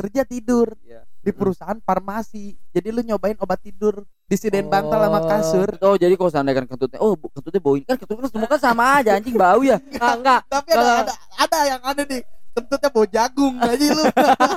kerja 0.00 0.24
tidur 0.24 0.72
Iya. 0.80 1.04
di 1.20 1.30
perusahaan 1.30 1.76
farmasi. 1.78 2.56
Jadi 2.70 2.88
lu 2.88 3.04
nyobain 3.04 3.36
obat 3.36 3.60
tidur 3.60 4.00
disediain 4.24 4.64
bantal 4.64 4.96
sama 4.98 5.18
Oh. 5.18 5.26
kasur. 5.26 5.68
Oh 5.82 5.94
jadi 5.94 6.14
kalau 6.14 6.30
seandainya 6.30 6.58
kan 6.58 6.66
kentutnya 6.66 6.98
Oh 6.98 7.12
kentutnya 7.14 7.60
bau 7.60 7.74
ini 7.74 7.84
Kan 7.84 7.96
kentutnya 7.96 8.26
semua 8.26 8.48
kan 8.48 8.56
sama 8.58 8.84
aja 8.96 9.12
Anjing 9.12 9.36
bau 9.36 9.60
ya. 9.60 9.76
Enggak, 9.86 10.12
enggak. 10.16 10.40
tapi 10.48 10.68
ada, 10.70 10.74
Kalau- 10.74 10.96
ada 11.02 11.14
ada 11.36 11.58
yang 11.66 11.82
ada 11.82 12.02
nih. 12.02 12.22
Kentutnya 12.50 12.88
bau 12.88 13.06
jagung 13.06 13.54
aja 13.62 13.86
lu. 13.92 14.04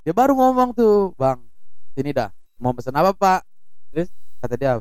Dia 0.01 0.13
baru 0.13 0.33
ngomong 0.33 0.71
tuh 0.71 1.11
bang 1.13 1.38
sini 1.91 2.10
dah. 2.10 2.32
Mau 2.55 2.71
pesen 2.71 2.94
apa 2.94 3.12
pak? 3.12 3.41
Terus? 3.91 4.07
kata 4.39 4.55
dia 4.55 4.73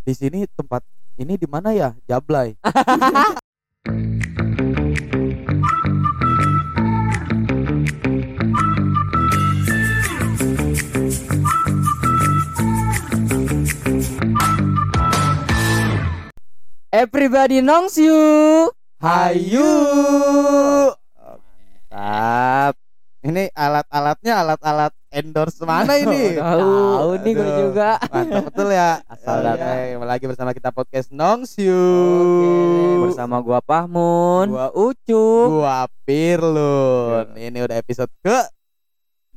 di 0.00 0.12
sini 0.12 0.44
tempat 0.48 0.80
ini 1.14 1.34
di 1.34 1.44
mana 1.44 1.70
ya? 1.70 1.92
Jablay 2.04 2.56
Everybody 16.92 17.64
knows 17.64 17.96
you 17.96 18.68
Hayu 19.00 19.64
Tap 21.88 22.76
ini 23.22 23.48
alat-alatnya 23.48 24.44
alat-alat 24.44 24.92
endorse 25.08 25.62
mana 25.62 25.96
ini 25.96 26.36
Tahu 26.42 27.16
nih 27.16 27.32
gue 27.32 27.48
juga. 27.64 27.96
mantap 28.10 28.44
betul 28.44 28.68
ya 28.68 29.00
Asal 29.06 29.40
datang. 29.40 30.04
lagi 30.04 30.24
bersama 30.26 30.52
kita 30.52 30.68
podcast 30.68 31.08
Nongsiu 31.08 31.72
Oke. 31.72 33.08
Bersama 33.08 33.40
gua 33.40 33.64
Pahmun 33.64 34.50
gua 34.50 34.68
Ucup. 34.74 35.48
gua 35.48 35.88
Pirlun 36.04 37.32
ini 37.36 37.56
udah 37.56 37.76
episode 37.78 38.12
ke 38.20 38.36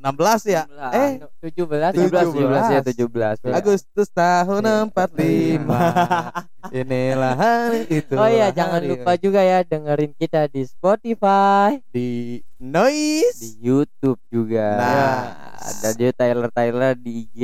16 0.06 0.46
ya? 0.46 0.64
Eh. 0.94 1.18
17 1.42 1.98
17 1.98 2.30
17 2.30 2.78
ya 2.78 2.82
17. 2.86 3.42
17 3.42 3.50
ya. 3.50 3.54
Agustus 3.58 4.08
tahun 4.14 4.62
Iya. 4.62 4.76
45 4.94 6.78
inilah 6.78 7.34
hari 7.34 7.82
itu. 7.90 8.14
Oh 8.14 8.30
iya, 8.30 8.54
jangan 8.54 8.86
lupa 8.86 9.18
juga 9.18 9.42
ya 9.42 9.66
dengerin 9.66 10.14
kita 10.14 10.46
di 10.46 10.62
Spotify. 10.62 11.82
di 11.90 12.38
noise. 12.62 13.42
Di 13.42 13.50
YouTube 13.66 14.22
juga. 14.30 14.68
Nah. 14.78 15.22
Ada 15.66 15.98
dia 15.98 16.14
Tyler 16.14 16.54
Tyler 16.54 16.94
di 16.94 17.26
IG 17.26 17.42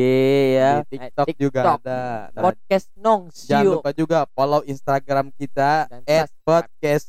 ya. 0.54 0.86
Di 0.86 0.94
TikTok, 0.94 1.26
Eh, 1.26 1.36
juga 1.42 1.60
ada. 1.74 2.30
Nah, 2.30 2.42
Podcast 2.46 2.94
Nong 2.94 3.34
Jangan 3.34 3.82
lupa 3.82 3.90
juga 3.98 4.30
follow 4.30 4.62
Instagram 4.62 5.34
kita 5.34 5.90
Dan 5.90 6.06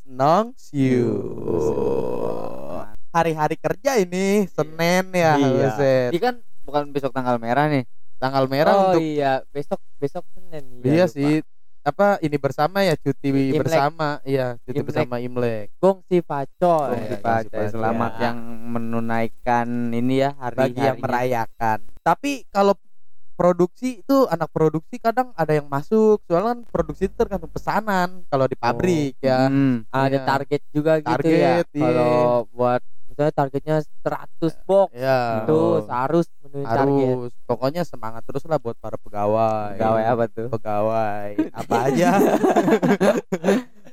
nongsiu. 0.08 1.12
Hari-hari 3.12 3.56
kerja 3.56 3.96
ini 3.96 4.44
Senin 4.46 5.04
ya 5.12 5.36
Iya. 5.36 5.48
Buset. 5.68 6.08
Ini 6.10 6.18
kan 6.18 6.34
bukan 6.62 6.82
besok 6.90 7.10
tanggal 7.10 7.36
merah 7.36 7.68
nih 7.68 7.84
Tanggal 8.16 8.46
merah 8.46 8.72
oh 8.72 8.82
untuk 8.88 9.02
iya, 9.02 9.42
besok 9.48 9.82
besok 9.96 10.22
Senin. 10.30 10.80
iya 10.80 11.04
lupa. 11.04 11.12
sih 11.12 11.42
apa 11.82 12.14
ini 12.20 12.38
bersama 12.38 12.78
ya 12.80 12.94
cuti 12.94 13.28
Imlek. 13.28 13.58
bersama 13.58 14.22
iya 14.22 14.54
cuti 14.56 14.70
Imlek. 14.76 14.86
bersama 14.86 15.14
Imlek 15.18 15.66
Gongsi 15.76 16.18
Pacol. 16.20 16.88
Gongsi 16.88 17.02
Gongsi 17.10 17.10
Iya, 17.10 17.18
Gongsi 17.18 17.50
Pak. 17.50 17.66
Selamat 17.68 18.12
Ya. 18.12 18.22
yang 18.22 18.38
menunaikan 18.72 19.66
ini 19.90 20.14
ya 20.16 20.30
hari 20.34 20.56
bagi 20.56 20.78
yang 20.80 20.98
merayakan. 20.98 21.78
Tapi 22.00 22.46
kalau 22.48 22.78
produksi 23.32 23.98
itu 23.98 24.28
anak 24.28 24.46
produksi 24.48 24.96
kadang 24.96 25.34
ada 25.34 25.50
yang 25.50 25.66
masuk 25.66 26.22
soalnya 26.22 26.54
kan 26.54 26.60
produksi 26.64 27.08
itu 27.08 27.16
tergantung 27.16 27.50
pesanan 27.50 28.22
kalau 28.28 28.46
di 28.46 28.54
pabrik 28.54 29.18
ya 29.18 29.48
Hmm. 29.48 29.82
Ada 29.88 30.06
Iya. 30.14 30.20
target 30.22 30.62
juga 30.70 30.92
gitu 30.96 31.10
Target, 31.10 31.66
ya. 31.66 31.66
iya. 31.74 31.82
Kalau 31.82 32.14
buat 32.48 32.82
misalnya 33.12 33.30
targetnya 33.30 33.76
100 34.00 34.56
box 34.62 34.88
ya 34.92 35.44
itu 35.44 35.52
Oh. 35.52 35.84
harus 35.86 36.26
memenuhi 36.38 36.64
target. 36.64 36.80
harus 37.12 37.32
pokoknya 37.44 37.82
semangat 37.82 38.22
terus 38.24 38.42
lah 38.44 38.56
buat 38.56 38.74
para 38.74 38.96
pegawai 38.96 39.76
Pegawai 39.76 40.04
apa 40.06 40.24
tuh? 40.26 40.48
pegawai 40.50 41.28
apa 41.52 41.74
aja 41.86 42.10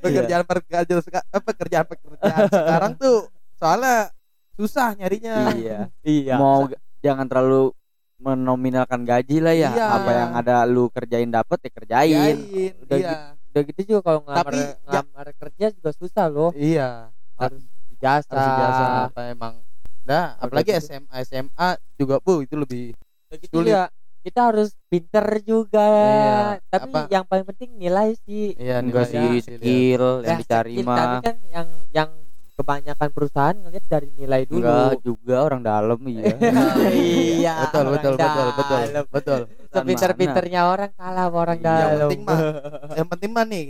pekerjaan 0.00 0.42
pekerjaan 0.42 0.84
eh, 1.22 1.42
pekerjaan 1.42 1.86
pekerjaan 1.86 2.40
sekarang 2.48 2.92
tuh 2.96 3.28
soalnya 3.54 4.08
susah 4.52 4.92
nyarinya 4.94 5.52
Iya. 5.52 5.78
Iya. 6.00 6.34
Mau 6.36 6.68
jangan 6.98 7.24
terlalu 7.24 7.72
menominalkan 8.18 9.00
gaji 9.02 9.40
lah 9.40 9.54
ya. 9.54 9.70
Iya. 9.70 9.86
Apa 9.90 10.10
yang 10.12 10.30
ada 10.34 10.56
lu 10.66 10.88
kerjain 10.88 11.28
dapet 11.28 11.56
ya 11.58 11.70
kerjain. 11.70 12.36
Udah 12.78 12.96
iya 12.98 13.16
Udah 13.50 13.62
gitu 13.64 13.80
juga 13.84 14.00
kalau 14.04 14.20
ngelamar, 14.22 14.44
Tapi, 14.46 14.60
ya- 14.60 14.76
ngelamar 14.84 15.26
kerja 15.34 15.66
juga 15.72 15.90
susah 15.90 16.26
loh. 16.28 16.50
iya 16.52 17.08
Harus 17.34 17.64
jasa. 18.00 18.32
harus 18.32 18.50
biasa 18.50 18.82
apa 19.06 19.20
emang 19.28 19.54
nah 20.02 20.34
apalagi. 20.36 20.72
SMA 20.76 21.12
SMA 21.22 21.68
juga 21.94 22.18
bu 22.18 22.40
itu 22.40 22.56
lebih 22.56 22.96
Udah 23.28 23.38
gitu 23.38 23.54
sulit. 23.54 23.70
juga 23.70 23.82
kita 24.20 24.52
harus 24.52 24.76
pinter 24.86 25.24
juga. 25.40 25.80
Iya, 25.80 26.40
Tapi 26.68 26.92
apa? 26.92 27.00
yang 27.08 27.24
paling 27.24 27.46
penting 27.46 27.70
nilai 27.74 28.12
sih. 28.20 28.52
iya 28.54 28.76
Enggak 28.78 29.08
sih 29.08 29.40
skill 29.40 30.20
yang 30.20 30.36
Ya, 30.36 30.36
dicari 30.36 30.70
skill, 30.74 30.84
Tapi 30.84 30.84
mah. 30.84 31.20
kan 31.22 31.36
yang 31.48 31.68
yang 31.88 32.10
kebanyakan 32.52 33.08
perusahaan 33.08 33.56
ngeliat 33.56 33.86
dari 33.88 34.08
nilai 34.12 34.44
dulu. 34.44 34.60
Enggak 34.60 35.00
juga 35.00 35.36
orang 35.40 35.60
dalam 35.64 35.98
iya. 36.04 36.36
iya. 36.92 37.54
betul 37.64 37.84
betul 37.88 38.12
orang 38.12 38.20
betul 38.20 38.48
betul 38.52 38.76
dalam. 38.76 39.04
betul 39.08 39.40
Sepinter-pinternya 39.72 40.60
orang 40.68 40.90
kalah 40.92 41.28
orang 41.30 41.56
yang 41.56 41.64
dalam. 41.64 41.96
penting 42.04 42.20
mah 42.20 42.38
yang 43.00 43.08
penting 43.08 43.30
mah 43.32 43.44
nih 43.46 43.66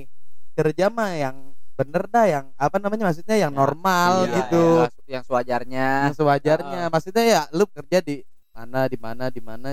kerja 0.52 0.84
mah 0.90 1.10
yang 1.14 1.36
bener 1.80 2.02
dah 2.06 2.26
yang 2.26 2.46
apa 2.54 2.76
namanya 2.76 3.08
maksudnya 3.08 3.36
yang 3.36 3.52
normal 3.52 4.10
Iya, 4.22 4.34
gitu 4.36 4.64
iya, 4.76 5.16
yang 5.16 5.24
sewajarnya. 5.24 5.86
yang 6.04 6.14
sewajarnya 6.14 6.80
maksudnya 6.88 7.24
ya 7.24 7.42
lu 7.50 7.64
kerja 7.66 7.98
di 8.00 8.20
mana 8.52 8.84
di 8.84 8.98
mana 9.00 9.24
di 9.28 9.40
mana 9.40 9.68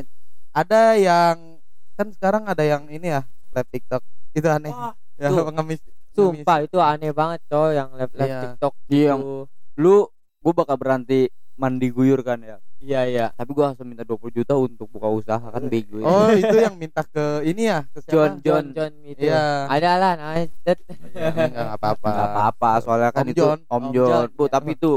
ada 0.52 0.96
yang 0.96 1.60
kan 1.94 2.08
sekarang 2.10 2.48
ada 2.48 2.64
yang 2.64 2.88
ini 2.88 3.12
ya 3.12 3.22
live 3.52 3.70
TikTok 3.70 4.00
itu 4.32 4.48
aneh 4.48 4.72
Wah, 4.72 4.96
yang 5.22 5.32
tuh. 5.34 5.46
pengemis 5.46 5.82
Sumpah 6.18 6.66
itu 6.66 6.78
aneh 6.82 7.14
banget 7.14 7.46
coy 7.46 7.78
yang 7.78 7.94
live 7.94 8.14
live 8.16 8.26
Iya. 8.26 8.42
TikTok 8.48 8.74
Iya, 8.88 9.14
gitu. 9.14 9.46
Lu 9.78 9.96
gua 10.42 10.54
bakal 10.56 10.76
berhenti 10.78 11.30
mandi 11.54 11.90
guyur 11.90 12.24
kan 12.24 12.42
ya. 12.42 12.58
Iya 12.78 13.02
iya. 13.04 13.26
Tapi 13.34 13.50
gua 13.52 13.74
harus 13.74 13.82
minta 13.82 14.06
20 14.06 14.30
juta 14.32 14.54
untuk 14.54 14.86
buka 14.88 15.10
usaha 15.10 15.42
kan 15.42 15.64
bego 15.66 15.98
ya. 15.98 16.06
oh 16.06 16.30
itu 16.38 16.56
yang 16.56 16.76
minta 16.76 17.02
ke 17.02 17.42
ini 17.44 17.68
ya 17.68 17.82
ke 17.88 18.00
siapa? 18.00 18.14
John, 18.14 18.32
John 18.40 18.66
John 18.72 18.94
itu. 19.02 19.26
Iya. 19.26 19.66
Ada 19.66 19.90
lah 19.98 20.12
namanya 20.14 20.46
Ted. 20.62 20.78
Ya, 21.12 21.30
enggak 21.34 21.70
apa-apa 21.76 22.08
Enggak 22.08 22.28
apa-apa 22.30 22.70
soalnya 22.80 23.10
kan 23.10 23.24
Om 23.24 23.32
itu 23.32 23.40
John. 23.42 23.60
Om 23.60 23.74
Om 23.74 23.84
John. 23.92 24.10
John, 24.10 24.28
Bu, 24.32 24.44
tapi 24.46 24.70
itu 24.72 24.92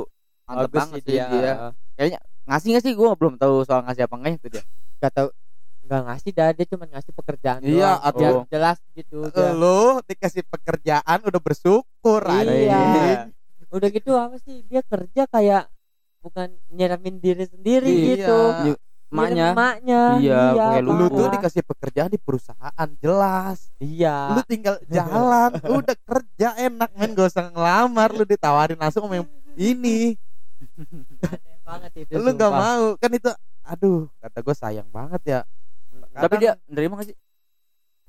mantep 0.44 0.60
Bagus 0.60 0.76
banget 0.76 1.00
sih 1.00 1.04
dia. 1.08 1.26
dia. 1.96 2.18
Ngasih 2.44 2.68
nggak 2.68 2.84
sih 2.84 2.92
gua 2.92 3.10
belum 3.14 3.34
tahu 3.36 3.54
soal 3.62 3.80
ngasih 3.82 4.02
apa 4.04 4.14
enggaknya 4.14 4.38
tuh 4.38 4.50
dia. 4.50 4.62
Gak 4.98 5.12
tau 5.12 5.28
nggak 5.80 6.02
ngasih 6.06 6.30
dah 6.30 6.48
dia 6.52 6.66
cuma 6.68 6.84
ngasih 6.86 7.12
pekerjaan 7.12 7.60
Iya, 7.60 7.74
doang. 7.74 7.98
atau- 8.04 8.20
Biar 8.20 8.34
jelas 8.46 8.78
gitu 8.94 9.16
udah. 9.26 9.50
lu 9.52 9.80
dikasih 10.04 10.42
pekerjaan 10.44 11.18
udah 11.20 11.40
bersyukur 11.40 12.22
Iya. 12.30 13.26
Udah 13.70 13.88
gitu 13.88 14.14
apa 14.14 14.38
sih 14.38 14.62
dia 14.66 14.82
kerja 14.82 15.26
kayak 15.26 15.66
bukan 16.20 16.48
nyeramin 16.68 17.16
diri 17.18 17.44
sendiri 17.44 17.88
Iya. 17.88 18.04
gitu. 18.14 18.38
Iya, 18.62 18.74
Emaknya. 19.10 19.34
Nyeramin 19.34 19.56
emaknya. 19.56 20.02
Iya, 20.22 20.40
pakai 20.54 20.82
lu 20.86 21.06
tuh 21.10 21.26
dikasih 21.34 21.62
pekerjaan 21.66 22.10
di 22.12 22.20
perusahaan 22.20 22.88
jelas 22.96 23.58
Iya. 23.76 24.38
lu 24.38 24.42
tinggal 24.46 24.76
jalan 24.86 25.50
udah 25.82 25.96
kerja 25.98 26.48
enak 26.56 26.90
men 26.94 27.10
gak 27.12 27.28
usah 27.28 27.50
ngelamar 27.50 28.14
lu 28.14 28.22
ditawarin 28.22 28.78
langsung 28.78 29.08
sama 29.08 29.18
yang 29.18 29.26
ini 29.58 30.14
banget 31.64 32.06
itu. 32.06 32.12
lu 32.14 32.30
nggak 32.30 32.52
mau 32.52 32.84
kan 32.96 33.10
itu 33.10 33.30
aduh 33.62 34.06
kata 34.20 34.38
gue 34.40 34.54
sayang 34.54 34.88
banget 34.90 35.22
ya 35.26 35.40
Tapi 36.10 36.34
dia 36.38 36.52
nerima 36.66 36.98
gak 36.98 37.10
sih? 37.10 37.16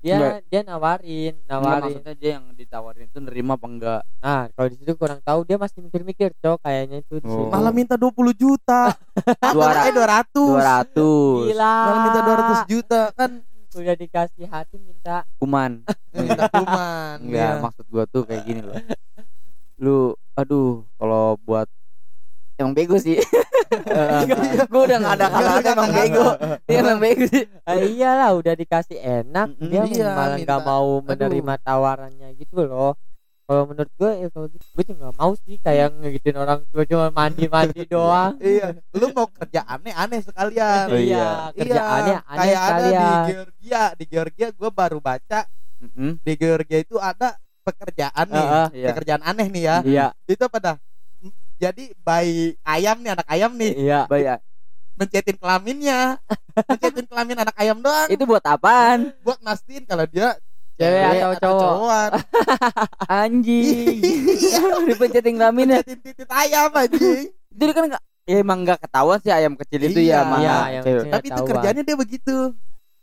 Dia 0.02 0.18
Enggak. 0.18 0.34
dia 0.44 0.60
nawarin, 0.62 1.34
Enggak, 1.38 1.46
nawarin. 1.48 1.82
maksudnya 1.86 2.14
dia 2.18 2.30
yang 2.34 2.46
ditawarin 2.52 3.06
itu 3.06 3.18
nerima 3.18 3.54
apa 3.54 3.66
enggak? 3.66 4.00
Nah, 4.18 4.42
kalau 4.50 4.68
di 4.68 4.76
situ 4.76 4.92
kurang 4.92 5.20
tahu 5.20 5.40
dia 5.42 5.56
masih 5.56 5.78
mikir-mikir, 5.80 6.34
Cok, 6.36 6.58
kayaknya 6.60 6.98
itu 7.00 7.22
Oh. 7.22 7.46
malah 7.48 7.70
minta 7.70 7.94
20 7.94 8.10
juta 8.32 8.90
Dua 9.54 9.70
eh 9.80 9.94
200 9.94 10.26
200 10.34 10.90
Gila. 11.48 11.74
malah 11.80 12.00
minta 12.02 12.20
200 12.20 12.66
juta 12.68 13.00
kan 13.12 13.30
Udah 13.72 13.96
dikasih 13.96 14.44
hati 14.44 14.76
minta 14.76 15.24
kuman. 15.38 15.80
minta 16.12 16.44
kuman 16.50 17.16
Enggak, 17.22 17.48
ya. 17.48 17.62
maksud 17.62 17.84
gua 17.88 18.04
tuh 18.04 18.22
kayak 18.22 18.42
gini 18.42 18.60
loh. 18.60 18.76
Lu 19.78 19.98
aduh, 20.32 20.84
kalau 20.94 21.38
buat 21.38 21.70
emang 22.58 22.72
bego 22.72 22.96
sih. 22.96 23.16
gua 24.70 24.82
udah 24.84 24.98
gak 25.00 25.14
ada 25.16 25.26
kata-kata 25.28 25.68
emang 25.72 25.92
bego. 25.92 26.26
Dia 26.64 26.76
emang 26.80 26.98
bego 27.00 27.24
sih. 27.26 27.44
ah, 27.64 27.76
iyalah 27.78 28.30
udah 28.36 28.54
dikasih 28.54 28.98
enak 29.00 29.48
dia 29.58 29.82
iya, 29.86 30.12
malah 30.12 30.36
nggak 30.36 30.60
mau 30.62 30.88
Aduh. 30.98 31.06
menerima 31.08 31.54
tawarannya 31.60 32.28
gitu 32.36 32.64
loh 32.64 32.92
kalau 33.42 33.68
menurut 33.68 33.90
gue 33.92 34.10
ya 34.16 34.28
kalau 34.30 34.46
gitu 34.48 34.64
gue 34.70 34.84
juga 34.86 34.96
nggak 35.02 35.16
mau 35.18 35.32
sih 35.34 35.56
kayak 35.58 35.98
ngegituin 35.98 36.38
orang 36.38 36.62
tua 36.70 36.84
cuma 36.86 37.06
mandi 37.10 37.44
mandi 37.46 37.82
doang 37.92 38.38
iya 38.38 38.70
lu 38.94 39.06
mau 39.12 39.26
kerja 39.28 39.60
aneh-aneh 39.66 40.20
sekalian 40.22 40.86
Oh, 40.88 40.96
iya. 40.96 41.50
kerjaannya 41.52 42.16
iya, 42.16 42.20
aneh 42.24 42.38
kayak 42.38 42.60
ada 42.62 42.72
di 42.72 42.86
sekalian 42.86 43.22
Georgia 43.28 43.82
di 43.98 44.04
Georgia 44.06 44.46
gue 44.54 44.70
baru 44.72 44.98
baca 45.02 45.40
Mm-mm. 45.82 46.10
di 46.22 46.32
Georgia 46.38 46.78
itu 46.80 46.96
ada 46.96 47.34
pekerjaan 47.62 48.26
nih 48.26 48.40
Heeh, 48.40 48.66
iya. 48.78 48.86
pekerjaan 48.94 49.22
aneh 49.22 49.46
nih 49.50 49.62
ya 49.62 49.76
iya 49.84 50.06
itu 50.24 50.44
pada 50.46 50.78
jadi 51.62 51.84
bayi 51.96 52.58
ayam 52.60 52.98
nih 52.98 53.10
anak 53.12 53.28
ayam 53.28 53.50
nih 53.54 53.72
iya 53.78 54.00
Baik, 54.04 54.42
mencetin 54.92 55.36
kelaminnya 55.36 56.18
mencetin 56.60 57.06
kelamin 57.06 57.38
anak 57.38 57.54
ayam 57.54 57.78
doang 57.78 58.08
Itu 58.08 58.24
buat 58.24 58.42
apaan? 58.44 59.14
buat 59.22 59.38
mastiin 59.40 59.84
kalau 59.84 60.04
dia 60.04 60.34
Cewek 60.72 61.04
atau 61.20 61.32
cowok. 61.36 61.60
cowokan. 61.62 62.10
Anjing. 63.22 64.00
Dipencetin 64.88 65.34
kelaminnya. 65.36 65.78
mencetin 65.78 66.00
titit 66.02 66.28
ayam 66.28 66.72
anjing 66.72 67.28
Itu 67.52 67.70
kan 67.70 67.84
nggak 67.86 68.02
ya 68.22 68.36
emang 68.38 68.58
nggak 68.62 68.78
ketahuan 68.80 69.18
sih 69.18 69.30
ayam 69.30 69.52
kecil 69.54 69.80
itu 69.80 70.00
Iya. 70.00 70.18
ya 70.18 70.20
mana 70.24 70.40
Iya, 70.40 70.54
ayam 70.64 70.82
cewek. 70.82 70.98
kecil. 70.98 71.12
tapi 71.12 71.26
itu 71.28 71.42
kerjanya 71.44 71.82
dia 71.82 71.96
begitu 71.96 72.36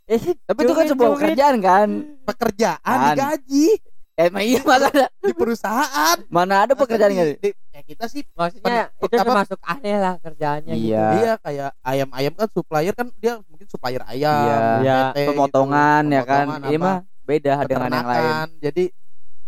Eh, 0.04 0.20
tapi 0.42 0.58
itu 0.60 0.72
kan 0.74 0.84
sebuah 0.84 1.10
pekerjaan 1.14 1.54
kan. 1.60 1.88
pekerjaan 2.24 2.96
digaji 3.08 3.66
Eh, 3.70 3.74
emang 4.22 4.42
iya 4.42 4.60
mana 4.62 4.86
ada 4.86 5.06
di 5.16 5.32
perusahaan 5.32 6.16
mana 6.26 6.54
ada 6.62 6.74
pekerjaan 6.74 7.10
gitu. 7.10 7.24
di- 7.36 7.38
di- 7.46 7.56
ya 7.70 7.80
kita 7.82 8.04
sih 8.06 8.22
Maksudnya 8.30 8.90
Pen- 8.90 8.92
itu 9.00 9.14
apa- 9.14 9.20
termasuk 9.22 9.58
aneh 9.62 9.96
lah 9.96 10.14
kerjaannya 10.18 10.74
gitu. 10.74 10.90
Iya. 10.90 11.06
Iya 11.14 11.32
kayak 11.38 11.70
ayam-ayam 11.80 12.32
kan 12.34 12.48
supplier 12.48 12.92
kan 12.92 13.06
dia 13.16 13.32
mungkin 13.42 13.66
supplier 13.66 14.02
ayam, 14.04 14.34
Iya. 14.42 14.56
Iya. 14.80 14.98
PT 15.10 15.18
Pemotongan 15.28 16.02
gitu, 16.04 16.14
ya 16.14 16.22
kan. 16.22 16.44
Ini 16.62 16.76
apa, 16.76 16.82
mah 16.82 16.96
beda 17.22 17.52
dengan 17.64 17.88
yang 17.90 18.08
lain. 18.08 18.32
Jadi 18.58 18.84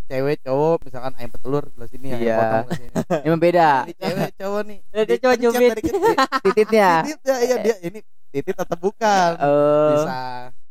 cewek 0.05 0.39
cowok 0.41 0.77
misalkan 0.85 1.13
ayam 1.17 1.31
petelur 1.31 1.63
sebelah 1.67 1.89
sini 1.89 2.07
ayam 2.11 2.21
Iya. 2.21 2.37
potong 2.37 2.67
sebelah 2.69 2.79
sini. 2.79 2.93
Emang 3.27 3.41
beda. 3.41 3.69
Ini 3.83 3.95
cewek 3.97 4.31
cowok 4.37 4.61
nih. 4.63 4.79
Dia 4.93 5.17
cuma 5.19 5.35
kecil. 5.35 5.61
Tititnya. 6.43 6.91
Titit 7.03 7.21
ya, 7.23 7.37
iya 7.41 7.57
dia 7.59 7.77
ini 7.83 7.99
titit 8.29 8.57
atau 8.57 8.77
bukan? 8.77 9.31
Eh, 9.35 9.91
Bisa. 9.95 10.21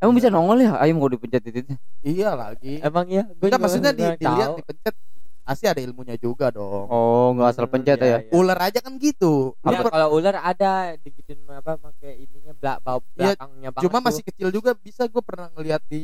Emang 0.01 0.13
bisa 0.13 0.27
nongol 0.27 0.57
ya 0.59 0.75
ayam 0.75 0.98
kalau 0.98 1.12
dipencet 1.12 1.42
tititnya. 1.42 1.77
Iya 2.01 2.33
lagi. 2.33 2.81
Emang 2.81 3.06
iya, 3.06 3.24
gue 3.24 3.48
Enggak 3.48 3.62
maksudnya 3.62 3.92
di, 3.92 4.03
dilihat 4.18 4.50
tahu. 4.50 4.59
dipencet 4.59 4.95
pasti 5.42 5.65
ada 5.65 5.80
ilmunya 5.80 6.15
juga 6.15 6.50
dong. 6.50 6.86
Oh, 6.88 7.33
nggak 7.33 7.48
asal 7.50 7.65
Hmm, 7.65 7.74
pencet 7.74 7.98
iya, 7.98 8.07
ya. 8.07 8.18
iya. 8.19 8.31
Ular 8.31 8.59
aja 8.59 8.80
kan 8.80 8.94
gitu. 8.98 9.53
Ya, 9.62 9.80
kalau 9.83 10.09
ular 10.12 10.36
ada 10.38 10.71
digituin 10.98 11.38
apa 11.45 11.77
pakai 11.77 12.18
ininya 12.19 12.53
belak 12.53 12.77
bau 12.81 13.00
Iya, 13.13 13.36
belakangnya 13.36 13.69
banget. 13.69 13.83
cuma 13.83 13.98
tuh. 13.98 14.06
masih 14.06 14.24
kecil 14.24 14.48
juga 14.50 14.71
bisa 14.74 15.06
gue 15.06 15.21
pernah 15.21 15.48
ngeliat 15.51 15.81
di 15.86 16.01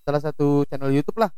salah 0.00 0.20
satu 0.20 0.64
channel 0.66 0.90
YouTube 0.90 1.18
lah. 1.18 1.30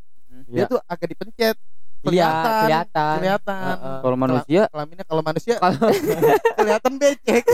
Dia 0.48 0.64
Iya. 0.64 0.70
tuh 0.70 0.80
agak 0.82 1.08
dipencet. 1.08 1.56
Iya, 2.02 2.10
Kelihatan. 2.10 2.62
kelihatan. 2.66 3.14
Kelihatan. 3.16 3.62
Heeh. 3.62 3.98
Kalau 4.02 4.16
manusia 4.16 4.62
Kelaminnya 4.66 5.04
kalau 5.06 5.22
manusia 5.22 5.54
Kalau 5.56 5.78
kelihatan 6.58 6.92
becek. 6.98 7.44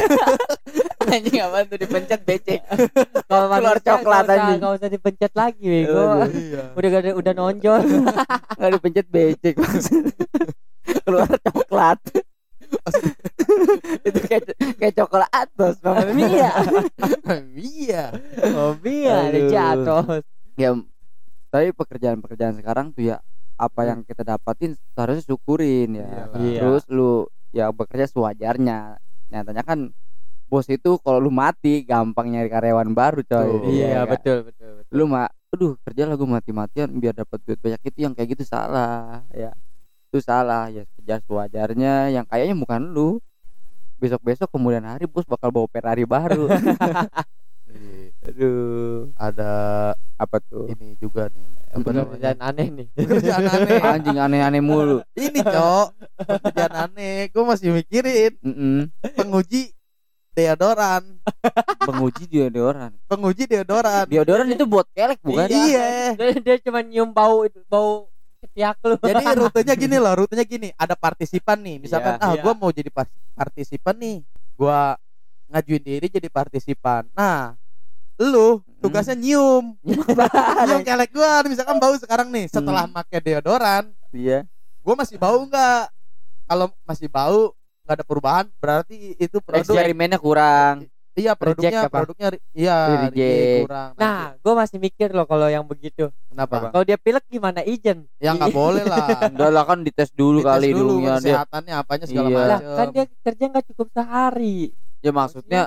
anjing 1.09 1.41
apa 1.41 1.57
tuh 1.65 1.79
dipencet 1.79 2.21
becek. 2.23 2.61
kalau 3.29 3.45
Keluar 3.47 3.77
manusia 3.77 3.85
coklat, 3.87 4.01
nggak 4.01 4.25
usah- 4.25 4.37
anjing. 4.39 4.59
nggak 4.59 4.75
usah 4.75 4.89
dipencet 4.89 5.33
lagi 5.35 5.65
bego. 5.65 6.05
Iya. 6.27 6.63
udah 6.73 6.89
gak 6.91 7.01
ada, 7.01 7.11
udah 7.15 7.33
nonjol. 7.35 7.81
Nggak 8.57 8.71
dipencet 8.73 9.07
becek. 9.09 9.55
Keluar 11.05 11.29
coklat. 11.43 12.01
itu 14.03 14.19
kayak 14.29 14.43
kayak 14.77 14.95
coklat 14.95 15.29
atos 15.31 15.81
Mama 15.81 16.05
Mia. 16.11 16.53
Iya. 17.53 18.05
Hobi 18.53 18.97
ya, 19.05 19.17
ada 19.25 19.41
jatuh. 19.43 20.05
ya 20.55 20.77
tapi 21.49 21.73
pekerjaan-pekerjaan 21.73 22.61
sekarang 22.61 22.93
tuh 22.93 23.09
ya 23.09 23.17
apa 23.59 23.81
yang 23.85 24.01
kita 24.07 24.23
dapatin 24.23 24.79
harusnya 24.95 25.25
syukurin 25.27 25.99
ya 25.99 26.07
Iyalah. 26.07 26.39
Iya. 26.39 26.59
terus 26.63 26.83
lu 26.89 27.13
ya 27.51 27.75
bekerja 27.75 28.07
sewajarnya 28.07 28.97
nyatanya 29.29 29.63
kan 29.67 29.91
bos 30.49 30.65
itu 30.71 30.97
kalau 31.05 31.21
lu 31.21 31.29
mati 31.29 31.85
gampang 31.85 32.33
nyari 32.33 32.49
karyawan 32.49 32.95
baru 32.97 33.21
coy 33.21 33.51
Tuh. 33.53 33.69
Iya, 33.69 34.07
kan? 34.07 34.17
betul, 34.17 34.39
betul, 34.49 34.71
betul. 34.81 34.95
lu 34.97 35.05
mah 35.11 35.29
aduh 35.53 35.75
kerja 35.85 36.05
lah 36.09 36.15
gua 36.17 36.39
mati-matian 36.41 36.89
biar 36.97 37.13
dapat 37.17 37.39
duit 37.45 37.59
banyak 37.61 37.81
itu 37.85 37.99
yang 38.05 38.13
kayak 38.17 38.37
gitu 38.37 38.45
salah 38.49 39.25
ya 39.35 39.53
itu 40.09 40.19
salah 40.25 40.73
ya 40.73 40.89
kerja 40.97 41.21
sewajarnya 41.29 42.15
yang 42.15 42.25
kayaknya 42.25 42.57
bukan 42.57 42.81
lu 42.89 43.21
besok-besok 43.99 44.49
kemudian 44.49 44.87
hari 44.87 45.05
bos 45.11 45.27
bakal 45.27 45.51
bawa 45.51 45.67
Ferrari 45.69 46.07
baru 46.07 46.47
aduh 48.29 49.13
Ada 49.17 49.51
apa 50.17 50.37
tuh 50.43 50.69
ini 50.73 50.97
juga 51.01 51.29
nih. 51.33 51.58
Pekerjaan 51.71 52.39
aneh 52.39 52.67
nih. 52.69 52.87
Pekerjaan 52.93 53.45
aneh. 53.55 53.79
anjing 53.79 54.19
aneh-aneh 54.19 54.61
mulu 54.61 55.05
Ini, 55.13 55.41
Cok. 55.41 55.89
Pekerjaan 56.19 56.75
aneh. 56.87 57.29
Gue 57.29 57.45
masih 57.45 57.69
mikirin 57.71 58.33
Mm-mm. 58.41 58.89
penguji 59.15 59.73
deodoran. 60.33 61.19
penguji 61.81 62.25
deodoran 62.27 62.95
Penguji 63.05 63.45
deodoran. 63.45 64.07
deodoran 64.07 64.47
itu 64.47 64.65
buat 64.65 64.87
kelek 64.93 65.19
bukan 65.21 65.51
Iya. 65.51 66.15
Dia, 66.15 66.31
dia 66.39 66.57
cuma 66.63 66.79
nyium 66.81 67.11
bau 67.11 67.43
bau 67.67 68.07
ketiak 68.39 68.79
lu. 68.83 68.95
Jadi 68.99 69.25
rutenya 69.43 69.75
gini 69.75 69.97
loh, 69.99 70.15
rutenya 70.15 70.47
gini. 70.47 70.71
Ada 70.73 70.95
partisipan 70.95 71.59
nih. 71.59 71.77
Misalkan 71.83 72.17
Iya, 72.17 72.23
ah 72.23 72.33
iya. 72.33 72.43
gua 72.43 72.53
mau 72.55 72.71
jadi 72.71 72.87
partisipan 73.35 73.99
nih. 73.99 74.17
Gua 74.55 74.95
ngajuin 75.51 75.83
diri 75.83 76.07
jadi 76.07 76.29
partisipan. 76.31 77.11
Nah, 77.13 77.59
lu 78.21 78.49
tugasnya 78.79 79.15
nyium. 79.15 79.75
nyium 80.67 80.83
kelek 80.83 81.11
gua 81.11 81.43
misalkan 81.45 81.77
bau 81.77 81.95
sekarang 81.95 82.29
nih. 82.29 82.47
Setelah 82.47 82.85
Hmm. 82.85 82.95
pakai 82.95 83.19
deodoran, 83.21 83.85
iya 84.11 84.45
gua 84.81 84.95
masih 84.97 85.17
bau 85.17 85.39
nggak? 85.43 85.91
Kalau 86.45 86.67
masih 86.83 87.07
bau 87.07 87.53
nggak 87.83 87.95
ada 87.95 88.05
perubahan, 88.05 88.47
berarti 88.57 89.15
itu 89.15 89.39
produk 89.39 89.63
eksperimennya 89.65 90.19
kurang 90.19 90.89
Iya 91.13 91.35
produknya 91.35 91.83
Reject 91.83 91.91
produknya 91.91 92.29
iya 92.55 92.77
Reject. 93.11 93.67
kurang. 93.67 93.91
Nah, 93.99 94.39
gue 94.39 94.55
masih 94.55 94.79
mikir 94.79 95.11
loh 95.11 95.27
kalau 95.27 95.51
yang 95.51 95.67
begitu. 95.67 96.15
kenapa? 96.31 96.71
Kalau 96.71 96.87
dia 96.87 96.95
pilek 96.95 97.27
gimana 97.27 97.59
ijen? 97.67 98.07
Ya 98.17 98.39
nggak 98.39 98.55
boleh 98.55 98.87
lah. 98.87 99.19
enggak 99.35 99.51
lah 99.51 99.65
kan 99.67 99.83
dites 99.83 100.15
dulu 100.15 100.39
Dites 100.39 100.47
kali 100.47 100.71
dulu 100.71 101.03
hidungnya 101.03 101.19
dia 101.19 101.35
kesehatannya 101.35 101.75
apanya 101.75 102.05
segala 102.07 102.29
Iya. 102.31 102.39
Lah, 102.39 102.47
macam. 102.63 102.77
kan 102.79 102.87
dia 102.95 103.05
kerja 103.19 103.45
nggak 103.51 103.67
cukup 103.67 103.87
sehari. 103.91 104.59
ya 104.99 105.11
maksudnya 105.11 105.63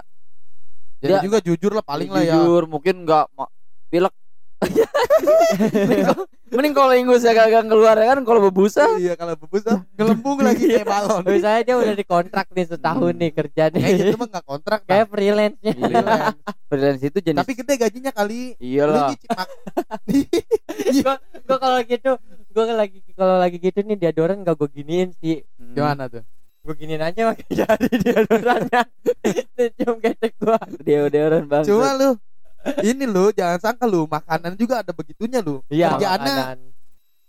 Jadi 1.01 1.11
dia- 1.11 1.23
juga 1.25 1.37
jujur 1.41 1.71
lah 1.73 1.81
paling 1.81 2.07
lah 2.07 2.21
ya. 2.21 2.37
jujur 2.37 2.63
mungkin 2.65 3.03
enggak 3.03 3.25
ma- 3.33 3.49
pilek 3.89 4.13
mending, 5.81 6.05
kalau- 6.05 6.27
kalau 6.77 6.93
ingusnya 6.93 7.33
kagak 7.33 7.65
keluar 7.65 7.97
ya 7.97 8.13
kan 8.13 8.21
kalau 8.21 8.41
bebusa 8.43 8.85
Iya 8.93 9.17
kalau 9.17 9.33
bebus 9.33 9.65
ah, 9.65 9.81
gelembung 9.95 10.37
lagi 10.45 10.69
kayak 10.69 10.85
balon. 10.85 11.23
Misalnya 11.25 11.61
dia 11.63 11.75
udah 11.75 11.95
dikontrak 11.95 12.45
nih 12.51 12.65
setahun 12.67 13.13
nih 13.15 13.31
kerja 13.31 13.63
nih. 13.69 13.81
Kayak 13.81 13.97
gitu 13.97 14.15
mah 14.15 14.27
nggak 14.29 14.45
kontrak. 14.45 14.79
Kayak 14.85 15.05
Bang. 15.05 15.11
freelance-nya. 15.11 15.71
Freelance. 15.73 16.37
freelance 16.69 17.03
itu 17.03 17.17
jenis 17.19 17.39
Tapi 17.41 17.51
gede 17.55 17.73
gajinya 17.79 18.11
kali. 18.11 18.53
Iyalah 18.61 19.09
nyicip 19.09 19.29
mak- 19.33 19.51
gue 21.41 21.57
kalau 21.57 21.79
gitu, 21.81 22.11
gue 22.51 22.63
lagi 22.67 22.97
kalau 23.13 23.35
lagi 23.37 23.57
gitu 23.57 23.79
nih 23.81 23.97
deodoran 23.97 24.45
gak 24.45 24.55
gue 24.55 24.69
giniin 24.71 25.09
sih. 25.17 25.41
Gimana 25.57 26.05
tuh? 26.05 26.21
Gue 26.61 26.73
giniin 26.77 27.01
aja 27.01 27.33
pakai 27.33 27.45
jadi 27.65 27.89
deodorannya. 27.89 28.81
Cium 29.77 29.97
ketek 29.97 30.37
gue. 30.37 30.57
deodoran 30.85 31.49
bang 31.49 31.65
Cuma 31.65 31.97
lu 31.97 32.09
ini 32.85 33.09
lu 33.09 33.33
jangan 33.33 33.57
sangka 33.57 33.89
lu 33.89 34.05
makanan 34.05 34.53
juga 34.53 34.85
ada 34.85 34.93
begitunya 34.93 35.41
lu. 35.41 35.65
Iya, 35.67 35.97
Kerjaannya 35.97 36.33
makanan. 36.37 36.57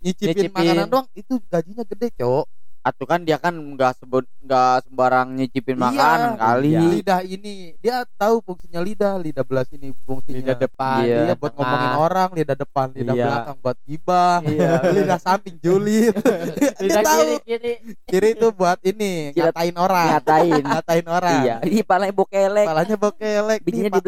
nyicipin, 0.04 0.28
Nyicipin. 0.36 0.52
makanan 0.52 0.86
doang 0.92 1.08
itu 1.16 1.34
gajinya 1.48 1.84
gede, 1.88 2.08
Cok. 2.20 2.44
Atuh 2.82 3.06
kan 3.06 3.22
dia 3.22 3.38
kan 3.38 3.54
enggak 3.54 3.94
sebut 3.94 4.26
enggak 4.38 4.82
sembarang 4.82 5.30
nyicipin 5.32 5.74
Iya. 5.74 5.82
makanan 5.84 6.30
kali 6.34 6.68
Iya. 6.68 6.80
Lidah 6.82 7.20
ini 7.22 7.54
dia 7.78 8.02
tahu 8.12 8.42
fungsinya 8.42 8.78
lidah, 8.78 9.14
lidah 9.16 9.40
belah 9.40 9.62
sini 9.62 9.94
fungsinya. 10.02 10.34
Lidah 10.36 10.56
depan, 10.58 10.98
Iya. 11.00 11.18
Iya, 11.24 11.34
buat 11.36 11.50
tengah. 11.50 11.62
ngomongin 11.62 11.92
orang, 11.96 12.28
lidah 12.32 12.56
depan, 12.56 12.86
lidah 12.90 13.14
Iya. 13.14 13.24
belakang 13.24 13.56
buat 13.56 13.78
gibah, 13.82 14.38
Iya. 14.42 14.70
lidah 14.98 15.18
samping 15.18 15.56
julid. 15.56 16.10
dia 16.18 16.74
Lidah 16.82 17.02
tahu 17.02 17.20
kiri 17.22 17.36
kiri. 17.46 17.72
kiri 18.04 18.28
itu 18.34 18.46
buat 18.50 18.78
ini 18.82 19.30
ngatain 19.32 19.76
orang, 19.76 20.06
ngatain 20.12 20.62
ngatain 20.72 21.06
orang. 21.06 21.40
iya 21.40 21.54
ini 21.62 21.80
palanya 21.80 22.10
bokelek 22.12 22.66
Kepalanya 22.66 22.96
bokelek, 22.96 23.58
bijinya 23.62 23.90
di 23.92 24.00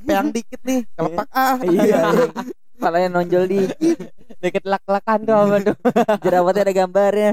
peang 0.00 0.28
dikit 0.30 0.60
nih, 0.62 0.80
kelepak 0.92 1.28
ah. 1.30 1.58
iya 1.60 2.00
palanya 2.76 3.08
nonjol 3.12 3.44
dikit 3.44 3.98
Deket 4.40 4.64
lak-lakan 4.64 5.18
tuh 5.20 5.36
apa 5.36 5.56
tuh. 5.60 5.76
jerawatnya 6.22 6.62
ada 6.64 6.72
gambarnya 6.74 7.30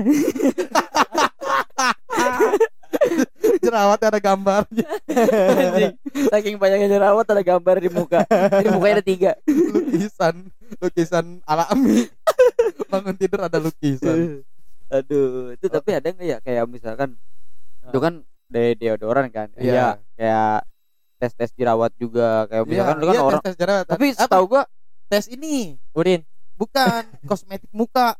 Jerawat 3.77 4.01
ada 4.01 4.17
gambarnya, 4.19 4.89
Anjing. 5.05 5.93
saking 6.27 6.55
banyaknya 6.57 6.89
jerawat 6.89 7.29
ada 7.29 7.43
gambar 7.45 7.75
di 7.77 7.89
muka 7.89 8.25
di 8.57 8.67
mukanya 8.67 8.95
ada 8.95 9.05
tiga 9.05 9.31
lukisan, 9.45 10.35
lukisan 10.77 11.25
alami. 11.45 12.09
Bangun 12.89 13.13
tidur 13.13 13.45
ada 13.45 13.61
lukisan. 13.61 14.41
aduh 14.87 15.53
itu 15.53 15.67
tapi 15.67 15.93
ada 15.93 16.09
nggak 16.09 16.25
ya 16.25 16.37
kayak 16.39 16.65
misalkan 16.65 17.13
itu 17.83 17.99
kan 17.99 18.23
dari 18.47 18.73
deodoran 18.73 19.29
kan 19.29 19.51
Iya. 19.53 20.01
kayak 20.15 20.65
tes 21.19 21.31
tes 21.35 21.51
jerawat 21.53 21.93
juga 21.93 22.47
kayak 22.47 22.63
Iya, 22.63 22.71
misalkan 22.71 22.95
itu 22.95 23.05
kan 23.05 23.13
iya, 23.13 23.21
orang 23.21 23.41
tes, 23.43 23.45
tes 23.45 23.55
jerawat. 23.59 23.85
tapi 23.85 24.05
setahu 24.09 24.43
gua 24.47 24.63
tes 25.05 25.27
ini 25.27 25.77
Urin. 25.93 26.25
bukan 26.55 27.05
kosmetik 27.27 27.69
muka. 27.69 28.17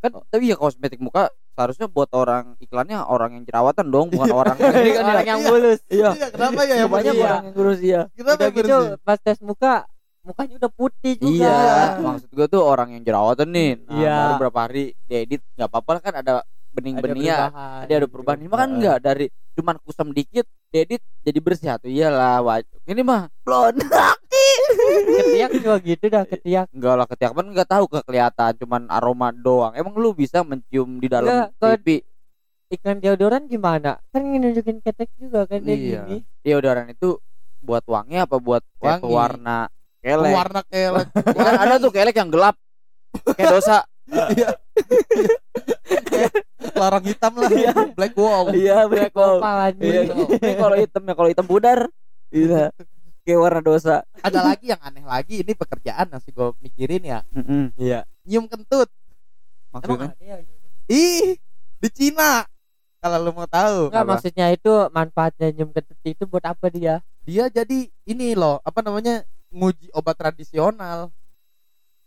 kan 0.00 0.10
tapi 0.26 0.48
ya 0.48 0.56
kosmetik 0.56 0.98
muka 0.98 1.30
seharusnya 1.58 1.86
buat 1.86 2.06
orang 2.12 2.54
iklannya 2.56 3.02
orang 3.02 3.30
yang 3.34 3.44
jerawatan 3.44 3.86
dong 3.88 4.06
bukan 4.08 4.24
Iya. 4.24 4.36
orang 4.36 4.56
Ini 4.62 4.70
kan 4.70 5.02
Iya. 5.02 5.10
orang 5.10 5.26
yang 5.26 5.40
bulus. 5.42 5.80
iya 5.88 6.10
Iya, 6.12 6.26
kenapa 6.30 6.60
ya 6.62 6.74
yang 6.78 6.86
banyak 6.88 7.14
orang 7.16 7.42
yang 7.42 7.50
kurus 7.52 7.78
iya 7.80 8.00
Kenapa 8.14 8.30
Udah 8.32 8.46
yang 8.46 8.54
gitu 8.54 8.76
bersih? 8.78 9.02
pas 9.02 9.18
tes 9.18 9.38
muka 9.40 9.72
mukanya 10.20 10.54
udah 10.56 10.70
putih 10.70 11.14
juga. 11.16 11.48
Iya, 11.48 11.56
maksud 11.98 12.28
gua 12.30 12.46
tuh 12.46 12.60
orang 12.60 12.88
yang 12.92 13.02
jerawatan 13.02 13.48
nih. 13.48 13.70
Nah, 13.80 13.90
Iya. 13.90 14.14
baru 14.14 14.34
berapa 14.38 14.58
hari 14.62 14.84
diedit 15.04 15.40
nggak 15.52 15.66
apa-apa 15.66 15.90
kan 16.00 16.14
ada 16.16 16.32
bening-bening 16.68 17.24
ya 17.24 17.48
perubahan 17.48 17.82
dia 17.82 17.96
ada 17.96 17.98
gitu. 17.98 18.12
perubahan 18.12 18.38
ini 18.38 18.46
mah 18.46 18.58
kan 18.60 18.70
enggak 18.70 18.96
dari 19.00 19.26
cuman 19.52 19.76
kusam 19.80 20.12
dikit 20.12 20.46
dedit 20.68 21.02
jadi 21.24 21.38
bersih 21.40 21.74
tuh 21.74 21.90
iyalah 21.90 22.38
wajib 22.38 22.78
ini 22.84 23.02
mah 23.02 23.26
blond 24.38 25.06
ketiak 25.18 25.50
juga 25.54 25.74
gitu 25.80 26.04
dah 26.06 26.24
ketiak. 26.24 26.66
Enggak 26.70 26.94
lah 26.94 27.06
ketiak 27.06 27.32
kan 27.32 27.46
enggak 27.46 27.68
tahu 27.68 27.84
ke 27.86 27.98
kelihatan 28.02 28.52
cuman 28.56 28.82
aroma 28.88 29.28
doang. 29.30 29.72
Emang 29.72 29.94
lu 29.94 30.12
bisa 30.12 30.40
mencium 30.40 30.98
di 30.98 31.06
dalam 31.06 31.28
Enggak, 31.28 31.78
pipi? 31.78 31.96
iklan 32.68 32.98
deodoran 32.98 33.44
gimana? 33.44 33.96
Kan 34.08 34.22
nunjukin 34.24 34.78
ketek 34.78 35.08
juga 35.16 35.44
kan 35.44 35.60
dia 35.60 35.72
Iya. 35.72 36.02
gini 36.04 36.16
deodoran 36.42 36.88
itu 36.88 37.16
buat 37.58 37.82
wangi 37.84 38.16
apa 38.18 38.36
buat 38.36 38.60
kayak 38.76 39.00
Wangi. 39.00 39.04
pewarna 39.04 39.58
kelek. 39.98 40.32
Warna 40.32 40.60
kelek. 40.64 41.08
Kan 41.36 41.54
ada 41.58 41.74
tuh 41.78 41.90
kelek 41.90 42.14
yang 42.14 42.30
gelap. 42.30 42.54
Kayak 43.34 43.50
dosa. 43.52 43.78
Larang 46.74 47.02
hitam 47.02 47.32
lah. 47.34 47.50
Black 47.92 48.14
wall. 48.14 48.54
Iya 48.54 48.86
black 48.86 49.10
hole 49.10 49.42
Kopal 49.42 49.74
Iya, 49.80 50.00
kalau 50.54 50.76
hitam 50.76 51.02
ya 51.02 51.14
kalau 51.14 51.28
hitam 51.28 51.46
pudar. 51.46 51.78
Iya 52.30 52.70
kayak 53.28 53.40
warna 53.44 53.60
dosa. 53.60 54.00
Ada 54.24 54.40
lagi 54.40 54.72
yang 54.72 54.80
aneh 54.80 55.04
lagi 55.04 55.44
ini 55.44 55.52
pekerjaan 55.52 56.08
yang 56.08 56.20
sih 56.24 56.32
gue 56.32 56.48
mikirin 56.64 57.04
ya. 57.04 57.20
Iya. 57.76 58.08
Nyium 58.24 58.48
kentut. 58.48 58.88
Maksudnya? 59.68 60.16
Ya? 60.16 60.40
ih 60.88 61.36
di 61.76 61.88
Cina. 61.92 62.48
Kalau 63.04 63.20
lu 63.20 63.36
mau 63.36 63.44
tahu. 63.44 63.92
Enggak 63.92 64.04
Apa? 64.08 64.10
maksudnya 64.16 64.46
itu 64.48 64.72
manfaatnya 64.88 65.52
nyium 65.52 65.70
kentut 65.76 66.00
itu 66.00 66.24
buat 66.24 66.48
apa 66.48 66.72
dia? 66.72 67.04
dia 67.28 67.44
jadi 67.52 67.92
ini 68.08 68.32
loh 68.32 68.56
apa 68.64 68.80
namanya 68.80 69.20
nguji 69.52 69.92
obat 69.92 70.16
tradisional. 70.16 71.12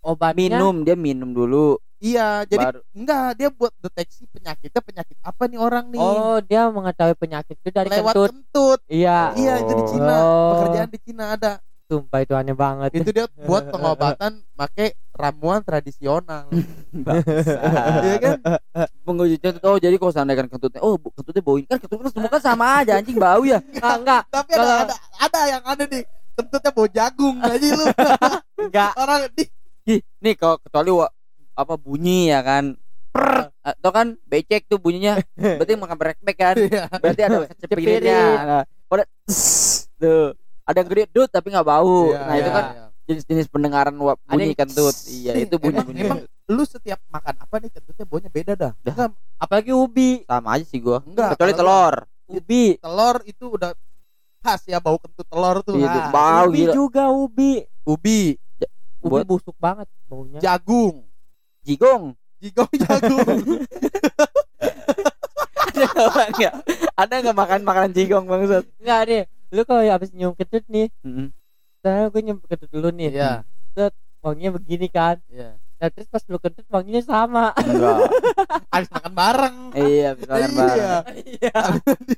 Obatnya? 0.02 0.58
Minum 0.58 0.82
dia 0.82 0.98
minum 0.98 1.30
dulu 1.30 1.78
iya 2.02 2.42
jadi 2.44 2.66
baru 2.66 2.80
enggak 2.92 3.28
dia 3.36 3.50
buat 3.50 3.72
deteksi 3.78 4.26
penyakitnya 4.28 4.82
penyakit 4.82 5.18
apa 5.22 5.44
nih 5.46 5.56
orang 5.56 5.86
nih? 5.88 5.98
Oh, 5.98 6.42
dia 6.42 6.66
mengetahui 6.68 7.14
penyakit 7.14 7.56
itu 7.56 7.70
dari 7.70 7.88
lewat 7.88 8.12
kentut. 8.12 8.30
kentut. 8.34 8.80
Iya. 8.86 9.32
iya 9.36 9.54
itu 9.58 9.72
di 9.72 9.84
Cina. 9.88 10.16
Oh. 10.18 10.50
pekerjaan 10.58 10.90
di 10.90 11.00
Cina 11.00 11.26
ada. 11.32 11.52
Sumpah 11.86 12.20
itu 12.20 12.34
aneh 12.34 12.56
banget. 12.56 12.90
itu 12.96 13.12
dia 13.12 13.28
buat 13.40 13.68
pengobatan 13.74 14.42
pakai 14.52 14.92
ramuan 15.14 15.62
tradisional. 15.62 16.50
Iya 18.02 18.16
kan? 18.18 18.38
Penguji 19.02 19.38
contoh 19.38 19.70
oh 19.70 19.78
jadi 19.78 19.96
kalau 19.96 20.12
seandainya 20.12 20.40
kan 20.40 20.48
kentutnya 20.50 20.80
oh 20.80 20.96
bu- 20.96 21.14
kentutnya 21.14 21.40
bauin 21.42 21.66
kan 21.66 21.78
kentut 21.78 22.00
kan 22.00 22.10
semua 22.10 22.30
kan 22.30 22.42
sama 22.42 22.66
aja 22.80 22.98
anjing 22.98 23.16
bau 23.16 23.44
ya. 23.44 23.60
Ah, 23.80 23.96
enggak, 23.96 24.22
tapi 24.28 24.50
ada 24.52 24.58
Kalau- 24.58 24.82
ada 24.82 24.96
ada 25.20 25.42
yang 25.48 25.64
ada 25.64 25.84
nih. 25.86 26.04
Kentutnya 26.32 26.72
bau 26.72 26.88
jagung 26.88 27.38
aja 27.38 27.68
lu. 27.70 27.86
Enggak. 28.58 28.92
orang 28.96 29.20
di 29.32 29.44
Ih, 29.84 30.00
nih 30.18 30.34
kalau 30.36 30.58
kecuali 30.58 30.90
wa- 30.92 31.12
apa 31.62 31.78
bunyi 31.78 32.34
ya 32.34 32.42
kan? 32.42 32.76
Per 33.12 33.52
atau 33.62 33.92
kan 33.94 34.08
becek 34.26 34.66
tuh 34.66 34.82
bunyinya. 34.82 35.22
Berarti 35.38 35.74
makan 35.78 35.98
breakback 35.98 36.38
kan? 36.38 36.56
Iya. 36.58 36.84
berarti 37.02 37.22
ada 37.22 37.38
kecepirinnya 37.54 38.00
Cepirin. 38.02 38.38
nah, 38.42 38.64
pada 38.90 39.04
tss, 39.30 39.92
tuh. 40.02 40.34
Ada 40.66 40.78
yang 40.82 40.90
gede 40.90 41.04
dut 41.14 41.30
tapi 41.30 41.54
nggak 41.54 41.68
bau. 41.68 42.10
Iya, 42.14 42.20
nah 42.26 42.36
itu 42.38 42.50
iya, 42.50 42.56
kan 42.56 42.66
iya. 42.66 42.86
jenis-jenis 43.10 43.48
pendengaran 43.52 43.94
bunyi 43.98 44.54
yang 44.54 44.60
kentut 44.64 44.96
iya 45.10 45.32
itu 45.36 45.56
bunyi 45.58 45.78
emang, 45.84 45.88
bunyi. 45.90 46.02
emang 46.06 46.20
lu 46.48 46.64
setiap 46.64 47.00
makan 47.12 47.34
apa 47.44 47.56
nih 47.60 47.70
kentutnya 47.74 48.06
baunya 48.08 48.30
beda 48.32 48.54
dah. 48.58 48.72
Enggak 48.82 49.12
Apalagi 49.42 49.72
ubi. 49.74 50.22
sama 50.26 50.50
aja 50.58 50.66
sih 50.66 50.80
gua. 50.80 51.02
Enggak 51.06 51.36
kecuali 51.36 51.54
telur. 51.54 51.96
Ubi. 52.32 52.64
telur 52.80 53.16
itu 53.28 53.46
udah 53.52 53.72
khas 54.42 54.62
ya 54.66 54.82
bau 54.82 54.98
kentut 54.98 55.28
telur 55.28 55.62
tuh. 55.62 55.78
Iya, 55.78 55.90
tuh, 55.92 56.04
bau 56.10 56.46
ubi 56.50 56.62
gila. 56.66 56.74
juga 56.74 57.04
ubi. 57.12 57.54
ubi. 57.86 58.22
Ubi 59.02 59.22
busuk 59.26 59.58
banget 59.58 59.90
baunya. 60.06 60.38
jagung 60.38 61.11
jigong 61.62 62.14
jigong 62.42 62.72
jagung 62.74 63.22
ada 65.72 66.26
nggak 66.34 66.54
ada 66.98 67.14
nggak 67.22 67.38
makan 67.38 67.62
makanan 67.64 67.92
jigong 67.94 68.26
bangsat 68.26 68.66
Enggak 68.82 69.02
deh. 69.08 69.24
Lu 69.52 69.62
kalau 69.68 69.84
habis 69.84 70.10
nyium 70.16 70.32
kentut 70.32 70.64
nih, 70.72 70.88
Mm-mm. 71.04 71.28
saya 71.84 72.08
gue 72.08 72.22
nyium 72.24 72.40
kentut 72.40 72.72
dulu 72.72 72.88
nih. 72.90 73.12
iya 73.12 73.44
Wanginya 74.24 74.56
begini 74.56 74.88
kan. 74.88 75.20
iya 75.28 75.58
Nah, 75.82 75.90
terus 75.90 76.06
pas 76.06 76.22
lu 76.24 76.38
kentut 76.38 76.62
wanginya 76.70 77.02
sama. 77.02 77.58
enggak 77.58 77.98
habis 78.72 78.88
makan 78.88 79.12
bareng 79.12 79.58
iya 79.74 80.10
bisa 80.14 80.30
makan 80.30 80.52
bareng. 80.54 80.78
iya 80.78 81.52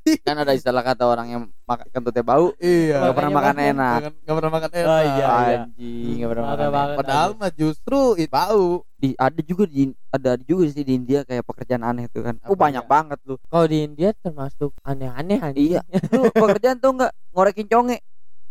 Iya. 0.04 0.20
kan 0.22 0.36
ada 0.38 0.52
istilah 0.52 0.84
kata 0.84 1.04
orang 1.06 1.28
yang 1.30 1.42
makan 1.64 1.88
kentutnya 1.90 2.22
bau 2.22 2.52
iya 2.58 3.00
nggak 3.00 3.16
pernah 3.16 3.32
makan 3.34 3.56
banget. 3.56 3.72
enak 3.72 4.00
nggak 4.20 4.36
pernah 4.36 4.52
makan 4.52 4.72
enak 4.74 4.86
Oh, 4.86 5.00
iya, 5.02 5.16
iya. 5.16 5.28
anjing 5.64 6.14
nggak 6.14 6.30
pernah 6.30 6.44
makan 6.46 6.60
enak. 6.68 6.98
padahal 7.00 7.30
mah 7.34 7.52
justru 7.54 8.00
itu 8.16 8.30
bau 8.30 8.68
di 8.94 9.10
ada 9.18 9.42
juga 9.42 9.64
di 9.66 9.82
ada 10.10 10.32
juga 10.38 10.64
sih 10.70 10.84
di 10.84 10.94
India 10.94 11.20
kayak 11.22 11.44
pekerjaan 11.44 11.84
aneh 11.84 12.06
tuh 12.08 12.22
kan 12.22 12.36
oh 12.44 12.54
banyak 12.54 12.80
ya? 12.80 12.90
banget 12.90 13.20
lu 13.24 13.40
Kalau 13.42 13.66
di 13.66 13.80
India 13.82 14.12
termasuk 14.14 14.76
aneh-aneh 14.82 15.40
anjing. 15.42 15.72
iya 15.74 15.82
lu 16.12 16.28
pekerjaan 16.30 16.78
tuh 16.78 16.92
nggak 16.94 17.12
ngorekin 17.32 17.66
conge 17.66 17.98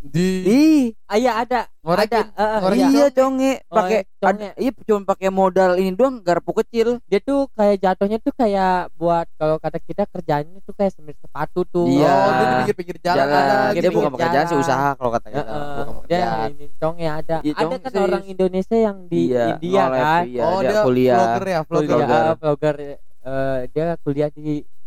di 0.02 0.28
ih 0.42 0.82
Ah, 1.06 1.14
iya 1.14 1.32
ada. 1.38 1.68
ngorekin 1.78 2.10
ada. 2.10 2.20
eh, 2.32 2.42
eh, 2.42 2.58
ngorekin 2.58 2.82
iya. 2.82 2.88
iya 2.90 3.06
conge 3.08 3.52
Oh, 3.68 3.76
pakai 3.76 3.98
conge. 4.16 4.42
ada 4.42 4.46
iya 4.56 4.70
cuma 4.82 5.00
pakai 5.04 5.28
modal 5.30 5.70
ini 5.76 5.92
doang 5.92 6.18
garpu 6.18 6.50
kecil 6.56 6.98
Dia 7.04 7.20
tuh 7.20 7.46
kayak 7.52 7.76
jatuhnya 7.78 8.18
tuh 8.18 8.32
kayak 8.32 8.90
buat 8.94 9.30
kalau 9.36 9.56
kata 9.56 9.78
kita 9.78 10.02
kerjaannya 10.06 10.58
tuh 10.60 10.72
kayak 10.72 10.90
semir 10.90 11.14
sepatu 11.14 11.62
tuh. 11.64 11.86
Iya. 11.86 12.08
oh 12.08 12.30
dia 12.30 12.42
di 12.42 12.54
pinggir-pinggir 12.56 12.96
jalan, 12.98 13.18
jalan 13.20 13.42
ada 13.42 13.56
dia 13.72 13.90
bukan 13.90 14.10
pekerjaan 14.10 14.46
sih 14.46 14.58
usaha 14.58 14.88
kalau 14.92 15.10
kata 15.12 15.26
kita 15.28 15.42
bukan 15.78 16.04
dia 16.06 16.28
ini 16.48 16.66
conge 16.76 17.06
ada. 17.06 17.36
Iya, 17.40 17.52
ada 17.52 17.62
conge 17.62 17.76
kan 17.78 17.90
sih. 17.92 18.00
orang 18.00 18.24
Indonesia 18.26 18.76
yang 18.76 18.96
di 19.06 19.20
iya 19.28 19.44
India 19.54 19.82
kan. 19.86 20.22
iya, 20.24 20.42
oh 20.42 20.58
dia, 20.58 20.68
dia 20.68 20.80
kuliah 20.82 21.16
vlogger 21.16 21.44
ya 21.46 21.60
vlogger 21.62 21.94
Kuliah 21.94 22.06
vlogger. 22.08 22.36
vlogger 22.40 22.74
eh, 23.22 23.58
dia 23.70 23.84
kuliah 24.00 24.28
di 24.28 24.42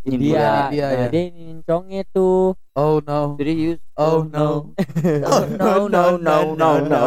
India. 0.08 0.70
India, 0.70 0.86
Nah, 0.86 0.98
ya. 0.98 1.08
Dia 1.10 1.24
ini 1.28 1.44
conge 1.62 2.02
tuh. 2.10 2.54
oh 2.76 3.00
no 3.00 3.36
serius 3.36 3.80
oh 3.96 4.24
no 4.26 4.76
oh 5.32 5.44
no 5.60 5.72
no 5.88 6.04
no 6.18 6.36
no 6.54 6.70
no 6.82 7.04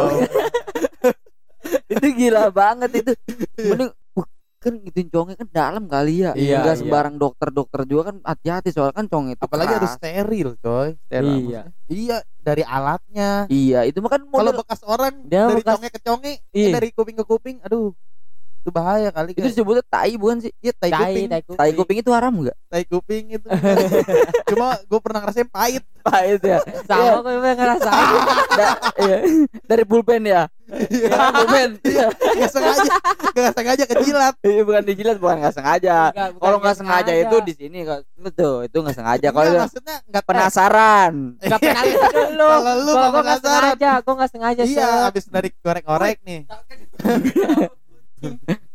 itu 1.91 2.07
gila 2.11 2.49
banget 2.49 2.89
itu 2.95 3.13
mending 3.63 3.93
kan 4.59 4.75
gituin 4.81 5.07
conge 5.07 5.33
kan 5.33 5.47
dalam 5.47 5.85
kali 5.85 6.19
ya 6.21 6.35
Iya, 6.35 6.59
nggak 6.59 6.75
iya. 6.75 6.81
sembarang 6.81 7.15
dokter 7.15 7.47
dokter 7.49 7.85
juga 7.85 8.11
kan 8.11 8.19
hati-hati 8.21 8.69
soalnya 8.69 8.91
kan 8.93 9.07
conge 9.07 9.31
itu 9.31 9.41
apalagi 9.41 9.71
harus 9.71 9.93
steril 9.93 10.59
coy 10.59 10.99
Steril. 11.01 11.47
Iya. 11.47 11.61
iya 11.87 12.17
dari 12.37 12.63
alatnya 12.63 13.47
iya 13.47 13.85
itu 13.85 14.01
mah 14.01 14.11
kan 14.11 14.21
kalau 14.21 14.51
model 14.51 14.59
bekas 14.59 14.81
orang 14.83 15.13
Dia 15.23 15.47
dari 15.47 15.61
bekas- 15.61 15.77
conge 15.77 15.89
ke 15.89 15.99
conge 16.01 16.31
eh, 16.33 16.37
Iya. 16.51 16.69
dari 16.75 16.89
kuping 16.89 17.15
ke 17.15 17.23
kuping 17.23 17.57
aduh 17.61 17.95
itu 18.59 18.69
bahaya 18.69 19.09
kali 19.09 19.31
itu 19.31 19.39
guys. 19.39 19.51
disebutnya 19.51 19.83
tai 19.83 20.13
bukan 20.13 20.37
sih? 20.39 20.51
Iya 20.59 20.73
tai 20.73 20.89
Tai, 20.89 20.99
kuping. 21.07 21.27
tai 21.27 21.41
kuping. 21.41 21.57
tai 21.57 21.71
kuping 21.71 21.97
itu 21.99 22.11
haram 22.11 22.33
nggak? 22.35 22.57
Tai 22.67 22.83
kuping 22.85 23.23
itu. 23.33 23.47
Cuma 24.49 24.67
gue 24.77 24.99
pernah 24.99 25.19
ngerasain 25.23 25.47
pahit. 25.47 25.83
Pahit 25.99 26.39
ya? 26.41 26.59
Sama 26.83 27.19
gue 27.21 27.33
juga 27.33 27.51
ngerasain. 27.53 28.21
Da- 28.59 28.79
iya. 28.97 29.17
dari 29.63 29.83
pulpen 29.83 30.21
ya? 30.21 30.43
Iya, 30.69 31.09
pulpen. 31.33 31.69
Iya 31.87 32.05
nggak 32.11 32.51
sengaja. 32.51 32.93
Nggak 33.31 33.53
sengaja 33.53 33.83
kejilat. 33.85 34.33
Iya, 34.41 34.61
bukan 34.61 34.83
dijilat 34.83 35.17
bukan 35.17 35.35
nggak 35.39 35.55
sengaja. 35.55 35.97
Kalau 36.11 36.57
nggak 36.57 36.59
nggak 36.59 36.75
sengaja 36.77 37.13
itu 37.15 37.35
di 37.41 37.53
sini 37.53 37.79
tuh 38.31 38.63
itu 38.63 38.77
nggak 38.77 38.95
sengaja. 38.95 39.27
Kalau 39.29 39.43
Enggak, 39.45 39.55
lu 39.55 39.63
maksudnya 39.63 39.97
nggak 40.05 40.25
penasaran. 40.25 41.13
Enggak 41.39 41.59
pernah 41.59 41.83
gitu 41.85 42.19
lu. 42.35 42.45
Kalau 42.45 42.73
lu 42.75 42.91
Kalau 42.91 43.07
nggak 43.09 43.23
penasaran. 43.23 43.61
sengaja, 43.71 43.91
gua 43.99 44.13
enggak 44.13 44.31
sengaja 44.31 44.61
iya 44.63 44.89
habis 45.07 45.25
dari 45.25 45.49
korek-korek 45.55 46.17
nih 46.21 46.41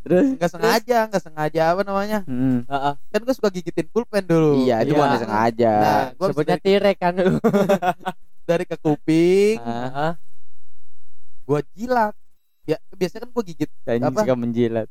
terus 0.00 0.26
nggak 0.34 0.50
sengaja 0.50 0.98
nggak 1.06 1.22
sengaja 1.22 1.62
apa 1.70 1.82
namanya 1.82 2.18
Hmm. 2.24 2.64
Heeh. 2.64 2.92
kan 2.98 3.20
gue 3.20 3.34
suka 3.34 3.48
gigitin 3.48 3.86
pulpen 3.86 4.22
dulu 4.22 4.60
iya 4.60 4.80
itu 4.80 4.90
Iya. 4.90 4.94
bukan 4.94 5.08
nggak 5.08 5.22
sengaja 5.22 5.72
nah 5.74 6.04
gue 6.10 6.26
Sebutnya 6.28 6.56
dari, 6.56 6.64
tirek 6.66 6.96
kan 6.96 7.12
lu. 7.14 7.34
dari 8.48 8.64
ke 8.64 8.76
kuping 8.76 9.56
Ah, 9.58 9.72
Heeh. 9.86 10.12
gue 11.44 11.60
jilat 11.74 12.14
ya 12.64 12.76
biasanya 12.90 13.22
kan 13.22 13.30
gue 13.30 13.44
gigit 13.46 13.70
anjing 13.82 14.04
Apa? 14.06 14.20
suka 14.20 14.34
menjilat 14.34 14.86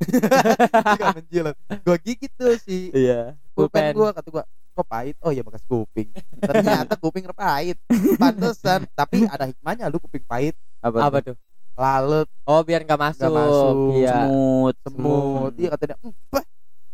juga 0.94 1.08
menjilat 1.12 1.56
gue 1.80 1.98
gigit 2.00 2.32
tuh 2.32 2.54
si 2.60 2.90
iya 2.92 3.34
pulpen 3.52 3.82
Pulpen. 3.84 3.94
gue 3.96 4.10
kata 4.14 4.30
gue 4.30 4.44
kok 4.74 4.88
pahit 4.88 5.16
oh 5.20 5.30
iya 5.30 5.42
bekas 5.42 5.62
kuping 5.64 6.10
ternyata 6.40 6.94
kuping 6.96 7.26
pahit 7.30 7.78
pantesan 8.16 8.86
tapi 8.92 9.26
ada 9.26 9.46
hikmahnya 9.46 9.86
lu 9.88 9.98
kuping 10.00 10.22
pahit 10.24 10.54
apa, 10.80 10.98
Apa 11.00 11.18
tuh? 11.24 11.38
Tuh? 11.74 11.80
lalut 11.80 12.28
Oh, 12.44 12.62
biar 12.62 12.82
enggak 12.82 13.02
masuk. 13.02 13.28
masuk. 13.28 13.76
Iya. 13.96 14.14
semut 14.24 14.76
semut 14.80 15.52
iya 15.56 15.70
katanya 15.70 15.96
"Hmm, 16.00 16.14
bah, 16.30 16.46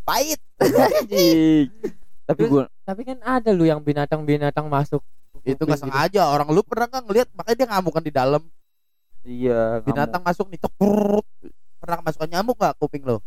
pahit 0.03 0.39
tapi 2.27 2.41
gua 2.45 2.65
Tapi 2.81 3.01
kan 3.03 3.17
ada 3.19 3.49
lu 3.49 3.63
yang 3.63 3.79
binatang-binatang 3.79 4.65
masuk. 4.65 5.01
itu 5.41 5.55
nggak 5.55 5.77
gitu. 5.77 5.87
sengaja 5.87 6.21
orang 6.27 6.49
lu 6.49 6.61
pernah 6.61 6.85
nggak 6.85 7.03
ngeliat 7.05 7.27
makanya 7.31 7.57
dia 7.57 7.67
ngamukan 7.69 8.03
di 8.03 8.11
dalam 8.11 8.41
iya 9.21 9.79
binatang 9.79 10.19
masuk 10.19 10.45
nih 10.47 10.59
cekrut 10.59 11.23
pernah 11.79 11.95
kemasukan 11.97 12.27
nyamuk 12.27 12.55
nggak 12.55 12.75
kuping 12.75 13.03
lo 13.03 13.23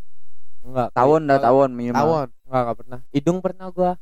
Enggak. 0.63 0.93
tawon 0.93 1.25
dah 1.25 1.41
tawon 1.41 1.71
minimal 1.73 1.97
tawon 1.97 2.29
Enggak, 2.45 2.61
enggak 2.63 2.77
pernah. 2.79 2.99
Hidung 3.11 3.39
pernah 3.41 3.67
gua. 3.69 3.93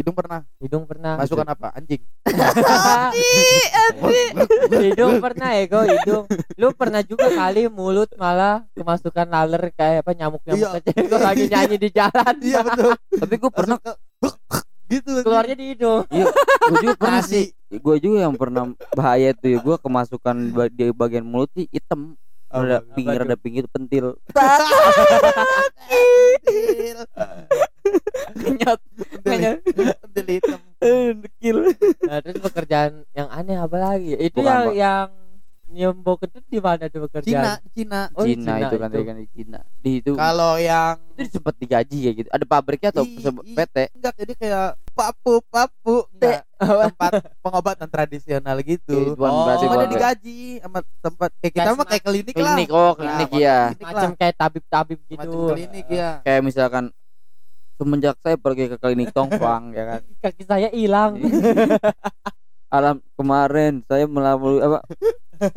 Hidung 0.00 0.16
pernah? 0.16 0.40
Hidung 0.56 0.84
pernah. 0.84 1.14
masukan 1.20 1.46
apa? 1.46 1.68
Anjing. 1.76 2.02
Hidung 4.80 5.20
pernah 5.20 5.50
ya 5.52 5.62
kok 5.66 5.84
hidung. 5.84 6.24
Lu 6.56 6.68
pernah 6.72 7.00
juga 7.02 7.26
kali 7.28 7.68
mulut 7.68 8.08
malah 8.16 8.64
kemasukan 8.72 9.26
laler 9.28 9.68
kayak 9.70 10.00
apa 10.00 10.10
nyamuk 10.14 10.40
nyamuk 10.42 10.66
Iya. 10.66 10.80
kecil. 10.80 11.04
Kok 11.06 11.20
lagi 11.20 11.44
nyanyi 11.46 11.76
di 11.76 11.88
jalan. 11.92 12.34
Iya 12.40 12.58
betul. 12.64 12.92
Tapi 12.96 13.34
gue 13.36 13.52
pernah 13.52 13.76
ke- 13.76 13.98
gitu 14.90 15.22
keluarnya 15.22 15.54
di 15.54 15.66
hidung. 15.70 16.02
Gue 16.08 16.78
juga 16.80 16.96
pernah 16.96 17.22
sih. 17.22 17.52
Gue 17.70 17.96
juga 18.00 18.18
yang 18.24 18.34
pernah 18.34 18.72
bahaya 18.92 19.30
tuh 19.32 19.48
ya 19.52 19.58
gue 19.60 19.76
kemasukan 19.78 20.36
di 20.72 20.90
bagian 20.90 21.22
mulut 21.22 21.52
sih 21.52 21.68
hitam. 21.68 22.16
Ada 22.50 22.82
pinggir 22.82 23.20
ada 23.22 23.36
pinggir 23.38 23.64
pentil. 23.70 24.18
Pentil. 26.40 26.98
kenyot 28.32 28.80
pentil 30.00 30.26
hitam 30.28 30.60
dekil 31.20 31.56
nah 32.02 32.18
terus 32.18 32.38
pekerjaan 32.40 33.04
yang 33.12 33.28
aneh 33.28 33.56
apa 33.56 33.76
lagi? 33.76 34.16
Itu 34.16 34.40
Bukan, 34.40 34.48
yang 34.48 34.64
Pak. 34.64 34.74
yang 34.74 35.08
nyium 35.70 36.02
bau 36.02 36.18
kentut 36.18 36.42
di 36.44 36.58
mana 36.58 36.90
tuh 36.90 36.98
Cina 36.98 37.06
pekerjaan? 37.06 37.62
Cina 37.70 38.00
Oh, 38.10 38.26
di 38.26 38.34
Cina, 38.34 38.42
Cina 38.42 38.66
itu 38.66 38.76
kan 38.76 38.88
itu. 38.90 39.00
kan 39.00 39.16
di 39.16 39.28
Cina. 39.30 39.58
Di 39.78 39.90
itu. 40.00 40.12
Kalau 40.14 40.52
yang 40.58 40.98
itu 41.14 41.30
sempet 41.30 41.54
digaji 41.56 41.96
kayak 42.00 42.16
gitu. 42.16 42.28
Ada 42.28 42.44
pabriknya 42.44 42.90
atau 42.90 43.04
I- 43.06 43.14
i- 43.14 43.54
PT 43.54 43.76
enggak 43.94 44.14
jadi 44.18 44.32
kayak 44.34 44.66
papu 44.90 45.34
papu 45.46 45.96
enggak. 46.10 46.42
Tempat 46.90 47.12
pengobatan 47.38 47.86
tradisional 47.86 48.56
gitu. 48.60 49.14
Bukan 49.14 49.30
Oh, 49.30 49.44
berarti 49.46 49.64
cuma 49.64 49.86
digaji 49.86 50.38
sama 50.58 50.78
tempat 50.98 51.30
kayak 51.38 51.54
kita 51.54 51.70
mah 51.70 51.86
kayak 51.86 52.04
klinik, 52.04 52.34
lah. 52.34 52.42
klinik 52.50 52.68
oh 52.70 52.92
klinik 52.92 53.28
Nah, 53.30 53.38
ya 53.38 53.58
klinik 53.70 53.86
macam 53.86 54.10
kayak 54.12 54.34
tabib 54.36 54.64
tabib 54.66 54.98
Macam 54.98 55.12
gitu 55.14 55.38
klinik 55.54 55.86
ya 55.86 56.10
kayak 56.20 56.40
misalkan 56.42 56.84
semenjak 57.80 58.20
saya 58.20 58.36
pergi 58.36 58.68
ke 58.68 58.76
klinik 58.76 59.08
Tongfang 59.16 59.72
ya 59.72 59.96
kan. 59.96 60.00
Kaki 60.28 60.44
saya 60.44 60.68
hilang. 60.68 61.16
Alam 62.76 63.00
kemarin 63.16 63.80
saya 63.88 64.04
melalui 64.04 64.60
apa 64.60 64.84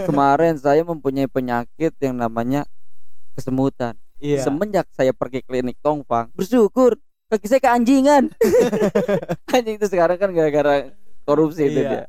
kemarin 0.07 0.55
saya 0.55 0.81
mempunyai 0.87 1.27
penyakit 1.27 1.91
yang 1.99 2.15
namanya 2.15 2.63
kesemutan. 3.35 3.99
Iya. 4.23 4.47
Semenjak 4.47 4.87
saya 4.95 5.11
pergi 5.11 5.43
klinik 5.43 5.75
Tongfang 5.83 6.31
bersyukur 6.31 6.95
kaki 7.27 7.51
saya 7.51 7.59
keanjingan. 7.59 8.31
Anjing 9.53 9.75
itu 9.75 9.87
sekarang 9.91 10.15
kan 10.15 10.31
gara-gara 10.31 10.95
korupsi 11.27 11.67
itu 11.67 11.83
Iya. 11.83 11.89
dia. 11.91 12.03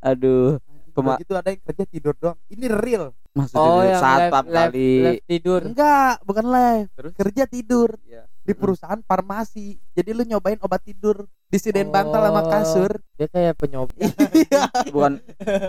Aduh 0.00 0.56
Kema- 0.96 1.18
gitu 1.20 1.34
ada 1.36 1.52
yang 1.52 1.62
kerja 1.62 1.84
tidur 1.86 2.14
doang. 2.16 2.38
Ini 2.50 2.66
real. 2.72 3.14
Maksudnya 3.30 3.62
oh 3.62 3.82
satpam 3.94 4.46
live, 4.50 4.54
kali. 4.54 4.90
live 5.06 5.22
tidur. 5.28 5.60
Enggak 5.70 6.14
bukan 6.26 6.46
live. 6.50 6.88
Terus? 6.98 7.12
kerja 7.14 7.44
tidur. 7.46 7.88
Iya. 8.02 8.26
Di 8.50 8.54
perusahaan 8.56 8.98
farmasi. 9.00 9.78
Jadi 9.92 10.10
lu 10.10 10.22
nyobain 10.24 10.58
obat 10.58 10.82
tidur 10.82 11.22
disediain 11.46 11.86
Oh. 11.86 11.94
bantal 11.94 12.20
sama 12.20 12.42
kasur. 12.44 12.90
Dia 13.14 13.26
kayak 13.26 13.54
penyoba. 13.56 13.94
Iya. 14.34 14.66
bukan 14.90 15.12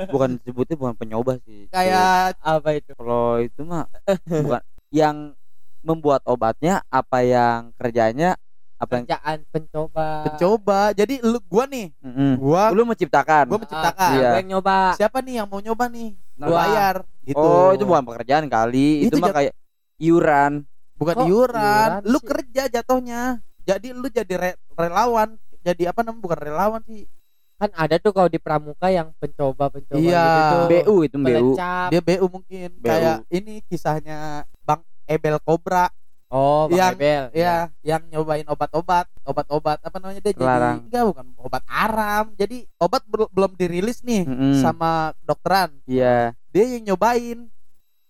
bukan 0.10 0.30
sebutnya 0.42 0.76
bukan 0.76 0.96
penyoba 0.96 1.38
sih. 1.40 1.70
Kayak 1.70 2.34
apa 2.38 2.70
itu? 2.74 2.92
Kalau 2.92 3.38
itu 3.38 3.62
mah 3.62 3.86
bukan. 4.26 4.62
Yang 4.90 5.38
membuat 5.82 6.26
obatnya 6.26 6.82
apa 6.88 7.22
yang 7.22 7.72
kerjanya 7.76 8.36
apa 8.76 8.92
yang 8.92 9.06
kerjaan 9.06 9.38
pencoba. 9.48 10.08
Pencoba. 10.26 10.80
Jadi 10.92 11.22
lu 11.22 11.38
gua 11.44 11.64
nih. 11.66 11.94
Mm-mm. 11.98 12.34
gua 12.36 12.74
lu 12.74 12.82
menciptakan. 12.84 13.46
gua 13.46 13.60
menciptakan. 13.60 14.12
Iya. 14.12 14.30
gue 14.32 14.40
yang 14.42 14.50
nyoba. 14.58 14.78
Siapa 14.98 15.22
nih 15.22 15.34
yang 15.38 15.48
mau 15.48 15.62
nyoba 15.62 15.86
nih? 15.88 16.18
Nah, 16.36 16.48
Gua. 16.50 16.58
bayar. 16.60 16.96
Gitu. 17.22 17.38
Oh 17.38 17.70
itu 17.72 17.86
bukan 17.86 18.02
pekerjaan 18.04 18.46
kali. 18.46 19.06
Itu, 19.06 19.14
Itu 19.14 19.22
mah 19.22 19.30
jat- 19.30 19.38
kayak 19.38 19.54
iuran 19.98 20.66
bukan 21.02 21.16
Kok 21.16 21.26
iuran. 21.26 21.58
iuran 21.58 21.90
lu 22.06 22.16
sih? 22.16 22.28
kerja 22.28 22.64
jatuhnya. 22.70 23.22
Jadi 23.62 23.88
lu 23.92 24.06
jadi 24.06 24.34
re- 24.36 24.60
relawan. 24.72 25.34
Jadi 25.60 25.86
apa 25.86 26.02
namanya? 26.02 26.22
Bukan 26.22 26.40
relawan 26.40 26.82
sih. 26.84 27.10
Kan 27.56 27.70
ada 27.72 27.98
tuh 27.98 28.10
kalau 28.10 28.26
di 28.26 28.38
pramuka 28.38 28.88
yang 28.88 29.14
pencoba 29.16 29.70
pencoba 29.70 29.98
Iya. 29.98 30.26
gitu 30.26 30.58
BU 30.68 30.96
itu 31.04 31.16
BU 31.16 31.50
dia 31.90 32.02
BU 32.02 32.26
mungkin. 32.28 32.70
BU. 32.76 32.86
kayak 32.88 33.18
ini 33.28 33.62
kisahnya 33.64 34.18
Bang 34.60 34.82
Ebel 35.06 35.38
Cobra. 35.40 35.90
Oh 36.28 36.66
Bang 36.66 36.80
Yang- 36.80 36.96
Ebel. 36.96 37.24
ya 37.36 37.56
yang 37.82 38.02
nyobain 38.08 38.48
obat-obat 38.48 39.06
obat-obat 39.22 39.78
apa 39.78 39.98
namanya? 39.98 40.22
Dia 40.22 40.34
Larang. 40.34 40.78
jadi 40.80 40.86
enggak 40.88 41.04
bukan 41.06 41.26
obat 41.38 41.64
aram 41.68 42.26
jadi 42.34 42.58
obat 42.78 43.04
bel- 43.06 43.30
belum 43.30 43.52
dirilis 43.54 44.02
nih 44.02 44.24
Mm-mm. 44.24 44.58
sama 44.58 45.14
dokteran. 45.22 45.70
Iya. 45.86 46.34
Dia 46.50 46.66
yang 46.68 46.84
nyobain. 46.88 47.46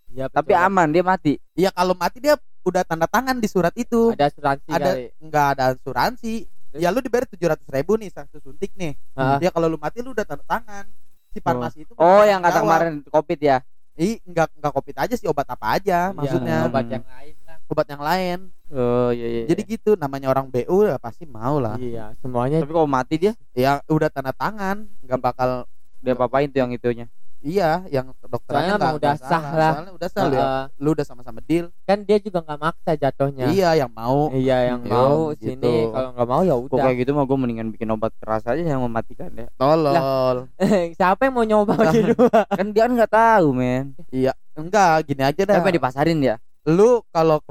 Iya, 0.07 0.27
tapi 0.27 0.51
aman 0.53 0.87
dia 0.87 1.01
mati. 1.01 1.39
Ya 1.55 1.71
kalau 1.71 1.91
mati 1.91 2.19
dia 2.19 2.35
udah 2.63 2.83
tanda 2.83 3.05
tangan 3.05 3.37
di 3.37 3.47
surat 3.47 3.73
itu. 3.73 4.11
Ada 4.11 4.29
asuransi 4.29 4.69
ada 4.69 4.91
kali. 4.91 5.03
nggak 5.19 5.45
ada 5.51 5.63
asuransi. 5.73 6.33
Ya 6.73 6.87
lu 6.87 6.99
dibayar 6.99 7.27
tujuh 7.27 7.47
ratus 7.47 7.67
ribu 7.67 7.95
nih 7.95 8.09
satu 8.09 8.39
suntik 8.39 8.71
nih. 8.73 8.95
Hah? 9.13 9.37
ya 9.39 9.51
kalau 9.51 9.67
lu 9.67 9.75
mati 9.75 9.99
lu 9.99 10.11
udah 10.11 10.23
tanda 10.23 10.45
tangan. 10.45 10.85
Si 11.31 11.39
farmasi 11.39 11.83
itu 11.83 11.95
oh 11.95 12.23
yang 12.23 12.39
kata 12.39 12.59
kemarin 12.59 12.93
covid 13.05 13.39
ya? 13.39 13.57
Ih, 13.95 14.19
enggak 14.23 14.51
enggak 14.55 14.71
covid 14.71 14.95
aja 14.97 15.15
sih 15.15 15.27
obat 15.27 15.45
apa 15.45 15.75
aja 15.75 16.09
Iya, 16.09 16.15
maksudnya. 16.15 16.57
obat 16.65 16.83
Hmm. 16.83 16.93
yang 16.95 17.05
lain 17.05 17.35
lah. 17.43 17.57
Obat 17.67 17.87
yang 17.87 18.03
lain. 18.03 18.39
Oh 18.71 19.11
iya 19.11 19.27
iya 19.27 19.43
jadi 19.47 19.61
gitu 19.67 19.91
namanya 19.95 20.27
orang 20.27 20.47
BU 20.47 20.87
ya 20.87 20.95
pasti 20.95 21.23
mau 21.23 21.59
lah. 21.59 21.75
Iya 21.75 22.15
semuanya. 22.19 22.63
Tapi 22.63 22.71
kalau 22.71 22.87
mati 22.87 23.15
dia? 23.15 23.33
Ya 23.51 23.79
udah 23.87 24.07
tanda 24.07 24.31
tangan 24.31 24.87
nggak 25.03 25.19
bakal 25.19 25.67
dia 25.99 26.15
apain 26.15 26.47
tuh 26.47 26.59
yang 26.59 26.71
itunya 26.71 27.05
iya 27.41 27.83
yang 27.89 28.13
dokternya 28.21 28.77
Soalnya 28.77 28.77
nggak 28.77 28.95
udah 29.01 29.13
sah 29.17 29.27
salah. 29.27 29.51
lah. 29.57 29.71
soalnya 29.73 29.93
udah 29.97 30.09
sah 30.09 30.23
lu 30.23 30.33
ya 30.37 30.47
lu 30.77 30.89
udah 30.93 31.05
sama-sama 31.05 31.39
deal. 31.43 31.65
Kan 31.83 32.05
dia 32.05 32.17
juga 32.21 32.39
nggak 32.45 32.59
maksa 32.61 32.91
jatuhnya. 32.95 33.45
Iya 33.49 33.69
yang 33.85 33.91
mau. 33.91 34.29
Iya 34.31 34.57
yang 34.73 34.81
mau 34.85 35.33
gitu. 35.35 35.57
sini. 35.57 35.75
Kalau 35.89 36.09
nggak 36.13 36.27
mau 36.29 36.41
ya 36.45 36.53
kok 36.55 36.65
udah. 36.69 36.83
kayak 36.85 36.97
gitu 37.01 37.11
mah 37.17 37.25
gue 37.25 37.37
mendingan 37.37 37.67
bikin 37.73 37.89
obat 37.89 38.13
keras 38.21 38.45
aja 38.45 38.61
yang 38.61 38.81
mematikan 38.85 39.33
ya. 39.33 39.49
Tolol. 39.57 40.47
Siapa 40.97 41.21
yang 41.27 41.33
mau 41.35 41.45
nyoba 41.45 41.73
gitu 41.91 42.13
kan 42.59 42.65
dia 42.71 42.81
kan 42.85 42.91
nggak 42.93 43.11
tahu 43.11 43.47
men. 43.57 43.97
Iya 44.13 44.31
enggak 44.53 45.09
gini 45.09 45.21
aja 45.25 45.41
dah. 45.41 45.55
Siapa 45.57 45.67
yang 45.73 45.77
dipasarin 45.81 46.21
ya 46.21 46.35
lu 46.69 47.01
kalau 47.09 47.41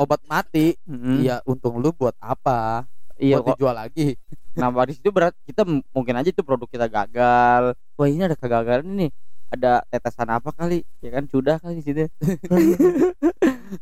obat 0.00 0.20
mati 0.24 0.76
Mm-mm. 0.88 1.20
iya 1.20 1.44
untung 1.44 1.76
lu 1.76 1.92
buat 1.92 2.16
apa? 2.20 2.88
Iya 3.20 3.40
buat 3.40 3.52
kok. 3.52 3.56
dijual 3.60 3.76
lagi. 3.76 4.16
Nah 4.56 4.72
di 4.88 4.92
situ 4.96 5.12
berat. 5.12 5.36
Kita 5.44 5.68
mungkin 5.68 6.14
aja 6.16 6.32
itu 6.32 6.40
produk 6.40 6.68
kita 6.68 6.88
gagal. 6.88 7.76
Wah 7.96 8.08
ini 8.08 8.24
ada 8.24 8.36
kegagalan 8.36 8.84
ini 8.88 9.08
ada 9.48 9.82
tetesan 9.86 10.28
apa 10.28 10.50
kali? 10.50 10.82
Ya 10.98 11.10
kan 11.10 11.24
sudah 11.24 11.56
kali 11.56 11.78
di 11.78 11.84
situ. 11.84 12.02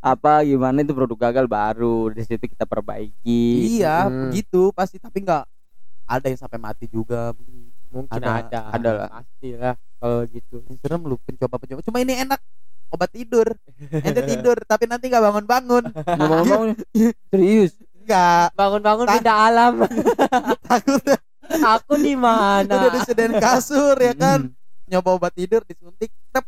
Apa 0.01 0.41
gimana 0.43 0.81
itu 0.81 0.93
produk 0.93 1.19
gagal 1.23 1.47
baru 1.47 2.09
di 2.11 2.23
situ 2.23 2.41
kita 2.43 2.65
perbaiki. 2.65 3.45
Iya 3.75 4.05
Hmm. 4.05 4.29
begitu 4.29 4.73
pasti 4.73 4.97
tapi 4.97 5.21
enggak 5.21 5.45
ada 6.05 6.27
yang 6.27 6.37
sampai 6.37 6.59
mati 6.59 6.87
juga. 6.87 7.33
Mungkin 7.89 8.11
Ada- 8.11 8.43
ada. 8.43 8.61
ada 8.73 8.91
lah. 8.93 9.09
pasti 9.15 9.49
lah 9.55 9.75
kalau 9.97 10.25
gitu. 10.27 10.57
Yang 10.63 10.77
serem 10.81 11.03
lu 11.03 11.17
pencoba 11.19 11.57
pencoba. 11.57 11.81
Cuma 11.81 11.99
ini 11.99 12.17
enak 12.19 12.41
obat 12.91 13.11
tidur. 13.11 13.49
Ente 14.05 14.23
tidur 14.23 14.57
tapi 14.63 14.85
nanti 14.85 15.07
nggak 15.07 15.23
bangun 15.23 15.47
bangun 15.47 15.85
Nggak 15.91 16.17
bangun-bangun 16.27 16.69
serius? 17.31 17.73
Nggak. 18.03 18.45
Bangun-bangun 18.53 19.05
Tak- 19.07 19.15
pindah 19.15 19.37
alam. 19.43 19.73
Takutnya. 20.63 21.17
Aku 21.77 21.95
di 21.97 22.17
mana? 22.17 22.65
Udah 22.67 22.91
disediain 22.91 23.37
kasur 23.37 23.97
ya 23.97 24.13
kan? 24.13 24.49
Mm. 24.49 24.64
Nyoba 24.89 25.11
obat 25.17 25.33
tidur 25.33 25.65
disuntik 25.65 26.13
tep. 26.33 26.45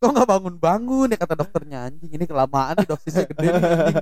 Kok 0.00 0.10
nggak 0.12 0.28
bangun 0.28 0.54
bangun 0.60 1.08
ya 1.12 1.18
kata 1.18 1.34
dokternya. 1.38 1.78
Anjing 1.88 2.12
ini 2.12 2.24
kelamaan 2.28 2.76
nih 2.80 2.88
dosisnya 2.88 3.24
gede 3.28 3.46
nih 3.48 3.62
anjing. 3.62 3.96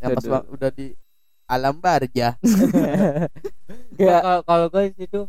yang 0.00 0.16
pas 0.16 0.48
udah 0.48 0.70
di 0.72 0.96
alam 1.44 1.76
barja. 1.76 2.40
Nggak. 4.00 4.20
kalau 4.24 4.40
kalau 4.48 4.66
gue 4.72 4.82
di 4.88 5.04
situ 5.04 5.20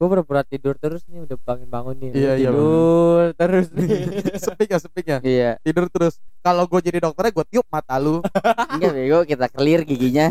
gue 0.00 0.08
pura-pura 0.08 0.44
tidur 0.44 0.76
terus 0.76 1.04
nih 1.08 1.24
udah 1.24 1.36
bangun 1.40 1.68
bangun 1.72 1.96
nih. 1.96 2.10
Iya, 2.12 2.32
iya, 2.36 2.50
tidur 2.52 3.24
terus 3.32 3.66
nih. 3.72 3.88
Sepik 4.44 4.68
ya 4.68 4.78
sepik 4.80 5.06
ya? 5.08 5.18
Iya. 5.24 5.50
Tidur 5.64 5.88
terus. 5.88 6.20
Kalau 6.44 6.68
gue 6.68 6.80
jadi 6.84 7.00
dokternya 7.00 7.32
gue 7.32 7.46
tiup 7.48 7.66
mata 7.72 7.96
lu. 7.96 8.20
Enggak 8.76 8.92
bego 8.92 9.18
kita 9.24 9.46
clear 9.48 9.80
giginya 9.88 10.28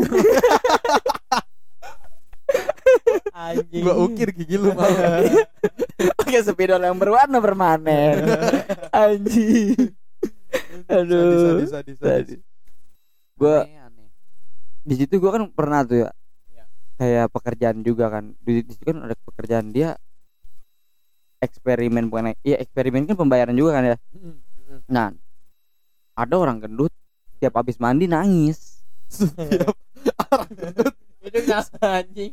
anjing. 3.34 3.82
Gue 3.84 3.94
ukir 4.04 4.28
gigi 4.34 4.56
lu 4.60 4.72
mau 4.74 4.86
pakai 6.20 6.40
spidol 6.46 6.82
yang 6.82 6.96
berwarna 6.96 7.38
permanen. 7.42 8.24
Anjing. 8.94 9.94
Aduh. 10.90 11.62
Sadis, 11.66 11.70
sadis, 11.70 11.96
sadis, 11.98 11.98
sadis. 11.98 12.40
gua 13.38 13.64
di 14.84 14.94
situ 14.96 15.14
gua 15.20 15.38
kan 15.38 15.42
pernah 15.50 15.80
tuh 15.86 16.06
ya. 16.06 16.10
Iya. 16.50 16.64
kayak 16.98 17.26
pekerjaan 17.34 17.78
juga 17.82 18.06
kan. 18.10 18.34
Di, 18.40 18.64
di 18.64 18.70
situ 18.72 18.84
kan 18.84 19.02
ada 19.04 19.14
pekerjaan 19.16 19.70
dia 19.74 19.96
eksperimen 21.40 22.12
bukan 22.12 22.36
iya 22.44 22.60
eksperimen 22.60 23.08
kan 23.08 23.16
pembayaran 23.16 23.56
juga 23.56 23.80
kan 23.80 23.84
ya. 23.94 23.96
Nah 24.86 25.08
ada 26.14 26.34
orang 26.36 26.60
gendut 26.60 26.92
tiap 27.40 27.56
habis 27.56 27.80
mandi 27.80 28.06
nangis. 28.06 28.84
Setiap 29.10 29.74
orang 30.32 30.52
gendut. 30.54 30.94
Itu 31.20 31.52
anjing 31.84 32.32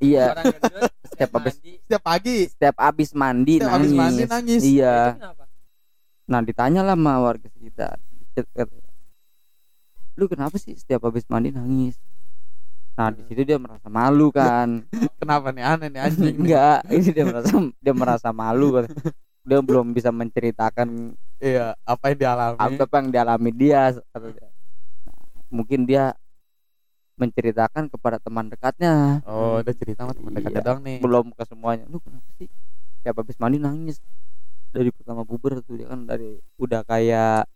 iya 0.00 0.26
gendut 0.34 0.90
Setiap 1.14 1.30
habis- 1.32 1.58
setiap 1.62 2.02
pagi. 2.02 2.36
Setiap 2.50 2.76
habis 2.76 3.10
mandi 3.12 3.54
setiap 3.56 3.70
nangis. 3.70 3.86
habis 3.86 3.92
mandi 3.94 4.22
nangis. 4.26 4.62
Iya. 4.62 4.96
Itu 5.06 5.18
kenapa? 5.20 5.44
Nah 6.24 6.40
ditanya 6.40 6.80
lah 6.82 6.96
sama 6.96 7.12
warga 7.20 7.46
sekitar. 7.48 7.96
Lu 10.14 10.24
kenapa 10.26 10.56
sih 10.56 10.74
setiap 10.74 11.04
habis 11.04 11.22
mandi 11.26 11.50
nangis? 11.50 11.94
Nah 12.94 13.10
di 13.10 13.22
situ 13.24 13.42
dia 13.42 13.58
merasa 13.58 13.86
malu 13.86 14.30
kan. 14.30 14.86
Kenapa 15.18 15.50
nih? 15.50 15.62
Aneh 15.62 15.88
nih 15.88 16.00
anjing? 16.00 16.34
enggak 16.36 16.78
ini 16.88 17.08
dia 17.10 17.24
merasa 17.24 17.48
dia 17.76 17.94
merasa 17.94 18.28
malu. 18.30 18.66
Kan 18.72 18.86
dia 19.44 19.58
belum 19.60 19.90
bisa 19.90 20.08
menceritakan 20.08 21.14
Iya, 21.36 21.74
apa 21.78 22.04
yang 22.08 22.18
dialami? 22.18 22.58
apa 22.80 22.94
yang 22.96 23.08
dialami 23.10 23.50
dia. 23.52 23.82
Nah, 23.92 25.18
mungkin 25.48 25.84
dia 25.84 26.14
menceritakan 27.14 27.86
kepada 27.90 28.18
teman 28.18 28.50
dekatnya. 28.50 29.22
Oh, 29.24 29.62
udah 29.62 29.74
cerita 29.74 30.02
sama 30.06 30.14
teman 30.14 30.34
dekatnya 30.34 30.60
Iya. 30.60 30.66
doang 30.66 30.80
nih. 30.82 30.98
belum 30.98 31.26
ke 31.34 31.44
semuanya. 31.46 31.84
Lu 31.86 32.02
kenapa 32.02 32.26
sih? 32.38 32.50
Kayak 33.06 33.22
habis 33.22 33.36
mandi 33.38 33.58
nangis. 33.62 34.02
Dari 34.74 34.90
pertama 34.90 35.22
puber 35.22 35.62
tuh 35.62 35.78
dia 35.78 35.86
kan 35.86 36.02
dari 36.02 36.42
udah 36.58 36.82
kayak 36.82 37.46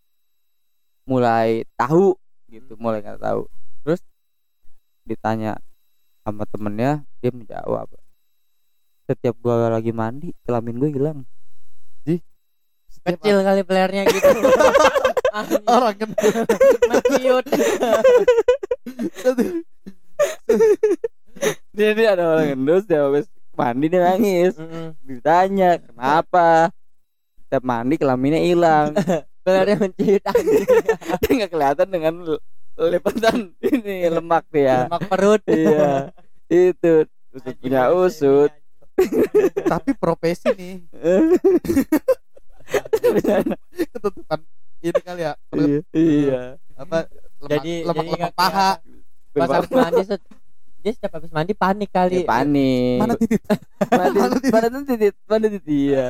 mulai 1.08 1.66
tahu 1.74 2.14
gitu 2.46 2.78
mulai 2.78 3.02
nggak 3.02 3.18
tahu. 3.18 3.50
Terus 3.82 4.00
ditanya 5.02 5.58
sama 6.22 6.44
temennya 6.46 7.02
dia 7.18 7.32
menjawab 7.32 7.88
setiap 9.08 9.40
gua 9.40 9.72
lagi 9.72 9.88
mandi 9.88 10.36
kelamin 10.44 10.76
gue 10.76 10.90
hilang 10.92 11.24
Kecil 13.08 13.40
kali 13.40 13.62
playernya 13.64 14.04
gitu. 14.04 14.28
Orang 15.72 15.96
kan. 15.96 16.10
Menciut 16.88 17.46
dia 21.76 21.94
dia 21.94 22.08
ada 22.18 22.34
orang 22.34 22.58
gendut 22.58 22.82
dia 22.90 23.06
habis 23.06 23.30
mandi 23.54 23.86
dia 23.86 24.02
nangis. 24.02 24.58
Ditanya 25.06 25.78
kenapa? 25.78 26.74
Setiap 27.46 27.62
mandi 27.62 27.94
kelaminnya 27.94 28.42
hilang. 28.42 28.98
Playernya 29.46 29.76
menciut. 29.78 30.22
Dia 31.22 31.30
nggak 31.32 31.52
kelihatan 31.54 31.88
dengan 31.88 32.14
lipatan 32.76 33.54
ini 33.62 34.10
lemak 34.10 34.44
dia. 34.50 34.90
Lemak 34.90 35.06
perut. 35.06 35.42
Iya 35.46 36.10
itu. 36.50 37.06
Usut 37.30 37.54
punya 37.62 37.94
usut. 37.94 38.50
tapi 39.70 39.94
profesi 39.94 40.50
nih 40.58 40.82
ketutupan 43.92 44.40
ini 44.78 45.00
kali 45.00 45.22
ya 45.22 45.32
perut. 45.48 45.82
iya. 45.90 46.54
Apa 46.78 47.08
lemak, 47.38 47.50
Jadi- 47.50 47.82
lemak, 47.82 47.94
jadi 47.94 48.06
lemak 48.06 48.18
nggak 48.18 48.34
paha. 48.34 48.70
pas 49.28 49.48
habis 49.52 49.70
mandi 49.70 50.02
set, 50.02 50.22
dia 50.80 50.92
setiap 50.92 51.12
habis 51.14 51.30
mandi 51.30 51.52
panik 51.52 51.90
kali. 51.90 52.22
Dia 52.22 52.26
panik. 52.26 52.98
Mana 52.98 53.14
titik 53.14 53.40
mana 53.90 54.06
Mana 54.10 54.34
titit? 54.34 54.50
Mana 54.50 54.78
titit? 54.82 55.14
Mana 55.24 55.46
titit? 55.46 55.66
Iya. 55.68 56.08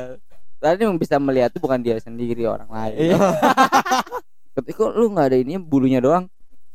Tadi 0.59 0.81
yang 0.83 0.97
bisa 0.97 1.15
melihat 1.17 1.49
itu 1.49 1.59
bukan 1.59 1.79
dia 1.79 1.95
sendiri 1.97 2.43
orang 2.43 2.67
lain. 2.67 2.95
Iya. 2.97 3.17
ketika 4.59 4.91
lu 4.91 5.07
nggak 5.09 5.27
ada 5.29 5.37
ini 5.37 5.55
bulunya 5.55 6.01
doang? 6.01 6.25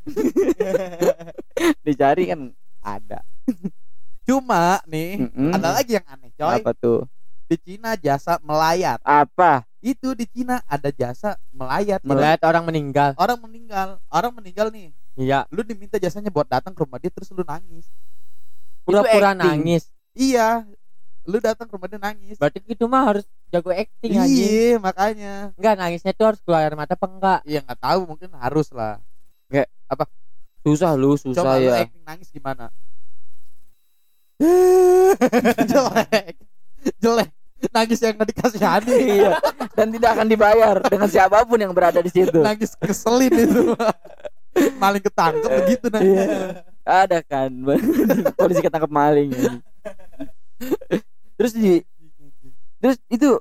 Dicari 1.85 2.25
kan 2.27 2.41
ada. 2.81 3.21
Cuma 4.25 4.81
nih 4.87 5.21
Mm-mm. 5.21 5.53
ada 5.53 5.69
lagi 5.75 5.97
yang 5.97 6.07
aneh 6.09 6.31
coy. 6.33 6.61
Apa 6.61 6.73
tuh? 6.73 7.05
Di 7.45 7.57
Cina 7.61 7.93
jasa 7.95 8.41
melayat. 8.41 8.99
Apa 9.05 9.69
itu 9.85 10.17
di 10.17 10.25
Cina 10.25 10.65
ada 10.65 10.89
jasa 10.89 11.37
melayat. 11.53 12.01
Jadi 12.01 12.09
melihat 12.09 12.41
orang 12.49 12.65
meninggal. 12.65 13.11
Orang 13.21 13.37
meninggal 13.45 14.01
orang 14.09 14.33
meninggal 14.33 14.73
nih. 14.73 14.97
Iya. 15.13 15.45
Lu 15.53 15.61
diminta 15.61 16.01
jasanya 16.01 16.33
buat 16.33 16.49
datang 16.49 16.73
ke 16.73 16.81
rumah 16.81 16.97
dia 16.97 17.13
terus 17.13 17.29
lu 17.37 17.45
nangis. 17.45 17.85
Pura-pura 18.89 19.37
nangis. 19.37 19.93
Iya 20.17 20.65
lu 21.25 21.41
datang 21.41 21.69
ke 21.69 21.73
rumah 21.77 21.89
dia 21.89 22.01
nangis. 22.01 22.41
Berarti 22.41 22.65
itu 22.65 22.85
mah 22.89 23.05
harus 23.13 23.25
jago 23.53 23.69
acting 23.77 24.13
iya 24.25 24.81
makanya. 24.81 25.53
Enggak 25.61 25.75
nangisnya 25.77 26.13
tuh 26.17 26.33
harus 26.33 26.41
keluar 26.41 26.65
air 26.65 26.73
mata 26.73 26.97
apa 26.97 27.07
enggak 27.09 27.41
iya 27.45 27.61
nggak 27.61 27.81
tahu 27.81 28.01
mungkin 28.09 28.33
harus 28.41 28.73
lah. 28.73 28.97
Susah 30.65 30.97
lu 30.97 31.13
susah 31.21 31.45
coba 31.45 31.61
lu 31.61 31.69
ya. 31.69 31.85
acting 31.85 32.05
nangis 32.09 32.29
gimana? 32.33 32.73
Jelek. 35.71 36.41
Jelek 37.05 37.31
nangis 37.71 38.01
yang 38.03 38.15
nggak 38.17 38.31
dikasihani. 38.35 38.97
Iya. 38.97 39.33
Dan 39.75 39.87
tidak 39.95 40.11
akan 40.19 40.27
dibayar 40.29 40.77
dengan 40.85 41.09
siapa 41.09 41.45
pun 41.47 41.59
yang 41.61 41.73
berada 41.73 42.01
di 42.03 42.11
situ. 42.11 42.41
Nangis 42.41 42.75
keselin 42.77 43.33
itu. 43.33 43.73
Maling 44.79 45.03
ketangkep 45.03 45.51
begitu 45.67 45.87
nangis 45.91 46.15
Iya. 46.15 46.39
ada 46.85 47.19
kan. 47.25 47.51
Polisi 48.39 48.61
ketangkep 48.63 48.91
maling. 48.93 49.31
Terus 51.35 51.53
di 51.57 51.83
terus 52.79 53.01
itu 53.09 53.41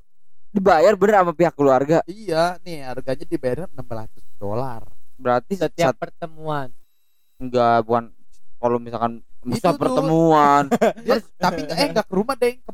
dibayar 0.53 0.93
bener 0.95 1.15
sama 1.21 1.33
pihak 1.35 1.53
keluarga? 1.53 1.99
Iya 2.07 2.57
nih 2.63 2.87
harganya 2.87 3.25
dibayar 3.27 3.67
600 3.69 4.41
dolar. 4.41 4.81
Berarti 5.17 5.53
setiap 5.59 5.93
setiap 5.93 5.95
pertemuan. 5.99 6.73
Enggak 7.37 7.85
bukan. 7.85 8.09
Kalau 8.63 8.77
misalkan 8.79 9.13
bisa 9.43 9.75
pertemuan. 9.75 10.71
Tapi 11.43 11.61
eh 11.67 11.87
nggak 11.91 12.07
ke 12.07 12.13
rumah 12.15 12.35
deh 12.39 12.57
ke 12.57 12.71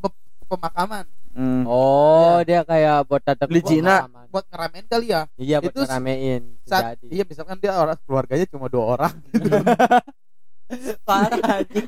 pemakaman 0.50 1.06
Hmm. 1.30 1.62
oh 1.64 2.42
dia 2.42 2.66
kayak 2.66 3.06
buat 3.06 3.22
datang 3.22 3.48
Di 3.48 3.62
Cina. 3.62 4.04
pemakaman. 4.04 4.26
buat 4.28 4.46
ngeramein 4.50 4.86
kali 4.88 5.08
ya 5.08 5.22
iya 5.38 5.58
buat 5.62 5.72
Itu 5.72 5.82
ngeramein 5.86 6.42
saat 6.66 6.98
jadi 6.98 7.06
iya 7.08 7.24
misalkan 7.24 7.58
dia 7.58 7.72
orang 7.72 7.98
keluarganya 8.02 8.46
cuma 8.50 8.66
dua 8.66 8.98
orang 8.98 9.14
parah 11.08 11.40
anjing 11.56 11.86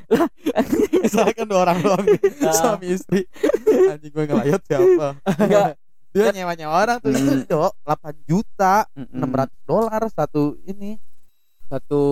misalkan 1.04 1.44
dua 1.44 1.60
orang 1.64 1.78
doang 1.80 2.02
nih, 2.02 2.18
suami 2.50 2.86
istri 2.88 3.20
anjing 3.88 4.10
gue 4.10 4.24
ngelayat 4.24 4.60
siapa 4.60 5.08
Enggak. 5.36 5.74
dia 6.10 6.30
nyewa 6.30 6.52
nyewa 6.54 6.74
orang 6.76 6.98
tuh 6.98 7.10
itu 7.10 7.22
Hmm. 7.22 7.46
dok 7.46 7.72
8 7.82 8.28
juta 8.28 8.74
Mm-mm. 8.92 9.22
600 9.22 9.48
dolar 9.64 10.02
satu 10.08 10.42
ini 10.64 10.98
satu 11.72 12.02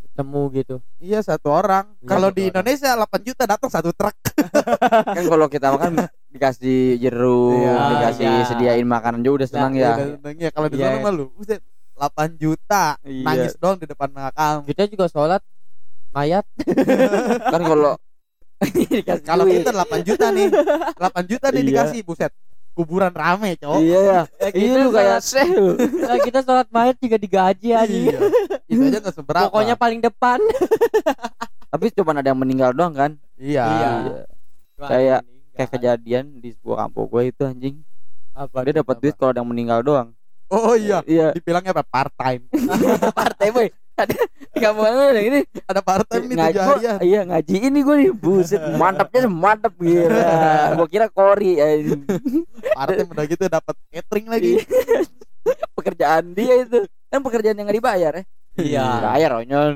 ketemu 0.00 0.40
gitu. 0.56 0.76
Iya 0.96 1.20
satu 1.20 1.52
orang. 1.52 1.84
Iya, 2.00 2.08
kalau 2.08 2.28
di 2.32 2.48
orang. 2.48 2.64
Indonesia 2.64 2.90
8 2.96 3.20
juta 3.20 3.42
datang 3.44 3.68
satu 3.68 3.92
truk. 3.92 4.16
Kan 5.16 5.24
kalau 5.28 5.46
kita 5.52 5.76
makan 5.76 6.08
dikasih 6.32 6.96
jeruk 6.96 7.60
Iya, 7.60 7.74
dikasih 7.92 8.24
iya. 8.26 8.44
sediain 8.48 8.86
makanan 8.88 9.20
juga 9.20 9.44
udah 9.44 9.48
senang 9.52 9.72
Udah 9.76 9.84
ya. 9.84 9.92
seneng 10.16 10.36
ya. 10.40 10.50
Kalau 10.50 10.68
di 10.72 10.76
Iya. 10.80 10.86
sana 10.88 11.04
mah 11.04 11.12
lu 11.12 11.24
buset 11.36 11.60
8 11.94 12.40
juta. 12.40 12.84
Iya. 13.04 13.22
nangis 13.28 13.52
doang 13.60 13.76
di 13.76 13.86
depan 13.86 14.08
makam 14.08 14.64
kita 14.64 14.88
juga 14.88 15.04
sholat 15.12 15.44
mayat. 16.10 16.48
Kan 17.52 17.60
kalau 17.60 18.00
kalau 19.20 19.44
kita 19.44 19.68
8 19.68 20.00
juta 20.00 20.26
nih. 20.32 20.48
8 20.48 21.30
juta 21.30 21.46
nih 21.52 21.60
Iya. 21.60 21.68
dikasih 21.68 22.00
buset 22.02 22.32
kuburan 22.74 23.10
rame 23.10 23.54
cowok. 23.56 23.80
Iya 23.80 23.98
ya 24.02 24.20
iya 24.50 24.72
lu 24.82 24.90
kayak 24.90 25.18
seh 25.22 25.46
lu. 25.56 25.78
Nah, 25.78 26.18
kita 26.20 26.42
sholat 26.42 26.66
mayat 26.68 26.98
juga 26.98 27.16
digaji 27.16 27.68
anjing 27.70 28.10
Iya. 28.10 28.18
itu 28.74 28.82
aja 28.84 28.98
nggak 29.00 29.14
seberapa. 29.14 29.46
Pokoknya 29.48 29.74
paling 29.74 30.02
depan. 30.02 30.42
Tapi 31.70 31.90
cuma 31.90 32.14
ada 32.14 32.26
yang 32.26 32.38
meninggal 32.38 32.70
doang 32.70 32.94
kan? 32.94 33.10
Iya, 33.34 33.66
Iya. 33.66 33.94
Kayak- 34.76 35.24
kayak 35.54 35.70
kejadian 35.70 36.24
di 36.38 36.50
sebuah 36.50 36.86
kampung 36.86 37.06
gue 37.06 37.22
itu 37.30 37.42
anjing. 37.46 37.76
Apa 38.34 38.66
dia 38.66 38.82
dapat 38.82 38.98
apa? 38.98 39.02
duit 39.06 39.14
kalau 39.14 39.30
ada 39.30 39.38
yang 39.38 39.46
meninggal 39.48 39.80
doang. 39.80 40.10
Oh 40.50 40.74
iya. 40.74 40.98
Iya. 41.06 41.30
Dibilangnya 41.30 41.70
apa? 41.70 41.86
Part 41.86 42.10
time. 42.18 42.50
Partai 43.14 43.48
boy 43.48 43.68
ada 43.94 44.14
kampung 44.52 44.84
gue 44.84 45.06
ada 45.06 45.20
ini. 45.20 45.40
Ada 45.64 45.80
part 45.80 46.02
time 46.04 46.26
nih 46.26 46.36
ngaji 46.36 46.58
gua- 46.58 47.00
iya 47.00 47.20
ngaji 47.22 47.54
ini 47.60 47.78
gue 47.80 47.96
nih 47.96 48.10
buset 48.12 48.62
mantapnya 48.80 49.20
mantap 49.24 49.74
gila. 49.74 50.22
Gue 50.76 50.88
kira 50.88 51.06
kori 51.08 51.56
anjing. 51.56 52.02
part 52.70 52.90
time 52.92 53.08
udah 53.08 53.24
gitu 53.24 53.44
dapat 53.46 53.74
catering 53.88 54.26
lagi. 54.26 54.52
Pekerjaan 55.76 56.32
dia 56.32 56.54
itu. 56.58 56.78
Kan 57.06 57.20
pekerjaan 57.20 57.54
yang 57.54 57.64
nggak 57.64 57.78
dibayar 57.78 58.12
ya? 58.12 58.24
Iya. 58.54 58.86
bayar 59.04 59.30
onyol. 59.36 59.70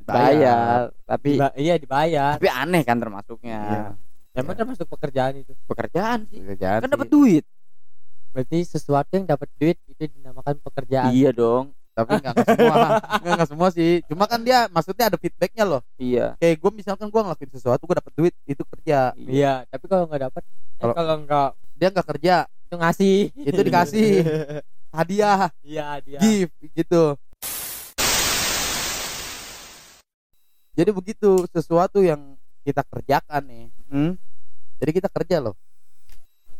Bayar 0.00 0.94
tapi 1.04 1.36
Diba- 1.36 1.56
iya 1.56 1.74
dibayar. 1.74 2.36
Tapi 2.36 2.48
aneh 2.48 2.82
kan 2.82 2.96
termasuknya. 2.96 3.60
Iya. 4.32 4.38
emang 4.38 4.54
termasuk 4.54 4.86
pekerjaan 4.86 5.34
itu? 5.36 5.52
Pekerjaan 5.66 6.24
sih. 6.26 6.38
Pekerjaan 6.38 6.80
kan 6.80 6.90
dapat 6.90 7.08
duit. 7.08 7.44
Berarti 8.30 8.62
sesuatu 8.62 9.10
yang 9.10 9.26
dapat 9.26 9.48
duit 9.54 9.76
itu 9.84 10.08
dinamakan 10.08 10.56
pekerjaan. 10.58 11.10
Iya 11.10 11.32
dong 11.32 11.74
tapi 11.98 12.14
nggak 12.22 12.34
semua 12.46 12.76
nggak 13.34 13.48
semua 13.50 13.68
sih. 13.74 13.92
Cuma 14.06 14.30
kan 14.30 14.38
dia 14.46 14.70
maksudnya 14.70 15.10
ada 15.10 15.18
feedbacknya 15.18 15.64
loh. 15.66 15.82
Iya. 15.98 16.38
Kayak 16.38 16.56
gue 16.62 16.70
misalkan 16.78 17.10
gue 17.10 17.20
ngelakuin 17.26 17.50
sesuatu 17.50 17.82
gue 17.82 17.96
dapet 17.98 18.12
duit 18.14 18.34
itu 18.46 18.62
kerja. 18.62 19.10
Iya 19.18 19.66
tapi 19.66 19.84
kalau 19.90 20.06
nggak 20.06 20.30
dapat 20.30 20.42
eh, 20.46 20.78
Kalau- 20.78 20.94
kalau 20.94 21.14
nggak 21.26 21.48
dia 21.74 21.88
nggak 21.90 22.08
kerja 22.14 22.34
itu 22.46 22.74
ngasih. 22.78 23.18
itu 23.34 23.60
dikasih. 23.66 24.10
Hadiah. 24.96 25.50
Iya 25.66 25.86
dia 26.06 26.18
gift 26.22 26.54
gitu. 26.78 27.18
Jadi 30.78 30.90
begitu 30.94 31.42
sesuatu 31.50 31.98
yang 31.98 32.38
kita 32.62 32.86
kerjakan 32.86 33.42
nih 33.48 33.66
hmm? 33.90 34.12
jadi 34.78 34.90
kita 34.94 35.08
kerja 35.10 35.42
loh. 35.42 35.56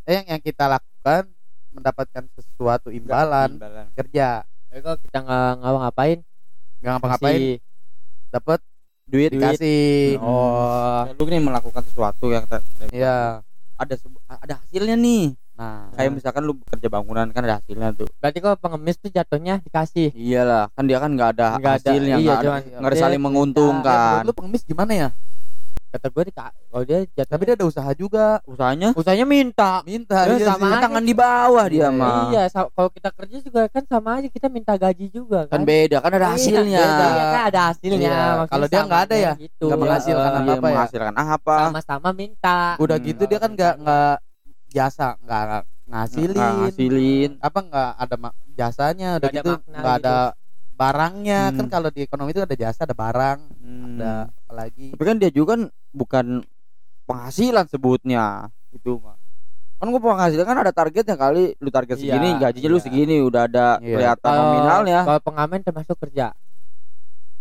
Eh 0.03 0.19
yang 0.19 0.27
yang 0.27 0.43
kita 0.43 0.67
lakukan 0.67 1.31
mendapatkan 1.71 2.25
sesuatu 2.35 2.89
imbalan. 2.91 3.61
kerja 3.95 4.43
Tapi 4.69 4.81
kalau 4.85 4.99
kita 5.01 5.19
nggak 5.25 5.51
ngapa 5.65 5.79
ngapain 5.81 6.19
nggak 6.79 6.93
ngapa-ngapain? 6.95 7.41
Dapat 8.29 8.61
duit 9.09 9.33
Duit. 9.33 9.41
dikasih 9.41 10.21
oh. 10.21 11.09
Lu 11.17 11.25
nih 11.25 11.41
melakukan 11.41 11.83
sesuatu 11.89 12.29
yang 12.29 12.45
ter- 12.45 12.65
iya. 12.93 13.41
Ada 13.81 13.95
ada 14.29 14.55
hasilnya 14.61 14.99
nih. 14.99 15.33
Nah, 15.59 15.91
kayak 15.99 16.15
misalkan 16.15 16.47
lu 16.47 16.55
bekerja 16.55 16.87
bangunan 16.87 17.27
kan 17.35 17.43
ada 17.43 17.59
hasilnya 17.59 17.91
tuh. 17.91 18.07
Berarti 18.23 18.39
kalau 18.39 18.55
pengemis 18.61 18.95
tuh 19.01 19.11
jatuhnya 19.11 19.59
dikasih. 19.59 20.15
Iyalah 20.15 20.71
kan 20.71 20.87
dia 20.87 21.03
kan 21.03 21.11
nggak 21.11 21.31
ada 21.35 21.47
ada, 21.59 21.71
hasilnya 21.75 22.17
iya, 22.21 22.23
nggak 22.23 22.39
ada, 22.39 22.51
nggak 22.79 22.91
ada 22.95 22.99
saling 22.99 23.23
menguntungkan. 23.23 24.23
Lu 24.23 24.31
pengemis 24.37 24.63
gimana 24.63 24.93
ya? 24.95 25.09
Kata 25.89 26.07
gue 26.07 26.23
dika- 26.27 26.53
kalau 26.53 26.85
dia 26.85 26.99
jatuh 27.09 27.31
Tapi 27.31 27.43
dia 27.43 27.55
ada 27.55 27.65
usaha 27.65 27.91
juga. 27.93 28.27
usahanya 28.45 28.93
usahanya 28.93 29.25
minta 29.25 29.81
Minta 29.83 30.27
Eh, 30.27 30.37
iya 30.37 30.47
sama 30.47 30.61
sih. 30.63 30.71
aja. 30.71 30.83
tangan 30.85 31.03
di 31.03 31.15
bawah 31.15 31.65
dia 31.67 31.79
Iya, 31.81 31.89
mah 31.91 32.29
iya 32.29 32.43
kalau 32.51 32.91
kita 32.91 33.09
kerja 33.11 33.37
juga 33.41 33.61
kan 33.67 33.83
sama 33.83 34.11
aja 34.17 34.29
kita 34.29 34.47
minta 34.47 34.73
gaji 34.75 35.07
juga 35.09 35.45
kan 35.45 35.53
kan 35.55 35.63
beda 35.65 35.97
kan 35.99 36.11
ada 36.11 36.27
Iya, 36.27 36.35
hasilnya 36.35 36.79
beda, 36.79 37.07
iya 37.09 37.25
kan 37.27 37.43
ada 37.47 37.61
hasilnya 37.67 37.99
Iya, 37.99 38.17
maksudnya 38.37 38.51
kalau 38.51 38.67
dia 38.67 38.81
nggak 38.83 39.03
ada 39.03 39.17
ya, 39.19 39.33
gitu. 39.37 39.65
nggak 39.65 39.79
menghasilkan 39.79 40.29
Iya, 40.29 40.39
apa-apa 40.39 40.53
Iya, 40.59 40.59
ya? 40.59 40.75
menghasilkan 40.77 41.15
apa 41.17 41.57
sama-sama 41.65 42.09
minta 42.13 42.59
Udah 42.77 42.97
Hmm. 42.97 43.07
gitu 43.07 43.23
dia 43.25 43.39
kan 43.39 43.51
nggak 43.51 43.75
nggak 43.79 44.15
jasa, 44.69 45.09
nggak 45.19 45.43
nggak 45.43 45.63
ngasilin. 45.89 46.37
Nggak 46.37 46.53
ngasilin 46.61 47.31
Apa 47.41 47.59
nggak 47.63 47.91
ada 47.97 48.17
jasanya 48.53 49.09
udah 49.17 49.25
Nggak 49.25 49.33
ada 49.33 49.41
gitu 49.41 49.53
nggak 49.73 49.97
gitu. 49.97 49.99
ada 50.05 50.17
barangnya. 50.79 51.51
Kan 51.51 51.61
Hmm. 51.61 51.69
kalau 51.69 51.89
di 51.91 52.01
ekonomi 52.01 52.31
itu 52.31 52.39
ada 52.39 52.55
jasa 52.55 52.83
ada 52.83 52.95
barang 52.95 53.39
Hmm. 53.59 53.83
ada 53.93 54.31
apalagi. 54.47 54.95
Tapi 54.95 55.03
kan 55.03 55.19
dia 55.19 55.29
juga 55.29 55.53
kan 55.53 55.69
bukan 55.91 56.41
penghasilan 57.05 57.67
sebutnya. 57.67 58.47
Itu 58.71 58.99
mah 58.99 59.15
kan 59.79 59.87
gua 59.89 60.01
penghasilan 60.01 60.43
kan 60.43 60.59
ada 60.59 60.71
targetnya 60.71 61.15
kali. 61.15 61.55
Lu 61.57 61.69
target 61.69 61.97
Iya, 61.97 62.15
segini 62.15 62.29
gajinya 62.37 62.69
lu 62.69 62.77
iya. 62.77 62.83
segini 62.83 63.21
udah 63.21 63.43
ada 63.45 63.79
Iya. 63.79 63.95
kelihatan 63.95 64.25
Kalau- 64.25 64.45
nominalnya. 64.49 65.01
kalau 65.05 65.21
pengamen 65.21 65.61
termasuk 65.61 65.97
kerja. 65.99 66.33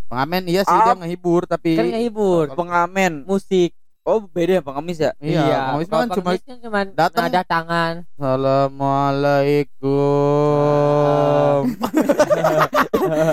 Pengamen 0.08 0.45
iya 0.45 0.62
sih 0.62 0.71
Ah. 0.71 0.86
dia 0.88 0.93
ngehibur 0.97 1.45
tapi 1.45 1.73
kan 1.73 1.86
ngehibur. 1.86 2.54
Pengamen. 2.54 3.23
Musik. 3.23 3.73
Oh 4.02 4.23
beda 4.23 4.54
ya 4.54 4.62
pengemis 4.63 4.97
ya? 4.97 5.12
Iya, 5.19 5.67
pengemis 5.67 5.84
mah 5.84 5.91
kalau 5.91 6.00
kan 6.00 6.10
cuma 6.15 6.32
pengemis 6.32 6.63
kan 6.63 6.88
datang- 6.95 7.28
nada 7.28 7.43
tangan. 7.43 7.93
Assalamualaikum 8.15 10.87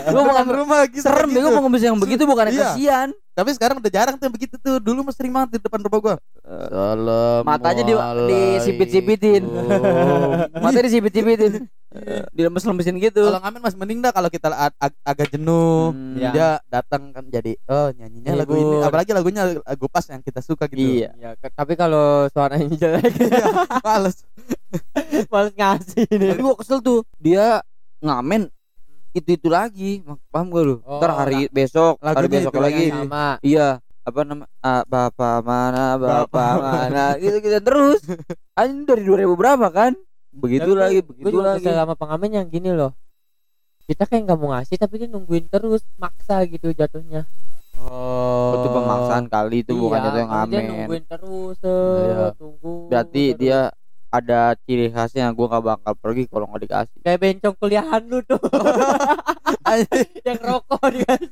Gua 0.06 0.22
Bukan 0.24 0.34
pengemis 0.40 0.54
rumah 0.54 0.80
gitu 0.86 1.02
serem 1.02 1.26
gitu. 1.26 1.36
bego 1.36 1.48
pengemis 1.52 1.82
yang 1.82 1.96
begitu 1.96 2.22
bukan 2.24 2.44
Iya. 2.46 2.72
kasihan 2.72 3.08
Tapi 3.30 3.50
sekarang 3.50 3.76
udah 3.78 3.90
jarang 3.90 4.14
tuh 4.14 4.24
yang 4.24 4.32
begitu 4.32 4.54
tuh. 4.56 4.78
Dulu 4.78 5.02
mah 5.02 5.10
sering 5.10 5.30
banget 5.30 5.48
di 5.52 5.60
depan 5.60 5.80
rumah 5.80 5.98
gua. 6.00 6.16
Salam. 6.40 7.42
matanya 7.42 7.82
di 7.82 7.94
disipit-sipitin 8.28 9.42
matanya 10.62 10.86
disipit-sipitin 10.86 11.66
dilemes-lemesin 12.30 12.94
gitu 13.00 13.22
Kalau 13.24 13.38
ngamen 13.38 13.60
masih 13.60 13.74
mending 13.76 13.98
dah 14.00 14.10
kalau 14.10 14.26
kita 14.26 14.50
ag- 14.50 14.78
ag- 14.78 15.02
agak 15.02 15.28
jenuh. 15.30 15.90
Hmm, 15.90 16.14
Iya. 16.14 16.30
Dia 16.30 16.48
datang 16.68 17.10
kan 17.10 17.26
jadi 17.26 17.58
oh 17.64 17.90
nyanyinya 17.92 18.32
lagu 18.36 18.54
ini 18.54 18.76
apalagi 18.80 19.10
lagunya 19.10 19.42
lagu 19.56 19.86
pas 19.88 20.04
yang 20.04 20.20
kita 20.20 20.38
suka 20.38 20.66
gitu. 20.66 20.78
iya 20.78 21.10
ya 21.16 21.30
ke- 21.34 21.50
tapi 21.50 21.74
kalau 21.74 22.26
suaranya 22.28 22.70
jelek 22.70 23.14
Males. 23.80 24.22
males 25.32 25.50
ngasih 25.52 26.04
tapi 26.04 26.18
nih 26.20 26.34
gua 26.36 26.54
kesel 26.54 26.78
tuh 26.78 27.02
dia 27.16 27.62
ngamen 28.00 28.46
itu 29.14 29.28
itu 29.32 29.48
lagi. 29.48 30.02
Paham 30.28 30.50
gak 30.50 30.64
lu? 30.64 30.76
Oh, 30.82 30.98
ntar 30.98 31.14
hari 31.16 31.46
besok 31.48 31.96
hari 31.98 32.26
besok 32.26 32.52
lagi. 32.58 32.90
sama. 32.90 33.38
Iya 33.40 33.78
apa 34.04 34.20
nama 34.20 34.44
ah, 34.60 34.84
bapak 34.84 35.40
mana 35.40 35.96
bapak 35.96 36.52
mana. 36.58 37.04
gitu 37.22 37.40
gitu. 37.40 37.56
Terus 37.56 38.00
anjing 38.52 38.84
dari 38.84 39.02
2000 39.06 39.32
berapa 39.32 39.66
kan? 39.70 39.96
Begitu 40.28 40.66
Tapi 40.68 40.80
lagi 40.82 40.98
begitu 41.00 41.36
lagi. 41.38 41.64
sama 41.64 41.94
pengamen 41.94 42.42
yang 42.42 42.46
gini 42.46 42.74
loh. 42.74 42.92
Kita 43.86 44.04
kayak 44.04 44.28
nggak 44.28 44.38
mau 44.38 44.52
ngasih 44.52 44.76
tapi 44.76 44.98
dia 44.98 45.08
nungguin 45.08 45.46
terus 45.46 45.86
maksa 45.96 46.42
gitu 46.44 46.72
jatuhnya. 46.72 47.24
Oh. 47.84 48.56
itu 48.56 48.68
pemaksaan 48.70 49.28
kali 49.28 49.60
itu 49.60 49.76
bukan 49.76 49.98
Iya, 49.98 50.04
jatuh 50.08 50.18
yang 50.18 50.30
dia 50.30 50.40
ngamen. 50.56 50.64
nungguin 50.64 51.04
terus 51.04 51.56
Iya. 51.60 51.76
set, 52.24 52.32
tunggu 52.40 52.72
berarti 52.88 53.24
terus. 53.26 53.38
dia 53.38 53.58
ada 54.14 54.54
ciri 54.62 54.86
khasnya 54.94 55.26
gua 55.34 55.58
gak 55.58 55.64
bakal 55.64 55.92
pergi 55.98 56.30
kalau 56.30 56.46
nggak 56.46 56.62
dikasih 56.70 56.98
kayak 57.02 57.18
bencong 57.18 57.56
kuliahan 57.58 58.02
lu 58.06 58.22
tuh 58.22 58.38
yang 60.26 60.38
rokok 60.38 60.86
dikasih 60.94 61.30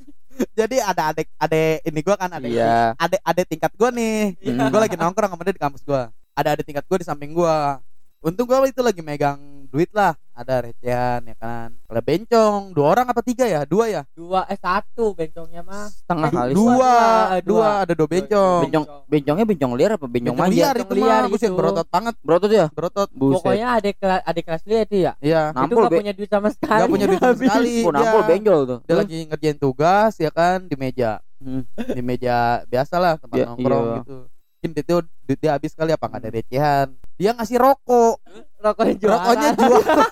Jadi 0.57 0.81
ada 0.81 1.13
adek 1.13 1.29
adek 1.37 1.85
ini 1.85 2.01
gua 2.01 2.17
kan 2.17 2.33
adek 2.33 2.51
iya 2.57 2.97
adek 2.97 3.21
adek 3.21 3.47
tingkat 3.53 3.73
gua 3.77 3.93
nih. 3.93 4.33
Iya. 4.41 4.73
Gua 4.73 4.81
lagi 4.81 4.97
nongkrong 4.97 5.29
sama 5.29 5.45
dia 5.45 5.55
di 5.55 5.61
kampus 5.61 5.85
gua. 5.85 6.09
Ada 6.33 6.57
adek 6.57 6.65
tingkat 6.65 6.85
gua 6.89 6.99
di 6.99 7.07
samping 7.07 7.37
gua. 7.37 7.85
Untung 8.23 8.47
gua 8.47 8.63
itu 8.65 8.79
lagi 8.79 9.01
megang 9.01 9.39
duit 9.67 9.91
lah. 9.91 10.15
Ada 10.33 10.63
recehan 10.63 11.21
ya 11.23 11.35
kan. 11.35 11.75
Kalau 11.83 12.01
bencong 12.01 12.61
dua 12.71 12.87
orang 12.89 13.05
apa 13.05 13.21
tiga 13.21 13.45
ya? 13.45 13.65
Dua 13.65 13.85
ya? 13.85 14.03
dua 14.13 14.47
eh 14.47 14.55
satu 14.55 15.13
bencongnya 15.13 15.61
mah 15.61 15.91
setengah 15.91 16.25
Eh, 16.25 16.33
kali 16.33 16.53
dua. 16.53 16.71
Dua, 16.73 16.87
dua. 16.87 17.41
dua 17.43 17.69
ada 17.83 17.93
dua 17.93 18.09
bencong. 18.09 18.61
bencong 18.63 18.85
bencongnya 19.07 19.45
bencong 19.45 19.73
liar 19.75 19.91
apa 19.93 20.07
bencong 20.07 20.23
Bencong 20.25 20.39
manja 20.39 20.55
liar 20.55 20.73
Bencong 20.73 20.87
itu 20.87 20.95
liar 20.97 21.21
mah, 21.21 21.29
buset 21.29 21.43
gitu. 21.45 21.59
berotot 21.59 21.87
banget, 21.89 22.15
berotot 22.23 22.51
ya 22.51 22.67
berotot. 22.71 23.09
buset 23.13 23.37
pokoknya 23.37 23.67
adik 23.75 23.95
kelas 23.99 24.21
adik 24.25 24.45
kelas 24.47 24.63
dia 24.63 24.81
itu 24.81 24.97
ya 25.01 25.13
Iya. 25.21 25.43
itu 25.45 25.57
nampol 25.59 25.77
nggak 25.77 25.91
be 25.91 25.99
punya 25.99 26.13
duit 26.15 26.31
sama 26.31 26.49
sekali 26.49 26.79
Gak 26.79 26.89
punya 26.89 27.07
duit 27.07 27.19
sama 27.19 27.29
Habis. 27.35 27.49
sekali. 27.51 27.75
Oh, 27.83 27.93
nampol 27.93 28.21
Dia, 28.21 28.29
benjol 28.31 28.59
tuh 28.65 28.79
dia 28.83 28.95
lagi 28.97 29.19
ngerjain 29.27 29.59
tugas 29.59 30.13
ya 30.17 30.31
kan 30.31 30.57
di 30.63 30.77
meja. 30.77 31.11
Hmm. 31.37 31.67
Di 31.75 32.01
meja 32.01 32.37
biasa 32.65 32.95
lah 32.97 33.15
tempat 33.19 33.35
Ya, 33.37 33.47
nongkrong 33.49 33.85
iya. 33.85 33.97
gitu. 34.01 34.17
Mungkin 34.63 34.79
itu 34.79 34.97
dia 35.43 35.59
habis 35.59 35.75
kali 35.75 35.91
apa 35.91 36.07
nggak 36.07 36.23
ada 36.23 36.31
recehan. 36.31 36.95
Dia 37.19 37.35
ngasih 37.35 37.59
rokok. 37.59 38.23
rokoknya 38.63 38.95
juara 38.95 39.15
Rokoknya 39.19 39.51
juara. 39.59 40.07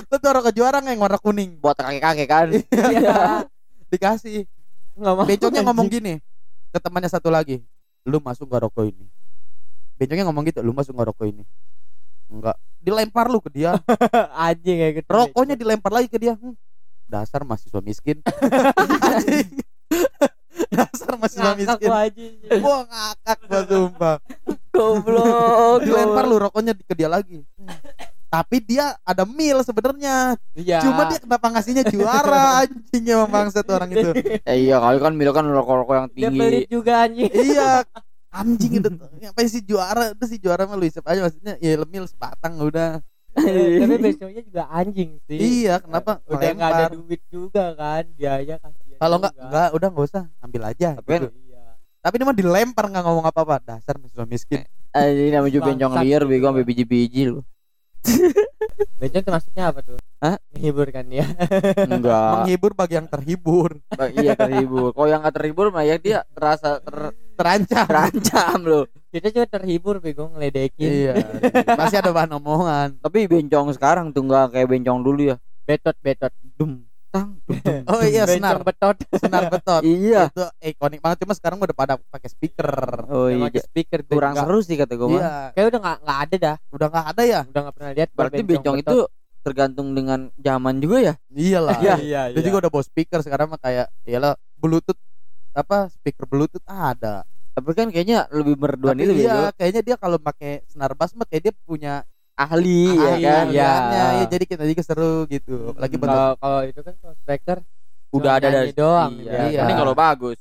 Itu 0.00 0.16
tuh 0.16 0.30
rokok 0.32 0.52
juara 0.56 0.80
yang 0.80 0.96
warna 0.96 1.20
kuning. 1.20 1.60
buat 1.60 1.76
kakek-kakek 1.76 2.24
kan 2.24 2.46
Iya. 2.96 3.44
Dikasih. 3.92 4.48
nggak 4.96 5.12
mau 5.12 5.28
Bencongnya 5.28 5.60
ngomong 5.68 5.92
gini 5.92 6.24
ke 6.72 6.78
temannya 6.80 7.12
satu 7.12 7.28
lagi. 7.28 7.60
Lu 8.08 8.16
masuk 8.24 8.48
nggak 8.48 8.64
rokok 8.64 8.88
ini? 8.88 9.04
Bencongnya 10.00 10.24
ngomong 10.24 10.48
gitu. 10.48 10.64
Lu 10.64 10.72
masuk 10.72 10.96
nggak 10.96 11.12
rokok 11.12 11.28
ini? 11.28 11.44
Enggak. 12.32 12.56
Dilempar 12.80 13.28
lu 13.28 13.44
ke 13.44 13.52
dia. 13.52 13.76
anjing 14.48 14.80
kayak 14.80 15.04
gitu 15.04 15.08
Rokoknya 15.12 15.52
dilempar 15.52 15.92
lagi 15.92 16.08
ke 16.08 16.16
dia. 16.16 16.32
Hmm, 16.40 16.56
dasar 17.04 17.44
mahasiswa 17.44 17.84
miskin. 17.84 18.24
Anjing. 19.04 19.52
Dasar 20.72 21.12
mahasiswa 21.14 21.42
ngakak 21.44 21.58
miskin. 21.58 21.84
gua 21.84 21.96
anjing 22.00 22.32
Gua 22.58 22.78
ngakak 22.84 23.38
gua 23.44 23.60
sumpah. 23.64 24.16
goblok 24.72 25.78
Dilempar 25.80 26.24
lu 26.24 26.36
rokoknya 26.38 26.72
ke 26.74 26.94
dia 26.94 27.06
lagi. 27.06 27.44
Tapi 28.26 28.56
dia 28.58 28.96
ada 29.02 29.28
mil 29.28 29.60
sebenarnya. 29.60 30.40
iya 30.52 30.80
Cuma 30.80 31.04
dia 31.04 31.20
kenapa 31.20 31.46
ngasihnya 31.48 31.84
juara 31.84 32.64
anjing 32.64 33.04
emang 33.06 33.28
bangsat 33.28 33.66
orang 33.66 33.92
itu. 33.92 34.08
eh, 34.42 34.56
iya 34.58 34.76
kali 34.78 34.98
kan 34.98 35.12
Milo 35.12 35.30
kan 35.30 35.44
rokok-rokok 35.44 35.94
yang 35.94 36.06
dia 36.08 36.16
tinggi 36.26 36.38
pelit 36.38 36.66
juga 36.66 36.92
anjing 37.04 37.28
iya. 37.30 37.84
Anjing 38.32 38.80
itu 38.80 38.88
ngapain 38.88 39.44
sih 39.44 39.60
juara 39.60 40.16
itu 40.16 40.24
sih 40.26 40.40
juara 40.40 40.64
mah 40.64 40.74
lu 40.74 40.88
isep 40.88 41.04
aja 41.04 41.20
maksudnya 41.20 41.60
ya 41.60 41.76
lemil 41.76 42.08
sebatang 42.08 42.56
udah. 42.56 43.04
tapi 43.32 43.96
besoknya 43.98 44.40
juga 44.40 44.64
anjing 44.68 45.20
sih 45.24 45.64
Iya, 45.64 45.80
kenapa? 45.80 46.20
udah 46.24 46.48
nggak 46.50 46.70
ada 46.70 46.86
duit 46.90 47.20
juga 47.28 47.72
kan 47.72 48.04
biaya 48.12 48.56
kasihan 48.56 48.81
Kalau 49.02 49.16
enggak 49.18 49.34
enggak 49.34 49.68
udah 49.74 49.88
enggak 49.90 50.06
usah, 50.06 50.24
ambil 50.38 50.62
aja. 50.64 50.88
Tapi 50.94 51.10
gitu. 51.10 51.28
iya 51.44 51.62
Tapi 51.98 52.14
dia 52.14 52.26
mah 52.26 52.36
dilempar 52.38 52.84
enggak 52.86 53.02
ngomong 53.02 53.26
apa-apa. 53.26 53.58
Dasar 53.58 53.98
mahasiswa 53.98 54.22
miskin. 54.24 54.62
Eh, 54.92 55.06
ini 55.10 55.30
namanya 55.32 55.52
juga 55.52 55.72
bencong 55.72 55.92
liar 55.98 56.22
gitu. 56.22 56.28
bego 56.28 56.46
sampai 56.52 56.66
biji-biji 56.68 57.22
lu 57.24 57.40
bencong 59.00 59.24
termasuknya 59.24 59.72
apa 59.72 59.80
tuh 59.80 59.96
Hah? 60.20 60.36
menghibur 60.52 60.86
kan 60.92 61.06
ya 61.08 61.24
enggak 61.80 62.44
Menghibur 62.44 62.76
bagi 62.76 62.94
yang 63.00 63.08
terhibur, 63.08 63.80
Ba- 63.88 64.12
iya 64.12 64.36
terhibur 64.36 64.92
kalau 64.92 65.08
yang 65.08 65.24
nggak 65.24 65.32
terhibur 65.32 65.72
mah 65.72 65.82
ya 65.82 65.96
dia 65.96 66.28
terasa 66.36 66.76
ter- 66.84 67.14
terancam. 67.34 67.86
terancam 67.88 68.58
loh 68.60 68.84
kita 69.08 69.32
juga 69.32 69.46
terhibur 69.48 69.96
bego 69.98 70.28
ngeledekin 70.28 70.92
iya. 70.92 71.14
Masih 71.80 72.04
ada 72.04 72.12
bahan 72.12 72.36
omongan. 72.36 73.00
tapi 73.00 73.24
bencong 73.24 73.72
sekarang 73.72 74.12
tuh 74.12 74.28
nggak 74.28 74.52
kayak 74.52 74.68
bencong 74.68 75.00
dulu 75.00 75.32
ya 75.32 75.36
betot 75.64 75.96
betot 76.04 76.32
dum 76.60 76.84
tang. 77.12 77.36
Oh 77.92 78.00
iya, 78.00 78.24
senar. 78.24 78.64
betot 78.64 78.96
Senar 79.12 79.46
betot. 79.46 79.84
iya 79.86 80.32
Itu 80.32 80.48
ikonik 80.58 80.98
banget 80.98 81.20
cuma 81.20 81.36
sekarang 81.36 81.60
udah 81.60 81.76
pada 81.76 81.94
pakai 82.08 82.26
speaker. 82.26 82.72
oh 83.06 83.28
iya 83.28 83.44
pakai 83.46 83.62
speaker 83.62 84.00
kurang 84.02 84.32
seru 84.34 84.58
sih 84.58 84.74
kata 84.74 84.96
gue 84.96 85.06
mah 85.06 85.20
Iya, 85.20 85.32
kayak 85.52 85.66
udah 85.68 85.80
nggak 85.80 85.96
nggak 86.02 86.18
ada 86.18 86.36
dah 86.38 86.56
udah 86.70 86.86
nggak 86.88 87.06
ada 87.06 87.22
ya. 87.22 87.40
udah 87.44 87.60
nggak 87.62 87.74
pernah 87.76 87.90
lihat 87.92 88.08
berarti 88.10 88.42
bencong 88.42 88.76
itu 88.78 88.98
tergantung 89.42 89.88
dengan 89.90 90.30
zaman 90.38 90.74
juga 90.78 90.98
ya 91.02 91.14
Iyalah. 91.28 91.78
iya 91.78 91.94
iya 91.98 92.20
Dia 92.30 92.42
juga 92.42 92.64
udah 92.64 92.70
bawa 92.70 92.84
speaker 92.86 93.18
sekarang 93.20 93.50
mah 93.50 93.58
kayak 93.58 93.90
iyalah 94.02 94.32
bluetooth 94.56 94.98
apa 95.52 95.90
speaker 95.90 96.24
bluetooth 96.24 96.64
ada. 96.64 97.26
tapi 97.52 97.68
kan 97.74 97.92
kayaknya 97.92 98.24
lebih 98.32 98.56
merduan 98.56 98.96
itu 98.96 99.12
iya, 99.18 99.52
kayaknya 99.52 99.82
dia 99.84 99.96
kalau 99.96 100.16
pakai 100.16 100.64
senar 100.64 100.96
bass 100.96 101.12
mah 101.12 101.28
kayak 101.28 101.42
dia 101.44 101.54
punya 101.60 102.00
ahli 102.42 102.82
ya 102.88 103.10
ahli 103.12 103.22
kan 103.22 103.46
iya. 103.48 103.68
ahliannya. 103.70 104.06
ya 104.12 104.24
jadi 104.28 104.44
kita 104.44 104.62
juga 104.64 104.82
seru 104.82 105.14
gitu. 105.26 105.72
Lagi 105.74 105.96
bentuk 105.96 106.12
kalau 106.12 106.32
kalau 106.36 106.60
itu 106.62 106.80
kan 106.80 106.94
speaker 107.16 107.58
udah 108.12 108.32
ada 108.36 108.48
dari 108.50 108.72
doang 108.72 109.12
iya. 109.18 109.48
Iya. 109.48 109.62
Ini 109.64 109.72
kalau 109.74 109.94
bagus 109.94 110.36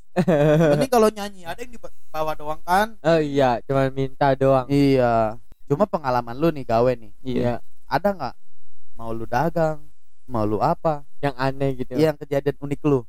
ini 0.75 0.87
kalau 0.93 1.07
nyanyi 1.07 1.47
ada 1.47 1.55
yang 1.57 1.71
di 1.71 1.79
bawah 2.09 2.35
doang 2.35 2.59
kan? 2.61 2.99
oh 2.99 3.19
iya 3.19 3.63
cuma 3.63 3.87
minta 3.87 4.35
doang 4.35 4.67
Iya. 4.67 5.39
Cuma 5.65 5.87
pengalaman 5.87 6.35
lu 6.35 6.51
nih 6.51 6.67
gawe 6.67 6.91
nih. 6.91 7.15
iya 7.23 7.63
Ada 7.87 8.11
nggak 8.11 8.35
mau 8.93 9.11
lu 9.11 9.23
dagang, 9.23 9.79
mau 10.25 10.43
lu 10.43 10.59
apa? 10.59 11.07
yang 11.21 11.31
aneh 11.33 11.77
gitu 11.77 11.95
Yang 11.95 12.25
kejadian 12.25 12.57
unik 12.59 12.81
lu 12.83 12.99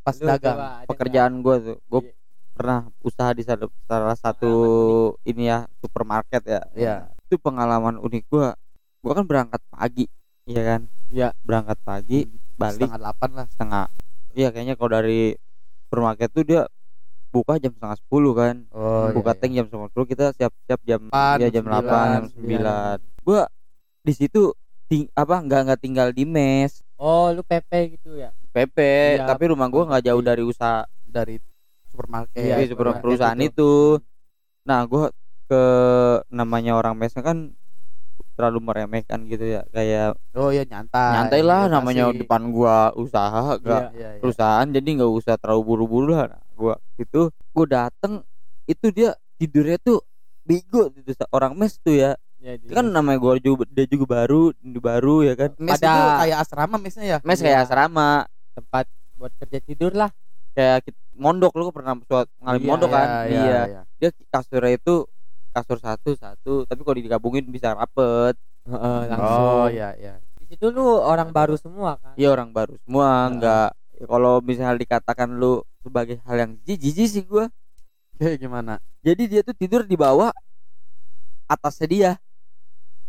pas 0.00 0.12
Lu 0.14 0.26
dagang. 0.26 0.84
pekerjaan 0.84 1.40
gue 1.40 1.56
tuh 1.62 1.76
gue 1.80 2.00
Iya. 2.02 2.12
pernah 2.52 2.80
usaha 3.00 3.30
di 3.30 3.40
salah, 3.40 3.72
salah 3.86 4.16
satu 4.16 4.52
ini 5.22 5.48
ya 5.48 5.64
supermarket 5.78 6.42
ya 6.44 6.60
Iya. 6.76 6.96
Itu 7.30 7.38
pengalaman 7.38 7.94
unik 8.02 8.26
gue 8.26 8.48
gua 9.06 9.12
kan 9.14 9.22
berangkat 9.22 9.62
pagi 9.70 10.10
iya 10.50 10.62
kan? 10.66 10.80
Iya. 11.14 11.28
berangkat 11.46 11.78
pagi 11.86 12.26
balik. 12.58 12.90
setengah 12.90 12.98
delapan 12.98 13.30
lah. 13.38 13.46
Setengah 13.54 13.84
iya 14.34 14.48
kayaknya 14.50 14.74
kalau 14.74 14.90
dari 14.98 15.38
supermarket 15.86 16.28
tuh 16.34 16.42
dia 16.42 16.62
buka 17.30 17.62
jam 17.62 17.70
setengah 17.70 17.98
sepuluh 18.02 18.34
kan. 18.34 18.66
Oh 18.74 19.14
buka 19.14 19.38
tank 19.38 19.54
jam 19.54 19.70
setengah 19.70 19.88
sepuluh 19.94 20.06
kita 20.10 20.34
siap-siap 20.34 20.80
jam 20.82 21.06
ya 21.38 21.48
jam 21.54 21.64
delapan 21.70 22.26
jam 22.26 22.34
sembilan. 22.34 22.98
gua 23.22 23.46
di 24.02 24.12
situ 24.12 24.50
ting 24.90 25.06
apa 25.14 25.38
nggak 25.38 25.60
nggak 25.70 25.80
tinggal 25.86 26.10
di 26.10 26.26
mes. 26.26 26.82
Oh 26.98 27.30
lu 27.30 27.46
PP 27.46 27.94
gitu 27.94 28.18
ya? 28.18 28.34
PP 28.50 28.76
Iya, 29.22 29.30
tapi 29.30 29.54
rumah 29.54 29.70
gua 29.70 29.86
nggak 29.86 30.02
jauh 30.10 30.22
dari 30.26 30.42
usaha 30.42 30.82
dari 31.06 31.38
supermarket. 31.94 32.42
Iya, 32.42 32.66
supermarket 32.74 33.02
perusahaan 33.06 33.38
itu. 33.38 33.54
itu. 33.54 33.72
Nah 34.66 34.82
gua 34.90 35.14
ke 35.50 35.62
namanya 36.30 36.78
orang 36.78 36.94
mesnya 36.94 37.20
kan 37.20 37.50
terlalu 38.32 38.62
meremehkan 38.62 39.26
gitu 39.26 39.42
ya 39.50 39.66
kayak 39.68 40.16
oh 40.32 40.48
iya 40.48 40.62
nyantai 40.64 41.12
nyantai 41.12 41.40
lah 41.42 41.66
Iya, 41.66 41.72
namanya 41.74 42.04
kasih. 42.08 42.18
depan 42.22 42.42
gua 42.48 42.76
usaha 42.94 43.58
gak 43.58 43.90
Iya, 43.92 44.08
iya. 44.16 44.20
perusahaan 44.22 44.64
jadi 44.64 44.88
nggak 44.96 45.12
usah 45.12 45.34
terlalu 45.36 45.62
buru-buru 45.66 46.14
lah 46.14 46.30
Nah, 46.30 46.42
gua 46.54 46.74
itu 46.96 47.28
gua 47.50 47.66
dateng 47.66 48.22
itu 48.64 48.86
dia 48.88 49.10
tidurnya 49.36 49.76
tuh 49.76 50.00
bego 50.40 50.88
gitu 50.94 51.12
orang 51.30 51.52
mes 51.52 51.76
tuh 51.76 51.92
ya 51.92 52.10
ya 52.40 52.56
kan 52.72 52.88
namanya 52.88 53.18
gua 53.20 53.34
juga 53.36 53.68
dia 53.68 53.84
juga 53.84 54.24
baru 54.24 54.56
baru 54.62 55.16
ya 55.20 55.34
kan 55.36 55.50
mes 55.60 55.76
Pada- 55.76 55.92
itu 55.92 56.08
kayak 56.24 56.38
asrama 56.40 56.76
mesnya 56.80 57.04
ya 57.04 57.18
mes 57.20 57.36
Iya. 57.36 57.44
kayak 57.44 57.58
asrama 57.66 58.08
tempat 58.56 58.84
buat 59.20 59.32
kerja 59.36 59.58
tidur 59.60 59.92
lah 59.92 60.08
kayak 60.56 60.88
mondok 61.12 61.52
lu 61.52 61.68
pernah 61.68 61.92
suat 62.08 62.24
ngalami 62.40 62.56
Iya, 62.56 62.70
mondok 62.72 62.88
kan 62.88 63.08
iya, 63.28 63.40
iya 63.44 63.60
iya. 63.68 63.82
dia 64.00 64.10
kasurnya 64.32 64.80
itu 64.80 65.04
kasur 65.50 65.78
satu 65.82 66.14
satu. 66.14 66.64
Tapi 66.64 66.80
kalau 66.82 66.96
digabungin 66.96 67.46
bisa 67.50 67.74
rapet. 67.74 68.38
Heeh, 68.66 68.98
langsung. 69.10 69.66
Oh 69.66 69.66
iya 69.70 69.94
iya. 69.98 70.14
Di 70.38 70.56
situ 70.56 70.70
lu 70.70 70.98
orang 70.98 71.30
baru 71.30 71.54
semua 71.58 71.98
kan? 71.98 72.14
Iya 72.14 72.32
orang 72.34 72.50
baru 72.54 72.74
semua. 72.86 73.06
Heeh. 73.06 73.26
nggak 73.38 73.68
ya 74.00 74.04
kalau 74.08 74.34
misalnya 74.40 74.80
dikatakan 74.80 75.28
lu 75.36 75.60
sebagai 75.84 76.16
hal 76.24 76.36
yang 76.40 76.52
jijik 76.64 76.80
jijik 76.80 77.08
sih 77.10 77.24
gua. 77.26 77.46
Kayak 78.20 78.36
gimana? 78.40 78.78
Jadi 79.00 79.22
dia 79.28 79.40
tuh 79.40 79.56
tidur 79.56 79.82
di 79.84 79.96
bawah 79.96 80.30
atasnya 81.48 81.86
dia. 81.88 82.10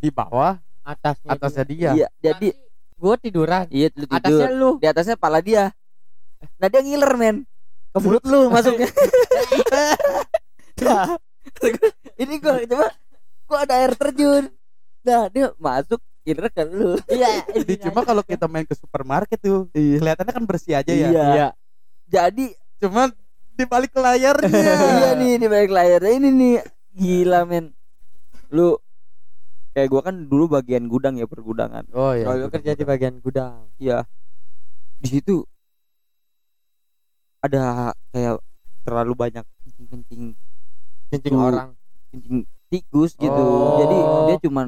Di 0.01 0.09
bawah 0.09 0.57
atasnya 0.81 1.29
atasnya 1.35 1.65
dia. 1.67 1.77
dia? 1.77 1.91
Iya 1.93 2.07
jadi 2.19 2.47
gua 2.97 3.15
tiduran. 3.19 3.65
Iya 3.69 3.87
lu 3.93 4.05
tidur. 4.07 4.17
Atasnya 4.17 4.49
lu. 4.55 4.69
Di 4.81 4.87
atasnya 4.89 5.15
pala 5.19 5.39
dia. 5.43 5.71
Nah 6.57 6.67
dia 6.67 6.81
ngiler 6.81 7.13
men. 7.17 7.37
Ke 7.91 7.99
mulut 7.99 8.23
lu 8.25 8.47
masuknya. 8.53 8.89
Nah 10.81 11.13
ini 12.21 12.33
gua 12.37 12.61
coba 12.65 12.87
gua 13.49 13.57
ada 13.65 13.73
air 13.81 13.93
terjun. 13.97 14.49
Nah 15.01 15.27
dia 15.29 15.53
masuk 15.57 16.01
ngiler 16.21 16.47
ke 16.53 16.63
lu. 16.65 16.97
Iya 17.09 17.45
Di- 17.67 17.81
cuma 17.81 18.05
kalau 18.05 18.21
kita 18.21 18.45
main 18.45 18.65
ke 18.65 18.77
supermarket 18.77 19.41
tuh 19.41 19.67
kelihatannya 19.73 20.33
kan 20.33 20.45
bersih 20.45 20.77
aja 20.77 20.91
ya. 20.93 21.09
Iya. 21.09 21.25
iya. 21.33 21.47
Jadi 22.11 22.53
cuman 22.81 23.09
di 23.57 23.65
balik 23.65 23.93
layarnya. 23.97 24.49
Iya 25.01 25.09
nih 25.17 25.33
di 25.41 25.47
balik 25.49 25.71
layarnya 25.73 26.11
ini 26.17 26.29
nih. 26.29 26.55
Gila 26.93 27.41
men. 27.49 27.73
Lu 28.53 28.77
kayak 29.71 29.87
gua 29.89 30.01
kan 30.03 30.15
dulu 30.27 30.51
bagian 30.51 30.85
gudang 30.91 31.17
ya 31.17 31.25
pergudangan. 31.25 31.87
Oh 31.95 32.13
iya 32.13 32.27
kalau 32.27 32.47
lu 32.47 32.49
kerja 32.53 32.77
di 32.77 32.85
bagian 32.85 33.17
gudang. 33.23 33.71
Iya. 33.81 34.05
Di 35.01 35.07
situ 35.17 35.41
ada 37.41 37.89
kayak 38.13 38.37
terlalu 38.85 39.13
banyak 39.17 39.45
kencing-kencing. 39.65 40.37
kencing 40.37 40.50
Tuh. 41.19 41.35
orang 41.35 41.69
kencing 42.09 42.39
tikus 42.67 43.11
gitu. 43.15 43.35
Oh. 43.35 43.75
Jadi 43.77 43.97
dia 44.25 44.37
cuman 44.41 44.67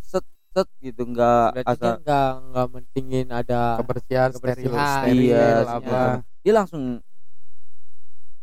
set 0.00 0.22
set 0.50 0.68
gitu 0.78 1.02
enggak 1.04 1.58
berarti 1.58 1.74
asal 1.74 1.92
nggak 1.98 2.30
nggak 2.46 2.66
mentingin 2.70 3.26
ada 3.28 3.60
kebersihan 3.76 4.30
steril 4.30 4.70
Kebersihan. 4.70 5.02
steril 5.02 5.20
Iya, 5.26 5.46
apa 5.66 6.00
dia 6.40 6.52
langsung 6.54 7.02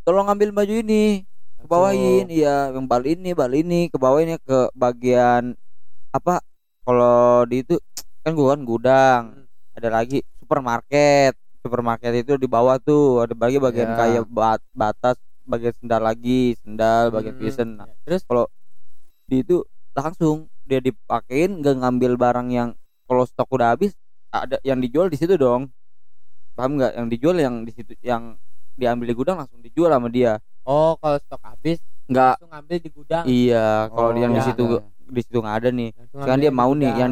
tolong 0.04 0.28
ambil 0.28 0.52
baju 0.52 0.74
ini 0.74 1.24
ke 1.58 1.66
bawain 1.66 2.26
iya 2.30 2.72
yang 2.72 2.86
bal 2.86 3.04
ini 3.04 3.34
bal 3.34 3.52
ini 3.52 3.88
ke 3.88 3.98
bawain 3.98 4.30
ya 4.30 4.40
ke 4.40 4.72
bagian 4.72 5.52
apa 6.12 6.40
kalau 6.84 7.44
di 7.44 7.60
itu 7.60 7.76
kan 8.22 8.32
gua 8.32 8.56
kan 8.56 8.62
gudang 8.64 9.24
ada 9.76 9.90
lagi 9.92 10.24
supermarket 10.40 11.36
supermarket 11.60 12.24
itu 12.24 12.40
di 12.40 12.48
bawah 12.48 12.80
tuh 12.80 13.28
ada 13.28 13.36
bagi 13.36 13.60
bagian 13.60 13.92
Ya. 13.92 13.98
kayak 13.98 14.24
bat, 14.32 14.62
batas 14.72 15.20
bagian 15.48 15.74
sendal 15.74 16.02
lagi 16.04 16.54
sendal 16.60 17.10
bagian 17.10 17.34
Hmm, 17.34 17.42
vision 17.42 17.70
nah, 17.80 17.88
terus 18.04 18.22
di 19.28 19.44
itu 19.44 19.64
langsung 19.92 20.46
dia 20.64 20.80
dipakein 20.80 21.64
nggak 21.64 21.76
ngambil 21.80 22.12
barang 22.16 22.48
yang 22.52 22.70
kalau 23.08 23.24
stok 23.24 23.48
udah 23.50 23.74
habis 23.74 23.96
ada 24.30 24.60
yang 24.62 24.84
dijual 24.84 25.08
di 25.08 25.16
situ 25.16 25.40
dong. 25.40 25.72
Paham 26.54 26.76
nggak? 26.76 26.92
Yang 27.00 27.08
dijual 27.16 27.38
yang 27.40 27.56
di 27.64 27.72
situ 27.72 27.96
yang 28.04 28.36
diambil 28.76 29.08
di 29.08 29.16
gudang 29.16 29.38
langsung 29.40 29.64
dijual 29.64 29.90
sama 29.90 30.12
dia. 30.12 30.38
Oh 30.68 31.00
kalau 31.00 31.18
stok 31.18 31.42
habis 31.42 31.80
nggak. 32.12 32.36
langsung 32.38 32.52
ambil 32.52 32.78
di 32.78 32.90
gudang. 32.92 33.24
Iya 33.24 33.88
kalau 33.90 34.12
Oh, 34.12 34.20
yang 34.20 34.32
di 34.36 34.42
iya. 34.44 34.48
situ 34.52 34.64
di 35.08 35.22
situ 35.24 35.38
nggak 35.40 35.56
ada 35.64 35.70
nih. 35.72 35.90
Ambil 36.14 36.38
dia 36.38 36.52
di 36.52 36.58
mau 36.60 36.72
nih 36.76 36.92
yang 36.94 37.12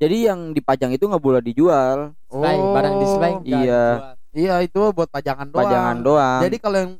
jadi 0.00 0.16
yang 0.32 0.40
dipajang 0.56 0.90
itu 0.96 1.04
nggak 1.04 1.22
boleh 1.22 1.40
dijual. 1.44 2.16
Display, 2.16 2.58
barang 2.72 2.94
display 2.98 3.32
Oh, 3.32 3.40
Iya. 3.44 3.84
dijual. 3.94 4.14
iya 4.34 4.54
itu 4.64 4.80
buat 4.90 5.08
pajangan 5.12 5.46
doang. 5.52 5.60
pajangan 5.62 5.96
doang. 6.02 6.40
Jadi 6.42 6.56
kalau 6.58 6.76
yang 6.80 6.92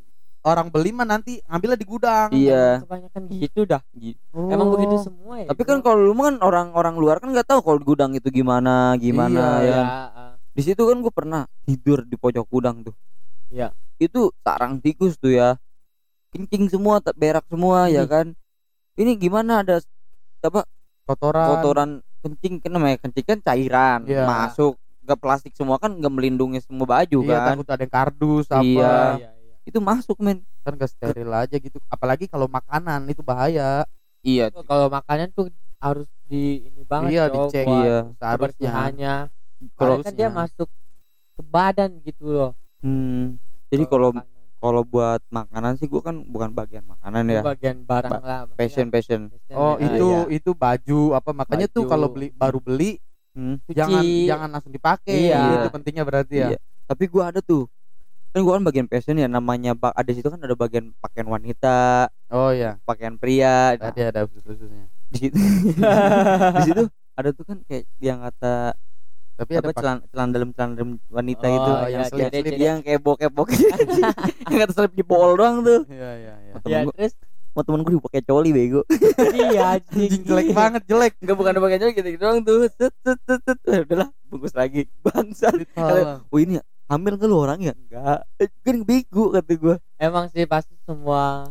orang 0.44 0.68
beli 0.68 0.92
mah 0.92 1.06
nanti 1.06 1.40
ngambilnya 1.42 1.76
di 1.76 1.86
gudang 1.86 2.28
iya 2.30 2.78
kebanyakan 2.80 3.22
gitu 3.30 3.60
dah 3.64 3.80
Oh. 4.30 4.50
emang 4.50 4.68
begitu 4.70 5.00
semua 5.00 5.40
ya 5.40 5.48
tapi 5.48 5.62
kan 5.62 5.80
kalau 5.80 6.00
lu 6.00 6.12
mah 6.12 6.28
kan 6.28 6.36
orang-orang 6.40 6.94
luar 6.94 7.16
kan 7.16 7.30
nggak 7.30 7.46
tahu 7.46 7.60
kalau 7.60 7.78
di 7.78 7.86
gudang 7.86 8.10
itu 8.12 8.28
gimana 8.28 8.92
gimana 8.96 9.40
Iya, 9.58 9.58
ya 9.58 9.64
ya 9.64 9.74
kan? 9.74 9.86
di 10.50 10.62
situ 10.62 10.82
kan 10.82 10.96
gue 10.98 11.10
pernah 11.10 11.42
tidur 11.64 12.02
di 12.02 12.14
pojok 12.14 12.44
gudang 12.46 12.82
tuh 12.82 12.94
Iya. 13.48 13.72
itu 13.96 14.28
sarang 14.38 14.78
tikus 14.78 15.16
tuh 15.16 15.32
ya 15.32 15.56
kencing 16.28 16.68
semua 16.68 16.98
tak 16.98 17.14
berak 17.14 17.46
semua 17.46 17.86
ya 17.88 18.04
kan 18.04 18.34
ini 18.94 19.16
gimana 19.16 19.62
ada 19.62 19.80
kotoran 21.04 21.48
kotoran 21.48 21.90
kencing 22.20 22.58
kan 22.58 22.70
namanya 22.70 22.96
kencing 22.98 23.24
kan 23.24 23.38
cairan 23.40 24.04
Iya. 24.04 24.24
masuk 24.24 24.76
ke 25.04 25.14
plastik 25.14 25.52
semua 25.52 25.76
kan 25.76 25.92
nggak 25.92 26.08
melindungi 26.10 26.58
semua 26.58 26.88
baju 26.90 27.18
iya 27.22 27.36
kan 27.44 27.54
takut 27.54 27.68
ada 27.70 27.82
yang 27.82 27.92
kardus 27.92 28.46
apa 28.48 28.60
Iya. 28.60 28.72
iya, 28.74 29.04
iya. 29.20 29.30
Itu 29.64 29.78
masuk 29.80 30.16
men 30.20 30.44
kan 30.60 30.76
gak 30.76 30.88
steril 30.88 31.28
aja 31.28 31.56
gitu 31.56 31.80
apalagi 31.88 32.28
kalau 32.28 32.44
makanan 32.46 33.08
itu 33.08 33.20
bahaya 33.20 33.84
iya 34.20 34.48
kalau 34.64 34.88
makanan 34.88 35.32
tuh 35.32 35.48
harus 35.76 36.08
di 36.24 36.64
ini 36.64 36.82
banget 36.84 37.10
iya 37.12 37.24
dicek 37.28 37.64
Iya. 37.64 37.96
seharusnya 38.16 39.14
kalau 39.76 40.00
kan 40.00 40.12
dia 40.12 40.28
masuk 40.28 40.68
ke 41.34 41.42
badan 41.42 41.90
gitu 42.00 42.24
loh 42.26 42.50
hmm. 42.80 43.36
jadi 43.68 43.84
kalau 43.84 44.12
kalau 44.56 44.80
buat 44.80 45.20
makanan 45.28 45.76
sih 45.76 45.84
gua 45.84 46.00
kan 46.00 46.24
bukan 46.24 46.52
bagian 46.52 46.84
makanan 46.84 47.28
ya 47.28 47.42
bagian 47.44 47.84
barang 47.84 48.12
Ba- 48.12 48.24
lah 48.24 48.40
passion 48.56 48.88
passion 48.88 49.28
fashion 49.28 49.52
oh 49.52 49.76
ya. 49.76 49.92
itu 49.92 50.06
Iya. 50.06 50.20
itu 50.32 50.50
baju 50.52 51.00
apa 51.12 51.30
makanya 51.32 51.68
tuh 51.68 51.84
Baju. 51.84 51.92
kalau 51.92 52.08
beli 52.08 52.28
baru 52.32 52.60
beli 52.60 53.00
Hmm. 53.34 53.58
Cuci. 53.66 53.74
jangan 53.74 54.02
jangan 54.30 54.48
langsung 54.48 54.70
dipakai 54.70 55.26
Iya. 55.26 55.58
itu 55.58 55.68
pentingnya 55.68 56.06
berarti 56.06 56.34
ya 56.38 56.48
Iya. 56.54 56.58
tapi 56.86 57.04
gua 57.10 57.28
ada 57.28 57.42
tuh 57.42 57.66
kan 58.34 58.42
gua 58.42 58.58
kan 58.58 58.64
bagian 58.66 58.90
fashion 58.90 59.22
ya 59.22 59.30
namanya 59.30 59.78
ada 59.78 60.10
situ 60.10 60.26
kan 60.26 60.42
ada 60.42 60.58
bagian 60.58 60.90
pakaian 60.98 61.30
wanita 61.30 62.10
oh 62.34 62.50
iya. 62.50 62.82
pakaian 62.82 63.14
pria. 63.14 63.78
Nah, 63.78 63.94
tadi 63.94 64.02
ada 64.02 64.26
khusus 64.26 64.42
khususnya 64.42 64.90
di 65.14 65.18
situ. 65.30 65.38
Di 66.58 66.62
situ 66.66 66.82
ada 67.14 67.30
tuh 67.30 67.44
kan 67.46 67.58
kayak 67.70 67.86
yang 68.02 68.18
kata 68.26 68.74
tapi 69.34 69.58
apa 69.58 69.70
ada 69.70 69.74
celana, 69.74 70.00
celana 70.10 70.30
dalam 70.30 70.50
celana 70.54 70.72
dalam 70.78 70.90
wanita 71.10 71.46
Oh, 71.46 71.54
itu 71.54 71.70
iya, 71.70 71.86
yang 71.90 72.02
slip, 72.06 72.26
slip, 72.30 72.44
slip. 72.46 72.58
yang 72.58 72.78
kayak 72.86 73.00
bokep 73.02 73.30
bokep. 73.34 73.58
Yang 74.50 74.58
kata 74.62 74.72
slip 74.78 74.92
di 74.94 75.02
pol 75.02 75.34
doang 75.34 75.66
tuh. 75.66 75.82
Iya 75.90 76.10
iya 76.22 76.34
iya. 76.38 76.52
Ya 76.62 76.78
terus? 76.86 77.14
sama 77.54 77.62
temen 77.62 77.86
gue 77.86 78.02
pakai 78.02 78.22
coli 78.26 78.50
bego. 78.50 78.82
Iya 79.34 79.78
anjing. 79.78 80.22
Jelek 80.26 80.54
banget 80.54 80.82
jelek. 80.86 81.12
Enggak 81.18 81.36
bukan 81.38 81.58
pakai 81.58 81.78
coli 81.82 81.92
gitu 81.98 82.08
doang 82.18 82.38
tuh. 82.46 82.70
Set 82.78 82.94
set 83.02 83.18
set 83.26 83.42
set 83.42 83.58
udahlah 83.62 84.08
bungkus 84.30 84.54
lagi. 84.54 84.86
Bangsa 85.02 85.50
oh 86.30 86.38
ini 86.38 86.58
ya 86.58 86.62
hamil 86.86 87.12
nggak 87.14 87.26
lu 87.26 87.38
orang 87.38 87.58
ya 87.60 87.72
enggak 87.72 88.18
Eh, 88.36 88.48
kan 88.60 88.76
bego 88.80 89.30
kata 89.30 89.52
gue 89.54 89.76
emang 89.96 90.28
sih 90.28 90.44
pasti 90.44 90.76
semua 90.80 91.48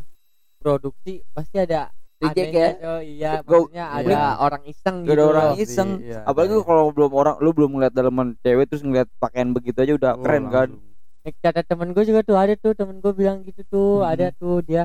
produksi 0.57 1.25
pasti 1.31 1.57
ada 1.57 1.89
Reject 2.15 2.55
ya? 2.55 2.69
oh 2.87 3.01
iya 3.03 3.31
Gua- 3.41 3.67
maksudnya 3.67 3.85
iya. 3.91 3.99
ada 3.99 4.19
orang 4.39 4.63
iseng 4.63 4.95
Gak 4.97 5.05
gitu 5.05 5.13
ada 5.13 5.23
orang 5.27 5.47
iseng 5.57 5.89
iya, 5.99 6.19
apalagi 6.23 6.55
iya. 6.55 6.63
kalau 6.63 6.85
belum 6.89 7.11
orang 7.11 7.35
lu 7.37 7.49
belum 7.51 7.69
ngeliat 7.73 7.91
dalaman 7.91 8.27
cewek 8.39 8.65
terus 8.65 8.79
ngeliat 8.81 9.11
pakaian 9.17 9.51
begitu 9.51 9.75
aja 9.77 9.93
udah 9.93 10.11
Oh, 10.13 10.21
keren 10.21 10.43
kan 10.47 10.69
langsung. 10.71 10.91
Eh, 11.23 11.33
kata 11.33 11.61
temen 11.61 11.91
gue 11.91 12.03
juga 12.03 12.19
tuh 12.21 12.35
ada 12.35 12.53
tuh 12.53 12.71
temen 12.73 12.97
gue 12.97 13.11
bilang 13.11 13.41
gitu 13.41 13.59
tuh 13.65 13.91
Mhm. 13.99 14.07
ada 14.07 14.27
tuh 14.31 14.55
dia 14.61 14.83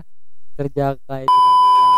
kerja 0.55 0.99
kayak 1.01 1.26
di 1.26 1.38
Mayora. 1.38 1.90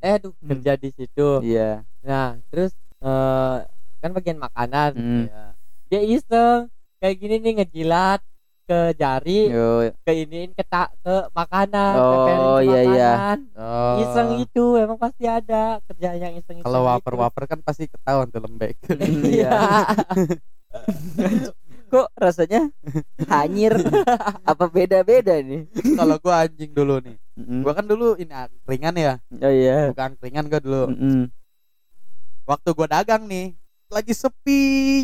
eh 0.00 0.16
tuh 0.18 0.32
Hmm. 0.34 0.48
kerja 0.50 0.72
di 0.74 0.88
situ 0.90 1.28
iya 1.42 1.70
nah 2.00 2.40
terus 2.48 2.72
eh 2.98 3.56
kan 3.98 4.10
bagian 4.10 4.38
makanan 4.38 4.90
Hmm. 4.94 5.24
Iya. 5.26 5.44
dia 5.86 6.00
iseng 6.02 6.72
kayak 6.98 7.16
gini 7.16 7.34
nih 7.38 7.52
ngejilat 7.62 8.20
ke 8.68 8.92
jari 8.94 9.48
Yo, 9.48 9.88
ke 10.04 10.12
iniin 10.12 10.52
ke 10.52 10.60
tak 10.60 10.92
ke 11.00 11.32
makanan 11.32 11.94
Oh, 11.96 12.60
ke 12.60 12.68
iya, 12.68 12.80
iya. 12.84 13.10
makanan. 13.16 13.38
Oh. 13.56 13.96
iseng 14.04 14.30
itu 14.44 14.64
emang 14.76 15.00
pasti 15.00 15.24
ada 15.24 15.80
kerjaan 15.88 16.20
yang 16.20 16.34
iseng 16.36 16.60
Kalau 16.60 16.84
wafer-wafer 16.84 17.48
kan 17.48 17.64
pasti 17.64 17.88
ketahuan 17.88 18.28
tuh 18.28 18.44
lembek. 18.44 18.76
iya. 19.24 19.88
Kok 21.88 22.12
rasanya 22.20 22.68
hanyir? 23.32 23.72
Apa 24.44 24.68
beda-beda 24.68 25.40
nih? 25.40 25.64
Kalau 25.96 26.20
gua 26.20 26.44
anjing 26.44 26.76
dulu 26.76 27.00
nih. 27.00 27.16
Mm. 27.40 27.64
Gua 27.64 27.72
kan 27.72 27.88
dulu 27.88 28.12
ini 28.20 28.28
angkringan 28.36 28.94
ya. 29.00 29.14
Oh 29.40 29.48
iya. 29.48 29.88
Bukan 29.96 30.12
angkringan 30.12 30.44
gua 30.52 30.60
dulu. 30.60 30.82
Mm-mm. 30.92 31.32
Waktu 32.44 32.68
gua 32.76 32.88
dagang 32.92 33.24
nih, 33.24 33.56
lagi 33.88 34.12
sepi 34.12 34.60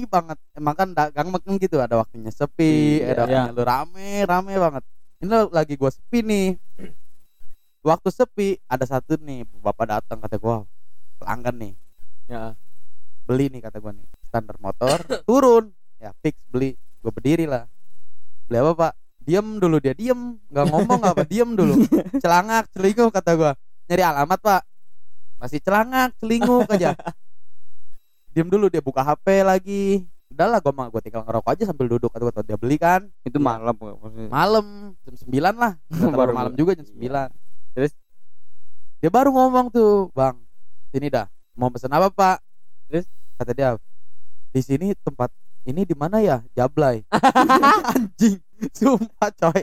banget. 0.06 0.36
Emang 0.52 0.74
kan 0.76 0.88
dagang 0.92 1.32
makin 1.32 1.56
gitu 1.56 1.80
ada 1.80 1.96
waktunya 1.96 2.28
sepi, 2.30 3.00
Iya. 3.00 3.16
ada 3.16 3.20
waktunya 3.24 3.52
lu 3.56 3.62
rame, 3.64 4.10
rame 4.28 4.54
banget. 4.60 4.84
Ini 5.24 5.48
lagi 5.48 5.74
gua 5.74 5.90
sepi 5.90 6.20
nih. 6.20 6.48
Waktu 7.84 8.08
sepi 8.08 8.48
ada 8.64 8.84
satu 8.84 9.20
nih 9.20 9.44
bapak 9.60 9.86
datang 9.88 10.20
kata 10.20 10.36
gua 10.36 10.64
pelanggan 11.20 11.56
nih. 11.56 11.74
Ya. 12.28 12.56
beli 13.24 13.48
nih 13.48 13.64
kata 13.64 13.80
gua 13.80 13.96
nih. 13.96 14.04
Standar 14.28 14.56
motor 14.60 15.00
turun. 15.28 15.72
Ya 15.96 16.12
fix 16.20 16.36
beli. 16.52 16.76
Gue 17.00 17.08
berdiri 17.12 17.48
lah. 17.48 17.64
Beli 18.48 18.60
apa 18.60 18.72
pak? 18.76 18.92
Diem 19.24 19.56
dulu 19.56 19.80
dia 19.80 19.96
diem. 19.96 20.36
Nggak 20.52 20.66
ngomong 20.68 21.00
apa 21.08 21.24
diem 21.32 21.56
dulu. 21.56 21.80
Celangak 22.20 22.68
celinguk 22.76 23.08
kata 23.08 23.32
gua. 23.32 23.52
Nyari 23.88 24.02
alamat 24.04 24.38
pak. 24.44 24.62
Masih 25.40 25.60
celangak 25.64 26.12
celinguk 26.20 26.68
aja 26.68 26.92
diem 28.34 28.48
dulu 28.50 28.66
dia 28.66 28.82
buka 28.82 29.00
hp 29.00 29.26
lagi 29.40 30.02
udahlah 30.26 30.58
gua 30.58 30.74
mah 30.74 30.86
gua 30.90 30.98
tinggal 30.98 31.22
ngerokok 31.22 31.50
aja 31.54 31.64
sambil 31.64 31.86
duduk 31.86 32.10
kata 32.10 32.22
gua 32.26 32.42
dia 32.42 32.58
beli 32.58 32.74
kan 32.74 33.06
Itu 33.22 33.38
malam 33.38 33.70
nggak 33.72 33.94
maksudnya? 33.96 34.28
malam 34.28 34.66
jam 35.00 35.14
9 35.14 35.30
lah 35.54 35.72
Baru. 36.18 36.32
malam 36.34 36.52
juga 36.52 36.74
jam 36.74 36.82
9 36.84 36.98
Terus? 37.72 37.92
dia 38.98 39.10
baru 39.10 39.30
ngomong 39.30 39.68
tuh 39.68 40.10
bang 40.10 40.34
sini 40.88 41.06
dah 41.06 41.30
mau 41.54 41.70
pesen 41.70 41.88
apa 41.88 42.10
pak 42.10 42.36
Terus? 42.90 43.06
kata 43.34 43.52
dia 43.52 43.78
di 44.50 44.60
sini 44.60 44.94
tempat 44.98 45.30
ini 45.64 45.82
di 45.82 45.94
mana 45.94 46.18
ya 46.18 46.42
Jablay 46.52 47.06
anjing 47.94 48.42
sumpah 48.70 49.30
coy 49.30 49.62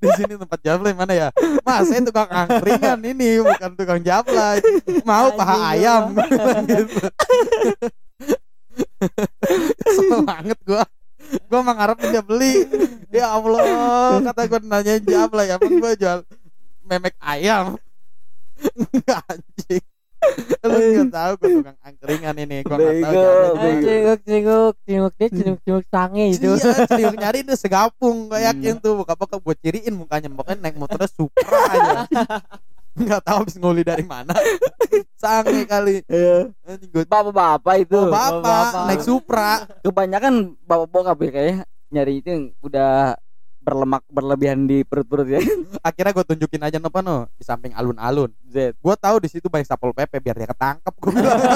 di 0.00 0.08
sini 0.16 0.34
tempat 0.36 0.60
Jablay 0.60 0.92
mana 0.92 1.12
ya? 1.16 1.28
Mas 1.64 1.88
saya 1.88 2.04
tukang 2.04 2.28
angkringan 2.28 3.00
ini 3.02 3.40
bukan 3.40 3.70
tukang 3.74 4.00
Jablay. 4.04 4.60
Mau 5.02 5.32
paha 5.34 5.56
ayam. 5.76 6.14
Gitu. 6.68 7.00
Kesel 9.84 10.20
banget 10.24 10.58
gua. 10.64 10.84
Gua 11.48 11.60
mengharapin 11.64 12.12
dia 12.12 12.22
beli. 12.22 12.68
Ya 13.10 13.32
Allah 13.32 14.20
kata 14.30 14.40
gua 14.46 14.60
nanyain 14.60 15.02
Jablay 15.02 15.50
emang 15.50 15.80
gua 15.80 15.92
jual? 15.96 16.20
Memek 16.84 17.16
ayam. 17.20 17.80
Anjing 19.30 19.84
lu 20.60 20.76
nggak 20.76 21.08
tahu 21.10 21.32
gua 21.40 21.48
tukang 21.56 21.78
angkringan 21.80 22.36
ini 22.36 22.58
gua 22.62 22.76
nggak 22.76 22.96
tahu 23.00 23.22
cinguk 23.80 24.20
cinguk 24.26 24.74
cinguk 24.84 25.12
dia 25.16 25.28
cinguk 25.32 25.58
cinguk 25.64 25.84
sange 25.88 26.24
itu 26.36 26.48
Iya, 26.60 26.84
celiuk 26.86 27.16
nyari 27.16 27.38
itu 27.42 27.54
segapung 27.56 28.28
gue 28.28 28.40
yakin 28.44 28.76
tuh 28.78 29.00
buka-buka 29.00 29.40
gue 29.40 29.54
ciriin 29.64 29.94
mukanya 29.96 30.28
makanya 30.28 30.68
naik 30.68 30.76
motornya 30.76 31.08
Supra 31.08 31.58
aja. 31.72 32.06
Enggak 32.90 33.22
tahu 33.22 33.36
habis 33.46 33.56
nguli 33.56 33.82
dari 33.86 34.02
mana. 34.04 34.34
Sange 35.16 35.64
kali. 35.64 36.02
Iya. 36.10 36.50
Gue 36.90 37.06
Bapak-bapak 37.06 37.74
itu. 37.86 37.96
bapak, 38.10 38.42
bapak. 38.42 38.86
naik 38.90 39.02
Supra. 39.02 39.50
Kebanyakan 39.80 40.58
bapak 40.66 40.86
bokap 40.90 41.18
ya 41.22 41.30
kayaknya 41.30 41.56
nyari 41.90 42.12
itu 42.22 42.28
yang 42.30 42.44
udah 42.62 43.16
berlemak 43.60 44.02
berlebihan 44.08 44.64
di 44.64 44.82
perut-perut 44.82 45.28
ya. 45.28 45.40
Akhirnya 45.88 46.12
gue 46.16 46.24
tunjukin 46.34 46.62
aja 46.64 46.80
apa 46.80 47.00
no 47.04 47.28
di 47.36 47.44
samping 47.44 47.72
alun-alun. 47.76 48.32
Z. 48.48 48.74
Gue 48.80 48.94
tahu 48.96 49.20
di 49.20 49.28
situ 49.28 49.46
banyak 49.46 49.68
satpol 49.68 49.92
pp 49.92 50.12
biar 50.18 50.36
dia 50.36 50.48
ketangkep 50.48 50.94
gue 50.96 51.12
bilang. 51.12 51.40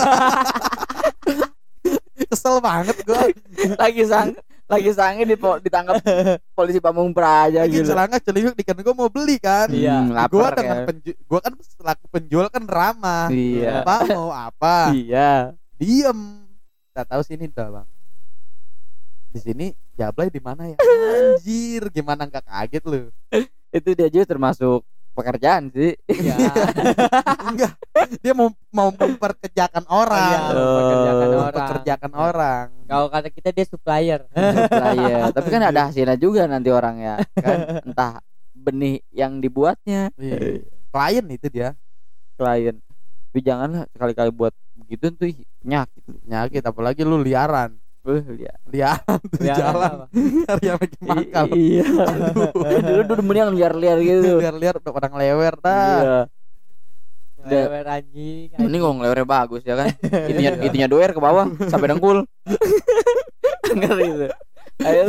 Kesel 2.30 2.62
banget 2.62 2.96
gue. 3.02 3.22
lagi 3.74 4.02
sang 4.06 4.32
lagi 4.64 4.90
sange 4.96 5.28
di 5.28 5.36
ditangkap 5.36 6.00
polisi 6.56 6.80
Pamung 6.80 7.12
Praja 7.12 7.68
Lagi 7.68 7.84
gitu. 7.84 7.92
celana 7.92 8.16
celiuk 8.16 8.56
di 8.56 8.64
kan 8.64 8.76
gue 8.78 8.94
mau 8.96 9.08
beli 9.12 9.36
kan. 9.36 9.68
Iya. 9.68 10.00
Hmm, 10.00 10.08
gue 10.12 10.40
lapar 10.40 10.52
dengan 10.56 10.78
penju- 10.88 11.18
gue 11.18 11.40
kan 11.40 11.52
selaku 11.60 12.04
penjual 12.08 12.46
kan 12.48 12.64
ramah. 12.64 13.28
Iya. 13.28 13.84
Pak 13.84 14.00
mau 14.12 14.32
apa? 14.32 14.92
Iya. 14.92 15.52
diem 15.74 16.44
nggak 16.94 17.10
tahu 17.10 17.22
sini 17.26 17.50
dah 17.50 17.66
bang 17.74 17.88
di 19.34 19.40
sini 19.40 19.66
Jablay 19.92 20.30
di 20.30 20.38
mana 20.38 20.70
ya 20.70 20.78
anjir 21.18 21.90
gimana 21.90 22.24
nggak 22.24 22.44
kaget 22.44 22.84
lu 22.84 23.02
Itu 23.68 23.90
dia 23.92 24.06
juga 24.06 24.30
termasuk 24.30 24.86
pekerjaan 25.10 25.70
sih. 25.70 25.94
ya 26.10 26.34
enggak 27.50 27.74
dia 28.18 28.30
mau 28.32 28.50
mau 28.70 28.90
memperkerjakan 28.90 29.86
orang 29.86 30.30
Iya, 30.30 30.38
mempekerjakan 30.54 31.26
Oh, 31.26 31.34
orang. 31.34 31.54
memperkerjakan 31.54 32.12
orang 32.14 32.66
kalau 32.84 33.06
kata 33.08 33.28
kita 33.28 33.48
dia 33.50 33.62
supplier 33.64 34.20
Supplier. 34.56 35.30
Tapi 35.30 35.48
kan 35.48 35.62
ada 35.64 35.80
hasilnya 35.86 36.14
juga 36.14 36.46
nanti 36.46 36.70
orang 36.70 36.96
ya. 36.98 37.14
Kan 37.34 37.58
entah 37.82 38.22
benih 38.54 39.02
yang 39.10 39.38
dibuatnya 39.38 40.14
Iya. 40.14 40.62
klien 40.90 41.26
itu 41.28 41.46
dia 41.48 41.74
klien. 42.34 42.78
Tapi 43.30 43.38
janganlah 43.40 43.90
sekali-kali 43.90 44.30
buat 44.30 44.54
begitu 44.76 45.10
tuh 45.10 45.30
penyakit. 45.58 46.02
penyakit 46.22 46.62
apalagi 46.62 47.02
lu 47.02 47.18
liaran 47.18 47.74
Wah, 48.04 48.20
lihat. 48.36 48.60
tuh 49.32 49.40
Liaran 49.40 49.56
jalan 49.56 49.92
cari 50.44 50.64
yang 50.68 50.76
bikin 50.76 51.00
mangkal 51.02 51.44
Iya. 51.50 51.86
Dulu 52.84 53.00
dulu 53.08 53.20
mending 53.24 53.40
yang 53.40 53.52
liar-liar 53.56 53.98
gitu. 53.98 54.30
liar-liar 54.44 54.74
udah 54.76 54.92
orang 54.92 55.12
lewer 55.16 55.54
dah 55.56 56.28
Iya. 57.40 57.60
Lewer 57.64 57.84
anjing 57.84 58.48
Ini 58.52 58.76
kok 58.76 58.92
ngelewernya 58.92 59.24
bagus 59.26 59.62
ya 59.64 59.74
kan. 59.74 59.88
Itunya 60.30 60.52
itunya 60.60 60.84
doer 60.84 61.10
ke 61.10 61.20
bawah 61.20 61.48
sampai 61.64 61.88
dengkul. 61.88 62.28
Ngeri 63.72 64.04
itu. 64.06 64.28
Ayo 64.74 65.02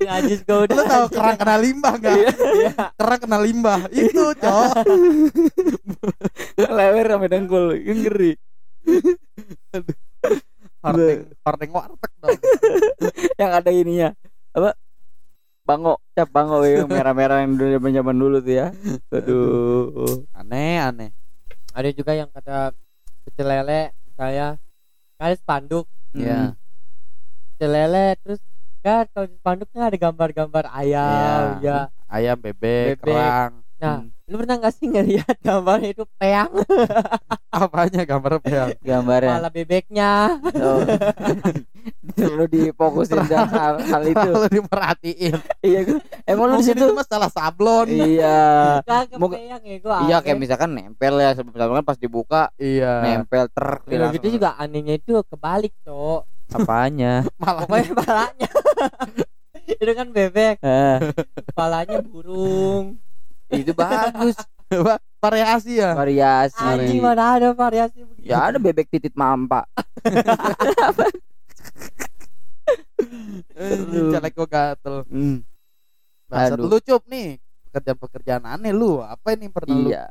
najis 0.00 0.40
gue 0.40 0.56
udah 0.56 0.72
lu 0.72 0.84
tahu 0.88 1.04
kerang 1.12 1.36
kena 1.36 1.56
limbah 1.60 1.94
nggak 1.94 2.16
Iya. 2.16 2.72
kerang 2.96 3.20
kena 3.20 3.38
limbah 3.38 3.80
itu 3.92 4.24
cowok 4.34 4.82
lewer 6.58 7.06
sampai 7.06 7.28
dengkul. 7.28 7.64
Ngeri. 7.76 8.32
hordeng 9.70 10.01
hordeng 10.82 11.70
warteg 11.70 12.12
dong 12.18 12.38
Yang 13.40 13.50
ada 13.54 13.70
ininya. 13.70 14.08
Apa? 14.52 14.70
Bango, 15.62 15.94
cap 16.12 16.26
bango 16.28 16.66
yang 16.66 16.90
merah-merah 16.90 17.46
yang 17.46 17.54
dulu 17.54 17.78
zaman 17.88 18.16
dulu 18.16 18.36
tuh 18.38 18.54
ya. 18.54 18.66
Aduh. 19.14 20.26
aneh 20.34 20.76
aneh 20.76 21.10
ada 21.72 21.88
juga 21.88 22.12
yang 22.12 22.28
kata 22.28 22.74
pecel 23.24 23.46
lele 23.46 23.94
saya 24.12 24.58
kan 25.16 25.32
spanduk 25.32 25.86
Iya. 26.12 26.52
pecel 27.54 27.70
lele 27.70 28.18
terus 28.20 28.40
kan 28.82 29.06
kalau 29.08 29.24
di 29.24 29.36
spanduknya 29.38 29.82
ada 29.86 29.96
gambar-gambar 29.96 30.64
ayam 30.68 31.62
Iya. 31.62 31.88
ya 31.88 32.10
ayam 32.10 32.36
bebek, 32.36 32.98
Bebek. 32.98 33.06
kerang 33.08 33.61
nah 33.82 33.98
lu 34.24 34.38
pernah 34.38 34.54
nggak 34.56 34.72
sih 34.72 34.86
ngelihat 34.86 35.36
gambarnya 35.42 35.90
itu 35.90 36.04
peang 36.14 36.54
apanya 37.52 38.02
gambar 38.02 38.38
apa 38.38 38.48
ya 38.48 38.64
Gambarnya. 38.78 39.30
kepala 39.34 39.48
bebeknya 39.50 40.12
Oh. 40.54 40.80
Terlalu 42.14 42.46
difokusin 42.48 43.26
dan 43.26 43.48
hal, 43.48 43.74
hal 43.80 44.02
itu. 44.04 44.22
kalau 44.22 44.46
diperhatiin 44.46 45.34
Iya 45.60 45.80
kan? 45.82 45.96
Emang 46.22 46.46
lu 46.46 46.52
di 46.52 46.56
mungkin 46.60 46.68
situ? 46.70 46.84
itu 46.84 46.94
masalah 46.94 47.26
sablon 47.28 47.88
Iya. 47.90 48.42
kagak 48.84 49.18
peang 49.18 49.62
ya 49.62 49.76
gua 49.80 49.98
Iya 50.00 50.16
kayak 50.20 50.38
misalkan 50.38 50.70
nempel 50.72 51.14
ya 51.16 51.30
sebelum 51.32 51.74
kan 51.74 51.84
pas 51.84 51.98
dibuka 51.98 52.42
iya 52.54 53.02
nempel 53.02 53.50
ter 53.50 53.68
Udah 53.84 54.08
gitu 54.12 54.26
juga 54.30 54.54
anehnya 54.54 54.94
itu 54.94 55.18
kebalik 55.24 55.74
cok 55.82 56.22
apanya? 56.54 57.26
malah 57.42 57.64
pokoknya 57.64 57.86
kepalanya 57.90 58.48
itu 59.72 59.92
kan 59.92 60.08
bebek 60.08 60.56
Eh, 60.60 60.96
kepalanya 61.44 61.98
burung 62.00 62.98
itu 63.54 63.72
bagus 63.72 64.36
variasi 65.18 65.76
ya 65.76 65.92
variasi. 65.92 66.56
anjing 66.58 66.98
mana 66.98 67.36
ada 67.36 67.48
variasi 67.52 68.02
begitu 68.02 68.24
Ya 68.24 68.40
ada 68.42 68.56
bebek 68.56 68.88
titit 68.88 69.12
mampa. 69.12 69.68
Celek 74.08 74.32
gua 74.32 74.48
gatel 74.48 74.96
Hmm, 75.06 75.44
Bangsat 76.26 76.56
Aduh. 76.56 76.68
lu 76.68 76.78
cup 76.80 77.02
nih 77.06 77.36
pekerjaan-pekerjaan 77.68 78.44
aneh 78.46 78.70
lu 78.70 79.00
apa 79.00 79.32
ini 79.32 79.48
pernah 79.48 79.74
lu 79.74 79.88
iya. 79.90 80.08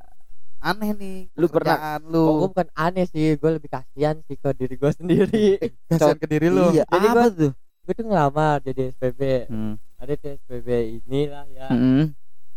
aneh 0.60 0.94
nih 0.94 1.18
Lu 1.34 1.46
pernah- 1.48 1.78
pekerjaan 1.78 2.02
Oh, 2.04 2.10
lu 2.12 2.22
gue 2.40 2.50
bukan 2.52 2.68
aneh 2.76 3.06
sih, 3.08 3.34
gue 3.34 3.52
lebih 3.52 3.66
kasihan 3.68 4.18
sih 4.24 4.36
ke 4.36 4.50
diri 4.52 4.76
gue 4.76 4.92
sendiri. 4.92 5.48
kasihan 5.90 6.14
ke 6.16 6.28
diri 6.28 6.48
lu 6.48 6.70
Iya, 6.72 6.86
Jadi 6.86 7.08
apa 7.08 7.18
gua- 7.20 7.34
tuh? 7.36 7.52
gue 7.82 7.94
tuh 7.94 8.06
ngelamar 8.06 8.56
jadi 8.62 8.82
SPB, 8.92 9.22
Hmm. 9.48 9.74
ada 9.98 10.14
di 10.14 10.28
SPB 10.32 10.68
inilah 11.00 11.46
ya. 11.50 11.68
Hmm. 11.68 12.14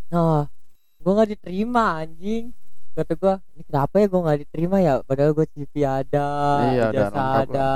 Nah, 0.07 0.45
gue 1.05 1.11
nggak 1.13 1.29
diterima 1.37 2.01
anjing. 2.01 2.49
Kata 2.97 3.13
gue, 3.13 3.33
ini 3.53 3.63
kenapa 3.69 3.93
ya 4.01 4.07
gue 4.09 4.21
nggak 4.25 4.39
diterima 4.49 4.77
ya? 4.81 4.93
Padahal 5.05 5.31
gue 5.37 5.45
CV 5.53 5.73
ada, 5.85 6.29
Iya, 6.73 6.85
jasa 6.89 7.21
ada, 7.45 7.73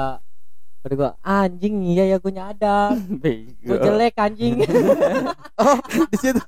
kata 0.80 0.94
gua 0.96 1.12
anjing 1.20 1.76
iya 1.92 2.08
ya 2.08 2.18
gue 2.24 2.32
nyadar 2.32 2.96
gue 3.68 3.78
jelek 3.84 4.16
anjing 4.16 4.64
Oh, 5.60 5.76
di 6.08 6.18
situ 6.18 6.40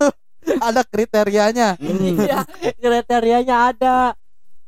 ada 0.63 0.81
kriterianya. 0.87 1.75
Iya 2.15 2.47
kriterianya 2.79 3.75
ada 3.75 4.15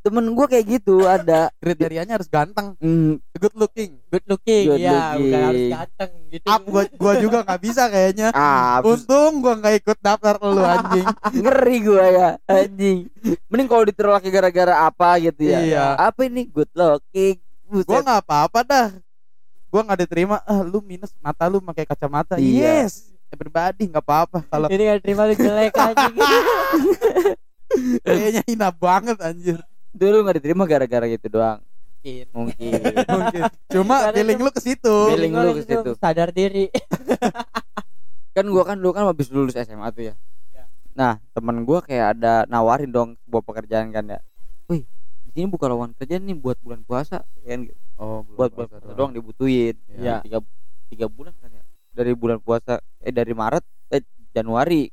temen 0.04 0.24
gue 0.28 0.46
kayak 0.46 0.66
gitu 0.70 1.02
ada 1.02 1.48
Kriterianya 1.56 2.14
harus 2.14 2.28
ganteng, 2.28 2.76
Hmm, 2.76 3.16
good 3.32 3.56
looking. 3.56 3.96
good 4.06 4.20
looking 4.26 4.68
Good 4.68 4.84
ya 4.84 5.16
bukan 5.16 5.40
harus 5.40 5.56
looking. 5.56 5.72
ganteng 5.72 6.10
gitu 6.28 6.46
Up 6.46 6.60
gua 6.62 6.82
gua 6.92 7.12
juga 7.16 7.38
nggak 7.40 7.60
bisa 7.62 7.82
kayaknya. 7.88 8.28
ah 8.30 8.84
Untung 8.84 9.40
gua 9.40 9.56
nggak 9.56 9.74
ikut 9.80 9.98
daftar 9.98 10.36
lu 10.38 10.60
anjing. 10.60 11.06
ngeri 11.42 11.76
gua 11.80 12.04
ya 12.04 12.28
anjing 12.44 13.08
mending 13.48 13.64
kalau 13.66 13.82
ditolak 13.82 14.20
gara-gara 14.22 14.84
apa 14.84 15.16
gitu 15.18 15.42
ya 15.42 15.58
Iya. 15.58 15.84
apa 15.98 16.20
ini 16.22 16.44
good 16.46 16.68
looking 16.70 17.40
Gua 17.64 17.80
Buset. 17.80 18.04
nggak 18.04 18.20
apa-apa 18.22 18.60
dah. 18.62 18.88
Gua 19.66 19.80
nggak 19.82 20.04
diterima. 20.04 20.36
Ah, 20.44 20.60
lu 20.60 20.78
minus 20.78 21.10
mata 21.18 21.48
lu 21.48 21.58
pakai 21.58 21.82
kacamata. 21.82 22.36
Iya. 22.36 22.84
Yes. 22.84 23.08
Everybody 23.26 23.88
nggak 23.88 23.98
apa-apa 24.00 24.44
kalau 24.46 24.68
ini 24.68 24.84
gak 24.84 25.00
terima 25.00 25.24
lu 25.24 25.34
jelek 25.34 25.74
anjing 25.74 26.14
kayaknya 28.06 28.42
hina 28.44 28.68
banget 28.70 29.18
anjir. 29.18 29.58
Dulu 29.94 30.16
nggak 30.20 30.36
diterima 30.36 30.64
gara-gara 30.64 31.06
gitu 31.06 31.30
doang 31.30 31.62
Mungkin. 32.04 32.26
mungkin 32.36 32.82
Mungkin. 33.00 33.42
Cuma 33.66 34.12
feeling 34.12 34.36
lu 34.36 34.50
ke 34.50 34.60
situ. 34.60 34.92
Feeling 35.08 35.32
lu 35.32 35.56
ke 35.56 35.62
itu 35.62 35.72
situ. 35.72 35.90
sadar 35.96 36.28
diri 36.30 36.68
kan 38.36 38.44
gua 38.44 38.62
kan 38.64 38.76
dulu 38.76 38.90
kan 38.90 39.06
habis 39.06 39.30
lulus 39.30 39.54
SMA 39.54 39.88
tuh 39.88 40.10
ya 40.10 40.14
Ya. 40.50 40.64
nah 40.92 41.16
temen 41.30 41.62
gua 41.62 41.80
kayak 41.80 42.14
ada 42.14 42.44
nawarin 42.44 42.86
dong 42.88 43.14
sebuah 43.20 43.42
pekerjaan 43.42 43.88
kan 43.88 44.04
ya 44.04 44.18
wih 44.66 44.82
di 45.24 45.30
sini 45.32 45.46
buka 45.46 45.64
lowongan 45.64 45.94
kerja 45.96 46.18
nih 46.18 46.34
buat 46.34 46.58
bulan 46.60 46.82
puasa 46.82 47.22
kan 47.24 47.58
gitu. 47.62 47.78
Oh, 47.94 48.26
buat 48.28 48.50
bulan 48.50 48.68
puasa 48.68 48.90
doang 48.92 49.10
dibutuhin 49.10 49.78
Iya. 49.88 50.18
tiga 50.20 50.38
tiga 50.88 51.06
bulan 51.06 51.32
kan 51.36 51.50
ya 51.50 51.62
dari 51.90 52.12
bulan 52.12 52.38
puasa 52.38 52.78
eh 53.00 53.10
dari 53.10 53.32
Maret 53.32 53.62
eh 53.88 54.02
Januari 54.30 54.90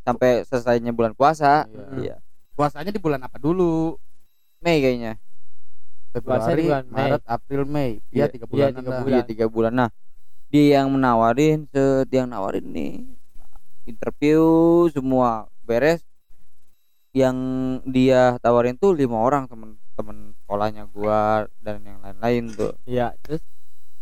sampai 0.00 0.42
selesainya 0.42 0.90
bulan 0.90 1.12
puasa 1.12 1.64
Iya. 1.64 1.84
iya 1.96 2.16
Puasanya 2.50 2.90
di 2.90 2.98
bulan 2.98 3.20
apa 3.20 3.36
dulu? 3.36 3.96
Mei 4.60 4.78
kayaknya 4.78 5.16
Februari, 6.10 6.66
bulan 6.66 6.84
Mei. 6.84 7.06
Maret, 7.06 7.22
April, 7.24 7.62
Mei. 7.64 7.90
Iya, 8.10 8.12
Iya, 8.12 8.24
tiga 8.28 8.44
iya, 8.44 8.50
bulan. 8.50 8.70
tiga 8.74 8.90
iya 8.90 9.00
bulan. 9.00 9.22
tiga 9.24 9.46
bulan 9.48 9.72
nah 9.74 9.90
dia 10.50 10.64
yang 10.76 10.88
menawarin 10.90 11.64
set 11.64 12.10
yang 12.10 12.26
nawarin 12.26 12.66
nih 12.66 13.06
interview 13.86 14.42
semua 14.90 15.46
beres 15.62 16.02
yang 17.12 17.34
dia 17.84 18.36
tawarin 18.38 18.74
tuh 18.74 18.92
lima 18.92 19.16
orang 19.16 19.46
temen-temen 19.46 20.34
sekolahnya 20.36 20.84
gua 20.86 21.46
dan 21.58 21.80
yang 21.80 21.98
lain-lain 22.00 22.44
tuh 22.50 22.74
iya 22.84 23.14
terus 23.20 23.40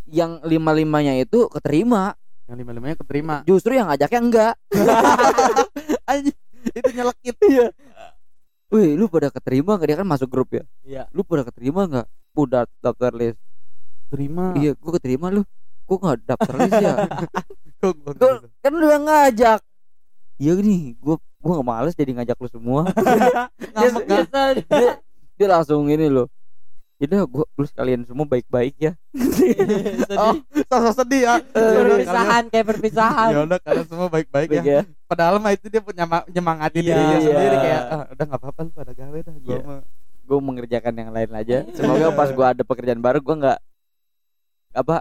yang 0.04 0.40
lima 0.42 0.72
limanya 0.72 1.14
itu 1.14 1.46
keterima 1.48 2.16
Yang 2.48 2.58
lima 2.58 2.72
limanya 2.72 2.96
keterima. 2.96 3.34
justru 3.44 3.76
yang 3.76 3.86
ngajaknya 3.86 4.20
enggak 4.22 4.54
Anjing, 6.10 6.36
itu 6.66 6.88
nyelekit. 6.90 7.36
iya 7.46 7.68
Wih, 8.68 9.00
lu 9.00 9.08
pada 9.08 9.32
keterima 9.32 9.80
nggak? 9.80 9.88
Dia 9.88 9.96
kan 10.04 10.08
masuk 10.08 10.28
grup 10.28 10.52
ya. 10.52 10.64
iya 10.84 11.02
Lu 11.16 11.24
pada 11.24 11.40
keterima 11.48 11.88
nggak? 11.88 12.06
Udah 12.36 12.68
daftar 12.84 13.16
list. 13.16 13.40
Terima. 14.12 14.52
Iya, 14.60 14.76
gua 14.76 14.92
keterima 15.00 15.32
lu. 15.32 15.40
Gua 15.88 15.96
nggak 15.96 16.16
daftar 16.28 16.54
list 16.60 16.76
ya. 16.76 16.94
Gua- 17.80 18.44
kan 18.60 18.72
lu 18.76 18.86
yang 18.92 19.08
ngajak. 19.08 19.60
Iya 20.36 20.52
nih, 20.60 21.00
gua 21.00 21.16
gua 21.40 21.50
nggak 21.58 21.68
males 21.72 21.94
jadi 21.96 22.12
ngajak 22.12 22.36
lu 22.36 22.48
semua. 22.52 22.80
Kan? 22.92 23.48
Nyesel 24.04 24.04
dia. 24.04 24.22
dia, 24.68 24.92
dia 25.38 25.46
langsung 25.48 25.88
ini 25.88 26.12
loh. 26.12 26.28
Yaudah, 26.98 27.30
gua 27.30 27.46
lu 27.54 27.62
sekalian 27.62 28.02
semua 28.02 28.26
baik-baik 28.26 28.74
ya. 28.74 28.92
Oh, 30.18 30.34
sosok 30.66 30.92
sedih 30.98 31.30
ya. 31.30 31.34
Perpisahan 31.46 32.42
kayak 32.50 32.66
perpisahan 32.66 33.30
Ya 33.30 33.40
udah 33.46 33.58
kalian 33.62 33.86
semua 33.86 34.08
baik-baik 34.10 34.48
ya. 34.50 34.58
Baik 34.58 34.66
ya. 34.66 34.80
Padahal 35.06 35.38
mah 35.38 35.54
itu 35.54 35.70
dia 35.70 35.78
punya 35.78 36.02
nyemangatin 36.26 36.82
Iya, 36.82 36.90
dirinya 36.90 37.14
iya. 37.14 37.22
sendiri 37.22 37.56
kayak 37.56 37.82
ah, 37.86 38.04
udah 38.10 38.24
nggak 38.26 38.40
apa-apa 38.42 38.60
lu 38.66 38.70
pada 38.74 38.92
gawe 38.92 39.18
dah 39.22 39.34
gua 39.38 39.46
Iya. 39.46 39.58
mah. 39.62 39.80
Gua 40.26 40.38
mengerjakan 40.42 40.94
yang 40.98 41.10
lain 41.14 41.30
aja. 41.32 41.58
Semoga 41.70 42.06
pas 42.10 42.30
gua 42.34 42.46
ada 42.50 42.62
pekerjaan 42.66 42.98
baru 42.98 43.22
gua 43.22 43.36
nggak 43.38 43.58
apa 44.74 44.96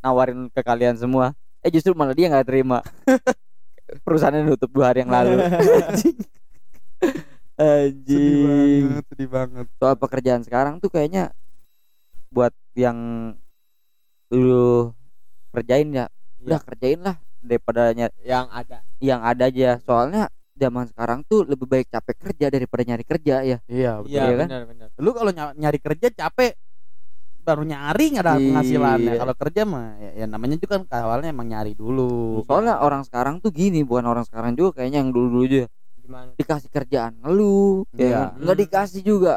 nawarin 0.00 0.48
ke 0.48 0.60
kalian 0.64 0.96
semua. 0.96 1.36
Eh 1.60 1.68
justru 1.68 1.92
malah 1.92 2.16
dia 2.16 2.32
nggak 2.32 2.48
terima. 2.48 2.80
Perusahaannya 4.08 4.48
nutup 4.48 4.72
dua 4.72 4.88
hari 4.88 5.04
yang 5.04 5.12
lalu. 5.12 5.36
Anjing. 7.56 8.04
Sedih 8.04 8.36
banget, 8.44 9.04
sedih 9.08 9.28
banget. 9.32 9.66
soal 9.80 9.96
pekerjaan 9.96 10.42
sekarang 10.44 10.76
tuh 10.76 10.92
kayaknya 10.92 11.32
buat 12.28 12.52
yang 12.76 13.32
lu 14.28 14.92
kerjain 15.54 15.88
ya 15.88 16.06
udah 16.42 16.60
kerjain 16.60 17.00
lah 17.00 17.16
daripada 17.40 17.96
yang 18.20 18.46
ada 18.52 18.84
yang 19.00 19.20
ada 19.24 19.48
aja 19.48 19.80
soalnya 19.80 20.28
zaman 20.52 20.84
sekarang 20.90 21.24
tuh 21.24 21.48
lebih 21.48 21.64
baik 21.64 21.88
capek 21.88 22.16
kerja 22.28 22.46
daripada 22.52 22.82
nyari 22.84 23.04
kerja 23.06 23.34
ya 23.40 23.58
Iya, 23.68 24.04
betul. 24.04 24.10
iya 24.12 24.20
Iya 24.24 24.34
kan? 24.36 24.48
benar 24.66 24.88
Lu 25.00 25.10
kalau 25.16 25.30
ny- 25.32 25.56
nyari 25.56 25.78
kerja 25.80 26.08
capek 26.12 26.52
baru 27.46 27.62
nyari 27.62 28.04
nggak 28.10 28.24
ada 28.26 28.32
Iya. 28.36 28.42
penghasilannya. 28.50 29.12
Kalau 29.22 29.34
kerja 29.38 29.62
mah 29.62 29.86
ya, 30.02 30.10
ya 30.18 30.26
namanya 30.26 30.56
juga 30.58 30.82
kan 30.82 30.82
awalnya 30.98 31.30
emang 31.30 31.46
nyari 31.46 31.72
dulu. 31.78 32.42
soalnya 32.42 32.82
orang 32.82 33.06
sekarang 33.06 33.38
tuh 33.38 33.54
gini 33.54 33.86
bukan 33.86 34.04
orang 34.10 34.26
sekarang 34.26 34.58
juga 34.58 34.82
kayaknya 34.82 35.06
yang 35.06 35.14
dulu 35.14 35.26
dulu 35.40 35.44
aja 35.46 35.64
gimana 36.06 36.30
dikasih 36.32 36.70
kerjaan 36.70 37.12
ngeluh 37.18 37.82
ya 37.92 38.08
kan? 38.30 38.38
nggak 38.38 38.56
dikasih 38.62 39.02
juga 39.02 39.34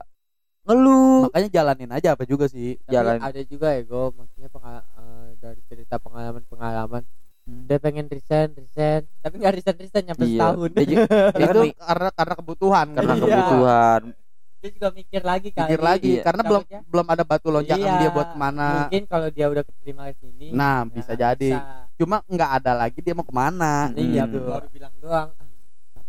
ngeluh 0.63 1.26
Makanya 1.26 1.49
jalanin 1.51 1.89
aja 1.89 2.13
apa 2.13 2.24
juga 2.24 2.45
sih. 2.45 2.78
Tapi 2.80 2.93
Jalan. 2.93 3.17
ada 3.20 3.41
juga 3.43 3.74
ya 3.74 3.82
gue 3.82 4.05
maksudnya 4.13 4.49
pengal- 4.49 4.86
eh, 4.93 5.30
dari 5.36 5.61
cerita 5.65 5.97
pengalaman 5.97 6.43
pengalaman 6.45 7.03
Hmm. 7.41 7.65
dia 7.65 7.82
pengen 7.82 8.05
resign 8.05 8.53
resign 8.53 9.09
tapi 9.17 9.41
nggak 9.41 9.53
resign 9.55 9.78
resign 9.80 10.03
nyampe 10.05 10.22
Iya. 10.22 10.34
setahun 10.38 10.70
Dia 10.70 10.86
kan 11.34 11.39
itu 11.41 11.61
karena 11.76 12.09
karena 12.13 12.34
kebutuhan 12.36 12.88
karena 12.93 13.09
Iya. 13.11 13.24
kebutuhan 13.26 14.01
dia 14.59 14.70
juga 14.70 14.89
mikir 14.91 15.22
lagi 15.24 15.49
kali 15.49 15.65
pikir 15.65 15.82
lagi 15.82 16.11
Iya. 16.11 16.22
karena 16.22 16.41
belum 16.43 16.61
belum 16.86 17.05
ada 17.07 17.24
batu 17.24 17.47
lonjakan 17.49 17.80
Iya, 17.82 17.97
dia 17.97 18.09
buat 18.11 18.30
ke 18.30 18.38
mana. 18.38 18.67
mungkin 18.84 19.03
kalau 19.07 19.28
dia 19.32 19.45
udah 19.47 19.63
keterima 19.63 20.03
di 20.05 20.15
sini 20.20 20.47
Nah, 20.51 20.84
ya, 20.84 20.91
bisa 20.91 21.13
jadi. 21.15 21.51
bisa. 21.55 21.89
Cuma 21.95 22.22
nggak 22.24 22.51
ada 22.53 22.72
lagi 22.78 22.99
dia 22.99 23.11
mau 23.11 23.24
ke 23.24 23.34
mana. 23.34 23.89
iya 23.93 24.24
Hmm. 24.24 24.36
baru 24.38 24.67
bilang 24.70 24.93
doang 24.99 25.30
"Ah, 25.34 25.39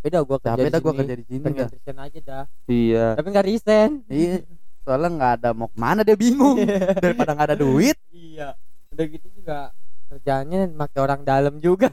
capek 0.01 0.09
dah 0.11 0.23
gua 0.23 0.39
kerja 0.39 0.57
Capek 0.57 0.71
dah 0.71 0.81
gua 0.81 0.93
kerja 0.97 1.15
di 1.15 1.25
sini 1.25 1.39
pengen 1.41 1.59
dah. 1.59 1.69
resign 1.71 1.99
aja 2.01 2.19
dah 2.23 2.45
iya 2.67 3.07
tapi 3.15 3.27
nggak 3.29 3.47
resign 3.47 3.91
Iya. 4.07 4.37
Soalnya 4.81 5.09
nggak 5.13 5.33
ada 5.37 5.49
mau 5.53 5.69
ke 5.69 5.77
mana 5.77 6.01
dia 6.01 6.17
bingung 6.17 6.57
daripada 6.97 7.31
nggak 7.31 7.49
ada 7.49 7.59
duit. 7.59 7.97
iya 8.11 8.57
udah 8.91 9.05
gitu 9.07 9.29
juga 9.31 9.71
kerjaannya 10.09 10.73
pakai 10.75 10.99
orang 10.99 11.21
dalam 11.23 11.55
juga 11.59 11.87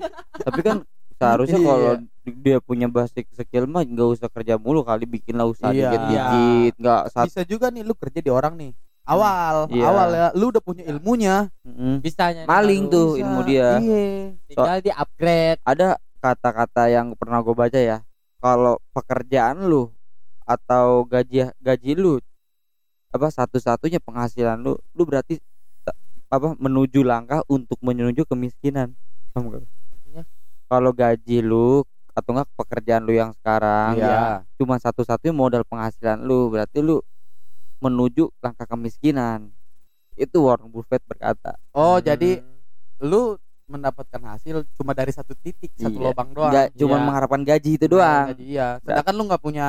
tapi 0.44 0.60
kan 0.60 0.84
seharusnya 1.14 1.56
Iya. 1.56 1.66
kalau 1.66 1.92
di- 2.20 2.36
dia 2.38 2.58
punya 2.58 2.86
basic 2.86 3.26
skill 3.30 3.64
mah 3.64 3.82
nggak 3.82 4.08
usah 4.12 4.28
kerja 4.28 4.54
mulu 4.54 4.82
kali 4.82 5.02
bikin 5.04 5.34
lah 5.34 5.46
usaha 5.46 5.70
Iya. 5.70 5.88
dikit-dikit 5.88 6.74
nggak 6.78 7.02
saat 7.08 7.26
Bisa 7.26 7.42
juga 7.42 7.68
nih 7.68 7.80
lu 7.80 7.94
kerja 7.94 8.18
di 8.18 8.28
orang 8.28 8.54
nih. 8.54 8.72
Awal, 9.04 9.68
Iya. 9.68 9.84
awal 9.84 10.08
ya 10.10 10.26
lu 10.32 10.48
udah 10.48 10.62
punya 10.62 10.80
ilmunya. 10.82 11.52
Mm. 11.62 12.00
bisa 12.00 12.24
nyari 12.26 12.46
Maling 12.46 12.82
tuh 12.86 13.08
Bisa. 13.10 13.20
ilmu 13.20 13.40
dia 13.42 13.68
Iya. 13.74 14.04
tinggal 14.46 14.78
di 14.78 14.90
upgrade 14.90 15.60
ada 15.62 15.88
kata-kata 16.24 16.88
yang 16.88 17.12
pernah 17.12 17.44
gue 17.44 17.52
baca 17.52 17.76
ya. 17.76 18.00
Kalau 18.40 18.80
pekerjaan 18.96 19.68
lu 19.68 19.92
atau 20.48 21.04
gaji 21.04 21.52
gaji 21.60 21.92
lu 21.96 22.16
apa 23.12 23.28
satu-satunya 23.28 24.00
penghasilan 24.00 24.56
lu 24.60 24.76
lu 24.96 25.02
berarti 25.04 25.36
apa 26.32 26.56
menuju 26.56 27.04
langkah 27.04 27.44
untuk 27.44 27.76
menuju 27.84 28.24
kemiskinan. 28.24 28.96
Kalau 30.64 30.90
gaji 30.96 31.44
lu 31.44 31.84
atau 32.16 32.30
enggak 32.32 32.48
pekerjaan 32.56 33.02
lu 33.04 33.12
yang 33.12 33.36
sekarang 33.36 33.98
Iya. 34.00 34.46
cuma 34.56 34.78
satu-satunya 34.80 35.34
modal 35.34 35.62
penghasilan 35.66 36.24
lu 36.24 36.48
berarti 36.48 36.80
lu 36.80 37.04
menuju 37.84 38.32
langkah 38.40 38.64
kemiskinan. 38.64 39.52
Itu 40.16 40.46
Warren 40.46 40.70
Buffett 40.72 41.02
berkata. 41.04 41.58
Oh, 41.74 41.98
Hmm. 41.98 42.06
jadi 42.06 42.40
lu 43.02 43.36
mendapatkan 43.66 44.20
hasil 44.26 44.68
cuma 44.74 44.92
dari 44.92 45.08
satu 45.08 45.32
titik, 45.34 45.72
satu 45.74 45.88
Iya. 45.90 46.12
lubang 46.12 46.30
doang. 46.30 46.52
nggak 46.52 46.68
cuma 46.74 46.94
Iya. 46.94 47.02
mengharapkan 47.02 47.40
gaji 47.42 47.70
itu 47.74 47.86
doang 47.86 48.26
Gaji, 48.30 48.44
iya. 48.46 48.68
Sedangkan 48.78 49.14
lu 49.14 49.22
nggak 49.24 49.40
punya 49.40 49.66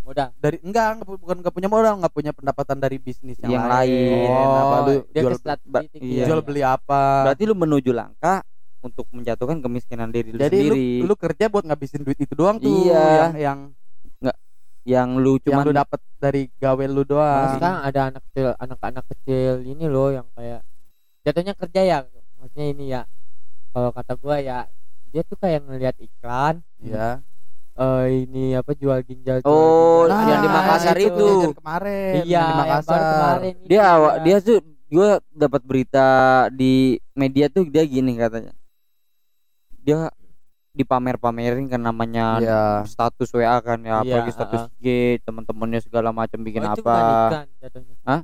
mudah 0.00 0.28
dari 0.36 0.56
enggak 0.60 0.86
enggak 0.96 1.08
bukan 1.14 1.36
enggak 1.38 1.54
punya 1.54 1.68
modal, 1.68 1.92
enggak 1.94 2.12
punya 2.12 2.32
pendapatan 2.32 2.76
dari 2.78 2.96
bisnis 2.96 3.36
yang, 3.38 3.52
Yang 3.52 3.66
lain. 3.66 4.28
apa 4.50 4.76
lu 4.78 4.92
dia 5.06 5.20
jual 5.22 5.34
satu 5.36 5.66
ba- 5.66 5.82
titik 5.82 6.00
iya. 6.00 6.24
jual 6.24 6.40
beli 6.40 6.62
apa? 6.62 7.02
berarti 7.26 7.42
lu 7.42 7.54
menuju 7.54 7.90
langkah 7.90 8.40
untuk 8.80 9.04
menjatuhkan 9.10 9.60
kemiskinan 9.60 10.08
diri 10.08 10.32
lu 10.32 10.38
Jadi 10.38 10.56
lu, 10.58 10.72
sendiri 10.72 10.84
lu 11.04 11.14
kerja 11.14 11.44
buat 11.46 11.64
ngabisin 11.64 12.00
duit 12.00 12.16
itu 12.18 12.32
doang 12.32 12.56
tuh 12.56 12.68
Iya. 12.82 13.04
yang 13.30 13.32
yang 13.36 13.60
yang 14.80 15.08
lu 15.14 15.36
yang 15.38 15.60
cuman 15.60 15.64
lu 15.66 15.72
dapat 15.76 16.00
dari 16.16 16.48
gawe 16.54 16.84
lu 16.86 17.04
doang. 17.04 17.52
sekarang 17.54 17.78
ada 17.82 18.00
anak 18.06 18.22
kecil 18.26 18.46
anak-anak 18.56 19.04
kecil 19.06 19.52
ini 19.62 19.84
loh 19.86 20.08
yang 20.10 20.26
kayak 20.34 20.64
jatuhnya 21.22 21.52
kerja 21.52 21.80
ya 21.82 21.98
maksudnya 22.36 22.66
ini 22.66 22.84
ya 22.90 23.02
kalau 23.70 23.90
kata 23.90 24.12
gua 24.14 24.36
ya 24.38 24.58
dia 25.06 25.22
tuh 25.22 25.36
kayak 25.36 25.62
ngelihat 25.62 25.96
iklan 25.96 26.62
Iya. 26.78 27.22
eh 27.72 28.04
ini 28.24 28.52
apa 28.52 28.72
jual 28.72 29.00
ginjal 29.00 29.40
jual 29.40 29.48
Oh, 29.48 30.04
ginjal. 30.04 30.28
yang 30.28 30.40
di 30.40 30.50
Makassar 30.50 30.96
itu. 30.96 31.28
yang 31.40 31.56
kemarin, 31.56 32.12
iya 32.12 32.20
yang 32.20 32.22
di 32.22 32.34
yang 32.34 32.50
baru 32.50 32.68
Makassar. 32.68 33.00
kemarin 33.00 33.52
itu 33.52 33.66
dia 33.66 33.82
awak 33.88 34.12
ya. 34.12 34.22
dia 34.22 34.36
tuh 34.40 34.58
gue 34.86 35.08
dapat 35.30 35.62
berita 35.62 36.06
di 36.50 36.74
media 37.12 37.46
tuh 37.46 37.62
dia 37.64 37.82
gini 37.84 38.12
katanya 38.14 38.52
dia 39.78 40.10
dipamer-pamerin 40.72 41.66
kan 41.66 41.80
namanya 41.80 42.26
Iya. 42.38 42.62
status 42.84 43.30
WA 43.32 43.58
kan 43.58 43.80
ya 43.80 43.98
Iya, 43.98 44.02
apalagi 44.04 44.30
status 44.30 44.62
G 44.76 44.86
teman-temannya 45.20 45.80
segala 45.80 46.10
macam 46.10 46.38
bikin 46.40 46.62
Oh, 46.62 46.72
itu 46.72 46.82
apa 46.82 47.46
jatuhnya. 47.56 48.22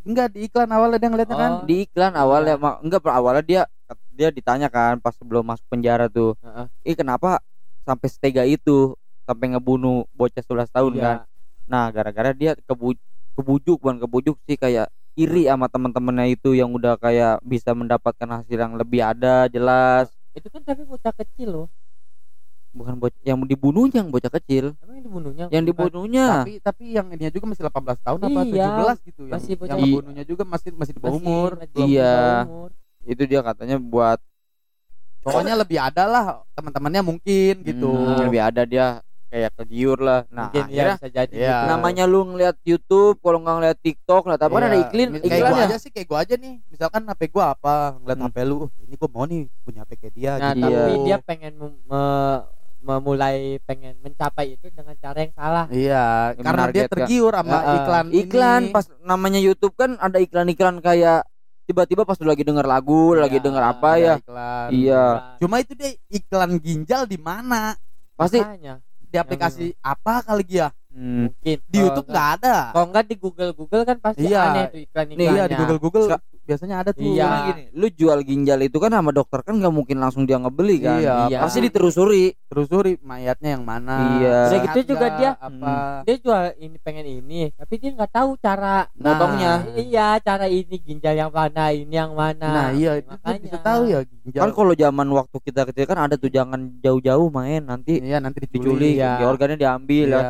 Enggak 0.00 0.30
di 0.30 0.46
iklan 0.46 0.68
awalnya 0.68 0.96
dia 0.96 1.08
ngeliatnya 1.08 1.36
kan. 1.36 1.52
Oh. 1.54 1.64
di 1.64 1.74
iklan 1.84 2.14
awalnya 2.14 2.54
Iya. 2.54 2.62
mak- 2.62 2.80
enggak 2.80 3.00
per 3.00 3.12
awalnya 3.12 3.42
dia 3.42 3.62
dia 4.18 4.28
ditanya 4.28 4.66
kan 4.66 4.98
pas 4.98 5.14
sebelum 5.14 5.46
masuk 5.46 5.62
penjara 5.68 6.06
tuh 6.06 6.34
Heeh. 6.40 6.66
ih 6.84 6.96
kenapa 6.96 7.38
sampai 7.80 8.06
setega 8.06 8.42
itu 8.42 8.98
sampai 9.22 9.46
ngebunuh 9.48 10.10
bocah 10.10 10.42
11 10.42 10.66
tahun 10.68 10.92
Iya. 10.92 11.02
kan 11.04 11.16
nah 11.64 11.84
gara-gara 11.88 12.32
dia 12.32 12.58
kebu 12.58 12.98
kebujuk 13.32 13.78
bukan 13.78 13.96
kebujuk 13.98 14.34
sih 14.42 14.56
kayak 14.56 14.88
iri 15.14 15.46
sama 15.46 15.66
teman-temannya 15.66 16.32
itu 16.32 16.52
yang 16.52 16.70
udah 16.70 16.96
kayak 16.96 17.38
bisa 17.42 17.70
mendapatkan 17.70 18.26
hasil 18.32 18.54
yang 18.56 18.74
lebih 18.74 18.98
ada 19.00 19.46
jelas 19.46 20.10
Itu 20.32 20.48
kan 20.48 20.62
tapi 20.62 20.82
bocah 20.82 21.10
kecil 21.12 21.48
loh. 21.52 21.68
bukan 22.70 22.94
bocah 22.96 23.18
yang 23.22 23.42
dibunuhnya 23.42 23.98
yang 23.98 24.08
bocah 24.08 24.30
kecil 24.32 24.76
Emang 24.78 24.94
yang 24.94 25.04
dibunuhnya? 25.04 25.44
yang 25.48 25.64
bukan? 25.64 25.68
dibunuhnya 25.84 26.26
Tapi 26.40 26.52
tapi 26.60 26.84
yang 26.92 27.06
ininya 27.08 27.30
juga 27.30 27.46
masih 27.48 27.62
18 27.64 27.98
tahun 27.98 28.18
apa 28.22 28.40
Iya, 28.44 28.66
17 28.70 28.98
gitu 29.04 29.22
yang 29.24 29.34
masih 29.34 29.52
bocah- 29.52 29.68
yang 29.68 29.78
ngebunuhnya 29.80 30.24
juga 30.24 30.42
masih 30.44 30.68
masih 30.72 30.92
di 30.92 31.00
bawah 31.00 31.16
umur. 31.16 31.50
Iya. 31.74 32.14
umur. 32.44 32.70
Itu 33.08 33.22
dia 33.24 33.40
katanya 33.40 33.76
buat 33.76 34.20
Pokoknya 35.18 35.56
lebih 35.56 35.76
ada 35.76 36.04
lah 36.04 36.24
teman-temannya 36.52 37.02
mungkin 37.02 37.54
gitu. 37.60 37.90
hmm, 37.90 38.22
lebih 38.22 38.40
ada 38.40 38.62
dia 38.62 39.02
kayak 39.28 39.52
kegiur 39.56 39.98
lah 39.98 40.24
nah 40.26 40.48
Mungkin 40.48 40.62
ya 40.62 40.88
akhirnya 40.88 40.94
bisa 40.96 41.08
jadi. 41.10 41.32
Iya. 41.34 41.52
gitu. 41.52 41.68
namanya 41.68 42.04
lu 42.04 42.20
ngeliat 42.24 42.56
YouTube 42.62 43.16
kalau 43.18 43.38
nggak 43.38 43.54
ngeliat 43.58 43.78
TikTok 43.78 44.22
lah 44.24 44.36
tapi 44.36 44.50
kan 44.50 44.62
Iya. 44.62 44.70
ada 44.70 44.78
iklan 44.80 45.08
Kayak 45.10 45.26
iklan 45.26 45.40
gua 45.44 45.58
ya 45.58 45.66
aja 45.66 45.76
sih 45.76 45.90
kayak 45.90 46.06
gua 46.06 46.18
aja 46.22 46.34
nih. 46.34 46.54
Misalkan 46.66 47.02
HP 47.04 47.22
gua 47.28 47.44
apa, 47.50 47.74
ngeliat 47.98 48.16
Hmm. 48.16 48.26
HP 48.26 48.36
lu, 48.42 48.56
"Oh, 48.58 48.70
ini 48.80 48.94
gua 48.94 49.10
mau 49.10 49.24
nih 49.26 49.42
punya 49.62 49.80
HP 49.82 49.90
kayak 49.98 50.14
dia 50.14 50.32
Nah, 50.34 50.48
gitu. 50.50 50.64
tapi 50.64 50.72
Iya. 50.72 51.04
dia 51.04 51.16
pengen 51.20 51.52
mem- 51.56 51.80
me- 51.84 52.42
memulai 52.78 53.36
pengen 53.60 53.98
mencapai 53.98 54.54
itu 54.54 54.70
dengan 54.70 54.94
cara 54.96 55.18
yang 55.18 55.34
salah. 55.34 55.66
Iya, 55.68 56.04
Yang 56.32 56.44
karena 56.46 56.64
dia 56.70 56.84
tergiur 56.86 57.32
sama 57.34 57.52
Heeh. 57.58 57.74
iklan 57.76 58.06
iklan 58.14 58.62
ini. 58.62 58.72
pas 58.72 58.84
namanya 59.02 59.40
YouTube 59.42 59.74
kan 59.74 59.98
ada 59.98 60.16
iklan-iklan 60.16 60.78
kayak 60.78 61.26
tiba-tiba 61.68 62.02
pas 62.02 62.16
lagi 62.16 62.40
denger 62.40 62.64
lagu 62.64 63.12
Iya, 63.12 63.20
lagi 63.28 63.38
denger 63.38 63.62
apa 63.62 63.90
ya 63.94 64.14
iklan. 64.16 64.68
Iya. 64.72 65.04
Cuma 65.36 65.60
itu 65.60 65.72
dia 65.76 65.92
iklan 66.08 66.56
ginjal 66.56 67.04
di 67.04 67.20
mana? 67.20 67.76
pasti 68.16 68.40
Makanya, 68.40 68.80
Di 68.98 69.16
aplikasi 69.16 69.64
apa 69.78 70.24
kali 70.24 70.44
dia? 70.44 70.72
Hmm, 70.88 71.28
mungkin 71.28 71.58
Di 71.62 71.78
YouTube 71.78 72.08
nggak 72.08 72.28
ada. 72.40 72.56
Kalau 72.72 72.86
enggak 72.88 73.04
di 73.04 73.14
Google 73.14 73.52
Google 73.52 73.84
kan 73.84 73.96
pasti 74.00 74.24
Iya. 74.24 74.40
aneh 74.42 74.64
tuh 74.66 74.80
iklan 74.80 75.04
Nih, 75.06 75.14
iklannya. 75.14 75.32
Iya, 75.36 75.44
di 75.44 75.54
Google 75.54 75.78
Google 75.78 76.06
Ska- 76.08 76.24
biasanya 76.48 76.80
ada 76.80 76.90
tuh. 76.90 77.04
Iya. 77.04 77.28
Gini, 77.46 77.62
lu 77.76 77.86
jual 77.90 78.18
ginjal 78.22 78.56
itu 78.58 78.76
kan 78.76 78.88
sama 78.88 79.12
dokter 79.12 79.44
kan 79.44 79.54
nggak 79.54 79.68
mungkin 79.70 79.96
langsung 79.98 80.24
dia 80.24 80.36
ngebeli 80.36 80.80
kan 80.80 80.96
Iya, 80.96 81.14
Iya. 81.28 81.38
pasti 81.38 81.60
diterusuri 81.60 82.32
Telusuri 82.48 82.96
mayatnya 82.98 83.52
yang 83.52 83.62
mana. 83.62 84.16
Iya. 84.16 84.38
Udah 84.48 84.60
gitu 84.66 84.80
juga 84.88 85.06
dia, 85.14 85.30
apa. 85.36 86.00
Dia 86.02 86.16
jual 86.16 86.44
ini 86.56 86.76
pengen 86.78 87.04
ini, 87.04 87.52
tapi 87.52 87.76
dia 87.76 87.92
nggak 87.92 88.08
tahu 88.10 88.30
cara 88.38 88.88
Nah, 88.96 89.04
motongnya. 89.04 89.52
Iya, 89.76 90.08
cara 90.18 90.48
ini 90.48 90.76
ginjal 90.78 91.12
yang 91.14 91.28
mana, 91.28 91.68
ini 91.68 91.92
yang 91.92 92.16
mana. 92.16 92.48
Nah, 92.48 92.68
iya 92.72 92.96
itu 92.96 93.12
Makanya. 93.12 93.38
bisa 93.38 93.58
tahu 93.60 93.82
ya 93.84 94.00
ginjal. 94.00 94.40
kan 94.40 94.50
kalau 94.50 94.72
zaman 94.72 95.08
waktu 95.10 95.36
kita 95.38 95.60
kecil 95.68 95.84
kan 95.84 95.98
ada 96.00 96.16
tuh 96.16 96.28
jangan 96.28 96.80
jauh-jauh 96.80 97.28
main 97.28 97.60
nanti 97.60 98.00
Iya, 98.00 98.16
nanti 98.16 98.40
diculik 98.42 98.64
diculik. 98.64 98.94
Iya. 98.96 99.12
ya 99.20 99.26
organnya 99.28 99.58
diambil 99.58 100.06
ya. 100.08 100.22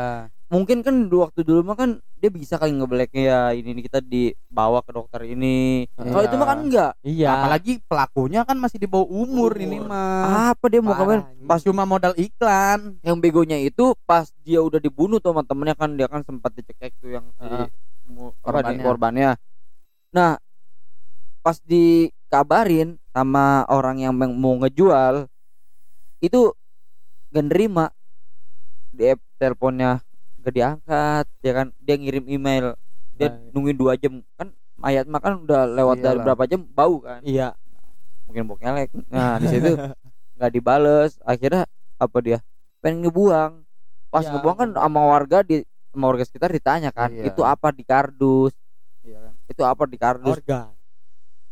Iya. 0.49 0.57
mungkin 0.57 0.81
kan 0.81 0.97
waktu 1.07 1.45
dulu 1.45 1.61
mah 1.61 1.77
kan 1.77 1.91
dia 2.17 2.33
bisa 2.33 2.57
kali 2.57 2.73
ngebeleknya 2.73 3.21
ya 3.23 3.41
ini 3.53 3.77
nih 3.77 3.85
kita 3.85 4.01
dibawa 4.01 4.81
ke 4.81 4.97
dokter 4.97 5.21
ini 5.23 5.85
kalau 5.93 6.25
Iya. 6.25 6.29
itu 6.33 6.35
mah 6.35 6.49
kan 6.49 6.59
enggak 6.65 6.93
Iya. 7.05 7.29
Apalagi 7.31 7.73
pelakunya 7.85 8.41
kan 8.43 8.57
masih 8.57 8.81
di 8.81 8.89
bawah 8.89 9.05
umur 9.05 9.53
ini 9.55 9.77
Umur. 9.77 9.93
mah. 9.93 10.57
apa 10.57 10.65
dia 10.67 10.81
mau 10.81 10.97
anjing. 10.97 11.45
pas 11.45 11.61
cuma 11.61 11.85
modal 11.85 12.17
iklan. 12.17 12.97
yang 13.05 13.21
begonya 13.21 13.61
itu 13.61 13.93
pas 14.03 14.33
dia 14.41 14.65
udah 14.65 14.81
dibunuh 14.81 15.21
tuh 15.21 15.37
sama 15.37 15.45
temennya 15.45 15.77
kan 15.77 15.93
dia 15.93 16.09
kan 16.09 16.25
sempat 16.25 16.57
dicekek 16.57 16.97
tuh 16.97 17.13
yang 17.13 17.29
si 17.29 17.45
apa 17.45 17.69
nih 18.09 18.33
Korbannya. 18.41 18.81
korbannya 18.83 19.31
nah 20.09 20.41
pas 21.39 21.61
dikabarin 21.61 22.97
sama 23.13 23.69
orang 23.69 24.01
yang 24.01 24.17
mau 24.17 24.57
ngejual 24.57 25.29
itu 26.19 26.57
gak 27.29 27.45
nerima 27.45 27.93
di 28.91 29.13
teleponnya 29.37 30.01
gak 30.49 30.55
diangkat 30.55 31.25
dia 31.39 31.53
kan 31.55 31.67
dia 31.79 31.95
ngirim 31.95 32.25
email 32.27 32.73
dia 33.13 33.29
Nah. 33.29 33.51
nungguin 33.51 33.75
dua 33.75 33.93
jam 33.95 34.25
kan 34.33 34.49
mayat 34.75 35.05
mah 35.05 35.19
kan 35.19 35.37
udah 35.39 35.67
lewat 35.67 35.97
dari 35.99 36.15
Iyalah. 36.15 36.25
berapa 36.25 36.43
jam 36.47 36.61
bau 36.65 36.97
kan 36.99 37.21
Iya. 37.21 37.53
mungkin 38.25 38.43
bau 38.45 38.57
kelek 38.57 38.89
nah 39.07 39.37
di 39.37 39.47
situ 39.49 39.75
nggak 40.35 40.51
dibales 40.51 41.19
akhirnya 41.23 41.67
apa 41.97 42.17
dia 42.19 42.39
pengen 42.79 43.05
ngebuang 43.05 43.67
pas 44.09 44.23
Iya, 44.23 44.31
ngebuang 44.33 44.57
kan 44.57 44.69
sama 44.73 45.01
warga 45.03 45.39
di 45.43 45.61
sama 45.89 46.05
warga 46.07 46.23
sekitar 46.23 46.49
ditanya 46.49 46.89
kan 46.89 47.11
Iya. 47.11 47.27
itu 47.27 47.43
apa 47.43 47.69
di 47.69 47.83
kardus 47.83 48.55
Iya 49.03 49.19
kan? 49.21 49.33
itu 49.47 49.63
apa 49.63 49.83
di 49.85 49.97
kardus 49.97 50.39
Organ. 50.39 50.71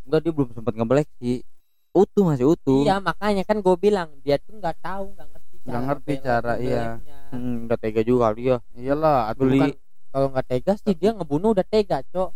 enggak 0.03 0.20
dia 0.22 0.32
belum 0.32 0.49
sempat 0.53 0.72
ngebelek 0.72 1.09
sih 1.18 1.42
utuh 1.90 2.22
masih 2.24 2.47
utuh 2.49 2.84
Iya, 2.84 3.01
makanya 3.01 3.42
kan 3.42 3.59
gue 3.59 3.74
bilang 3.74 4.12
dia 4.20 4.38
tuh 4.38 4.55
nggak 4.55 4.76
tahu, 4.78 5.16
nggak 5.16 5.28
Nggak 5.67 5.83
ngerti 5.83 6.12
cara, 6.23 6.53
iya. 6.57 6.83
Hmm, 7.29 7.67
nggak 7.67 7.79
tega 7.83 8.01
juga 8.01 8.31
kali 8.31 8.43
ya 8.47 8.59
Iyalah, 8.73 9.19
atuh 9.29 9.45
Beli. 9.45 9.59
kan. 9.61 9.71
Kalau 10.09 10.27
nggak 10.31 10.47
tega 10.47 10.73
sih 10.79 10.95
dia 10.95 11.11
ngebunuh 11.12 11.51
udah 11.53 11.67
tega, 11.67 11.99
Cok. 12.07 12.31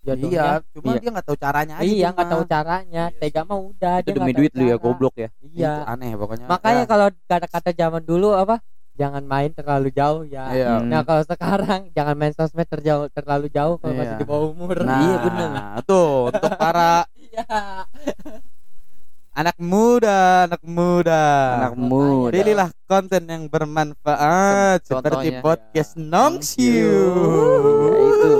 Jatuhnya. 0.00 0.32
Iya, 0.32 0.48
cuma 0.72 0.90
Iya. 0.90 0.98
dia 0.98 1.10
nggak 1.12 1.26
tahu 1.28 1.36
caranya 1.36 1.74
aja. 1.76 1.84
Iya, 1.84 2.08
nggak 2.10 2.28
tahu 2.32 2.42
caranya. 2.48 3.04
Iya 3.06 3.20
Tega 3.20 3.40
mah 3.44 3.58
udah 3.60 3.94
itu 4.00 4.06
dia 4.08 4.14
demi 4.16 4.32
duit 4.32 4.52
lu 4.56 4.64
ya 4.64 4.76
goblok 4.80 5.14
ya 5.14 5.28
Iya. 5.44 5.72
Itu 5.76 5.82
aneh 5.86 6.10
pokoknya. 6.16 6.46
Makanya 6.48 6.82
Ya, 6.82 6.88
kalau 6.88 7.06
kata-kata 7.28 7.70
zaman 7.76 8.02
dulu 8.02 8.32
apa? 8.32 8.64
Jangan 8.96 9.24
main 9.24 9.52
terlalu 9.52 9.92
jauh 9.92 10.24
ya. 10.24 10.48
Iya. 10.50 10.80
Hmm. 10.80 10.88
Nah 10.88 11.04
kalau 11.04 11.20
sekarang 11.22 11.92
jangan 11.92 12.16
main 12.16 12.32
sosmed 12.32 12.64
terjauh 12.64 13.12
terlalu 13.12 13.52
jauh 13.52 13.76
kalau 13.76 13.92
masih 13.92 14.16
Iya. 14.16 14.20
di 14.20 14.24
bawah 14.24 14.46
umur. 14.48 14.76
Nah, 14.80 15.00
Iya, 15.04 15.16
bener. 15.20 15.48
Tuh, 15.84 16.32
untuk 16.32 16.52
para 16.56 17.04
Iya. 17.28 17.44
Anak 19.32 19.56
muda, 19.56 20.44
anak 20.44 20.62
muda. 20.62 21.22
anak 21.56 21.74
muda 21.76 22.32
Pilihlah 22.32 22.68
konten 22.84 23.22
yang 23.24 23.44
bermanfaat 23.46 24.82
Contohnya. 24.82 25.00
seperti 25.00 25.28
podcast 25.40 25.92
Nongsiu. 25.96 26.94
Ya, 27.80 27.94
itu. 28.04 28.30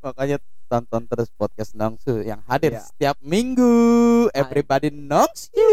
Makanya 0.00 0.36
tonton 0.64 1.02
terus 1.04 1.28
podcast 1.30 1.72
Nongsu 1.72 2.24
yang 2.24 2.40
hadir 2.46 2.74
Iya. 2.74 2.82
setiap 2.82 3.16
minggu. 3.20 3.72
Everybody 4.32 4.88
Nongsiu. 4.90 5.70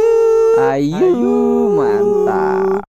ayo 0.60 1.16
mantap 1.74 2.84